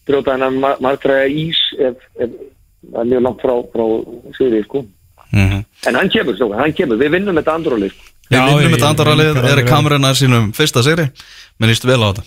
brjóta 0.08 0.34
hennar 0.34 0.80
margtræða 0.84 1.28
ís 1.44 1.60
ef, 1.78 2.08
ef 2.16 2.34
það 2.94 3.00
er 3.02 3.10
mjög 3.12 3.22
langt 3.26 3.42
frá, 3.44 3.54
frá 3.74 3.84
Sigri 4.38 4.62
sko. 4.64 4.84
Mhm. 5.34 5.64
en 5.88 5.94
hann 5.98 6.08
kemur, 6.14 6.36
svo, 6.38 6.52
hann 6.54 6.72
kemur, 6.72 6.96
við 7.00 7.10
vinnum 7.16 7.34
þetta 7.40 7.54
andróli 7.58 7.88
sko. 7.90 8.02
Við 8.30 8.40
vinnum 8.46 8.74
þetta 8.78 8.90
andaralið, 8.94 9.34
ég- 9.42 9.58
er 9.58 9.64
kameruna 9.66 10.14
sínum 10.14 10.52
fyrsta 10.54 10.82
sigri 10.86 11.08
Mér 11.60 11.68
líst 11.72 11.84
vel 11.84 11.98
á 12.00 12.08
þetta 12.12 12.22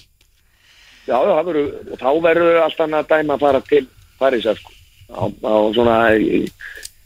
já, 1.08 1.16
já, 1.24 1.32
það 1.38 1.46
verður, 1.48 1.70
og 1.92 1.98
þá 2.02 2.10
verður 2.28 2.58
allt 2.66 2.82
annað 2.84 3.08
dæma 3.14 3.34
að 3.38 3.40
fara 3.40 3.62
til 3.70 3.88
Parísar 4.20 4.58
sko. 4.60 4.72
á, 5.08 5.24
á 5.24 5.54
svona 5.74 5.98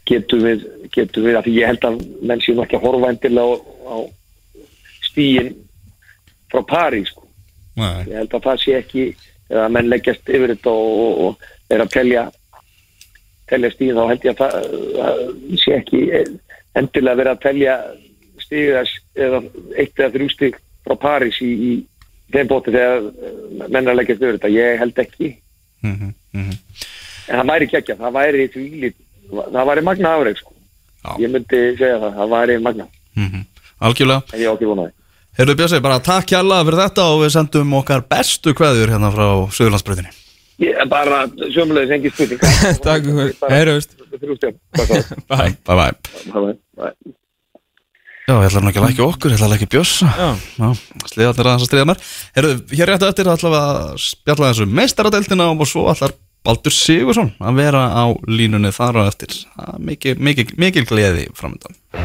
getum 0.06 0.42
við, 0.42 0.64
getum 0.92 1.22
við, 1.24 1.36
af 1.38 1.44
því 1.46 1.52
ég 1.60 1.66
held 1.70 1.84
að 1.86 2.00
menn 2.26 2.40
séu 2.42 2.54
nú 2.56 2.64
ekki 2.64 2.76
að 2.80 2.82
horfa 2.88 3.10
endilega 3.12 3.54
á, 3.54 3.94
á 3.94 3.96
stíin 5.08 5.52
frá 6.50 6.62
París 6.66 7.08
sko. 7.12 7.22
Nei. 7.76 8.04
ég 8.10 8.16
held 8.18 8.34
að 8.36 8.42
það 8.48 8.58
sé 8.64 8.74
ekki 8.82 9.04
eða 9.52 9.68
menn 9.72 9.88
leggjast 9.92 10.28
yfir 10.28 10.52
þetta 10.56 10.72
og, 10.72 10.92
og, 11.04 11.20
og 11.26 11.72
er 11.72 11.84
að 11.86 11.92
telja 11.94 12.26
telja 13.52 13.70
stíðin 13.74 13.98
þá 14.00 14.08
held 14.10 14.26
ég 14.26 14.32
að 14.32 14.56
það, 14.96 15.22
sé 15.62 15.76
ekki 15.78 16.02
endilega 16.80 17.18
verið 17.20 17.32
að 17.36 17.42
telja 17.46 17.76
stíðas 18.42 18.92
eða 19.14 19.40
eitt 19.78 20.00
eða 20.00 20.12
þrjú 20.16 20.28
stíð 20.32 20.58
frá 20.86 20.96
París 21.02 21.38
í, 21.44 21.50
í 21.52 21.72
þeim 22.32 22.48
bóti 22.50 22.72
þegar 22.74 23.04
eh, 23.06 23.36
menn 23.68 23.84
er 23.86 23.92
að 23.92 23.98
leggjast 24.00 24.22
yfir 24.24 24.38
þetta 24.38 24.52
ég 24.56 24.82
held 24.82 25.02
ekki 25.06 25.30
Mhm, 25.82 26.12
mhm. 26.30 26.52
en 27.26 27.40
það 27.40 27.48
væri 27.50 27.66
ekki 27.74 27.94
það 27.98 28.12
væri 28.14 28.42
því 28.54 28.90
það 29.32 29.64
væri 29.66 29.82
magna 29.82 30.12
afreg 30.14 30.36
sko. 30.38 30.52
Já. 31.02 31.10
ég 31.18 31.32
myndi 31.34 31.60
segja 31.80 31.96
það, 31.98 32.12
það 32.20 32.28
væri 32.36 32.58
magna 32.62 32.86
Mhm. 33.18 33.40
Algjörlega 33.82 34.22
en 34.32 34.40
ég 34.40 34.46
á 34.46 34.54
ekki 34.54 34.68
vonaði 34.70 34.92
Heyrðu 35.32 35.54
Björsi, 35.58 35.80
bara 35.82 35.98
takk 36.04 36.28
hjalla 36.30 36.60
fyrir 36.62 36.78
þetta 36.84 37.04
og 37.10 37.22
við 37.24 37.30
sendum 37.34 37.74
okkar 37.80 38.02
bestu 38.08 38.52
kveðjur 38.54 38.92
hérna 38.94 39.10
frá 39.10 39.26
Suðurlandsbröðinni 39.50 40.12
ég 40.62 40.78
er 40.84 40.88
bara 40.90 41.24
sömulegis 41.54 41.96
engi 41.96 42.12
spurning. 42.12 42.44
Takk 42.86 43.08
fyrir, 43.08 43.34
heyrðust 43.52 43.98
Bye 45.30 45.52
Bye 45.66 45.76
bye. 45.76 45.92
Bye 46.32 46.94
Já, 48.22 48.36
ég 48.38 48.46
ætla 48.46 48.60
nú 48.62 48.70
ekki 48.70 48.78
að 48.78 48.84
lækja 48.86 49.06
okkur, 49.08 49.32
ég 49.32 49.40
ætla 49.40 49.46
að 49.48 49.54
lækja 49.56 49.70
Björsa 49.72 50.10
Já. 50.14 50.28
Já, 50.62 50.68
sliðarnir 51.10 51.48
aðeins 51.50 51.64
að 51.64 51.68
stríða 51.68 51.86
mér. 51.90 52.04
Heyrðu, 52.36 52.52
hér 52.78 52.92
réttu 52.92 53.08
eftir 53.08 53.30
ætla 53.32 53.50
við 53.50 53.62
að 53.62 53.96
spjalla 54.04 54.50
þessu 54.52 54.66
meistaradeildina 54.78 55.48
og 55.50 55.64
svo 55.68 55.88
ætlar 55.90 56.14
Baldur 56.46 56.74
Sigursson 56.74 57.32
að 57.42 57.58
vera 57.58 57.82
á 57.90 58.04
línunni 58.30 58.70
þar 58.74 59.02
á 59.02 59.10
eftir. 59.10 59.34
Það 59.58 59.82
mikil, 59.90 60.14
mikil, 60.22 60.46
mikil 60.58 60.86
gleði 60.86 61.26
framöndan 61.38 61.74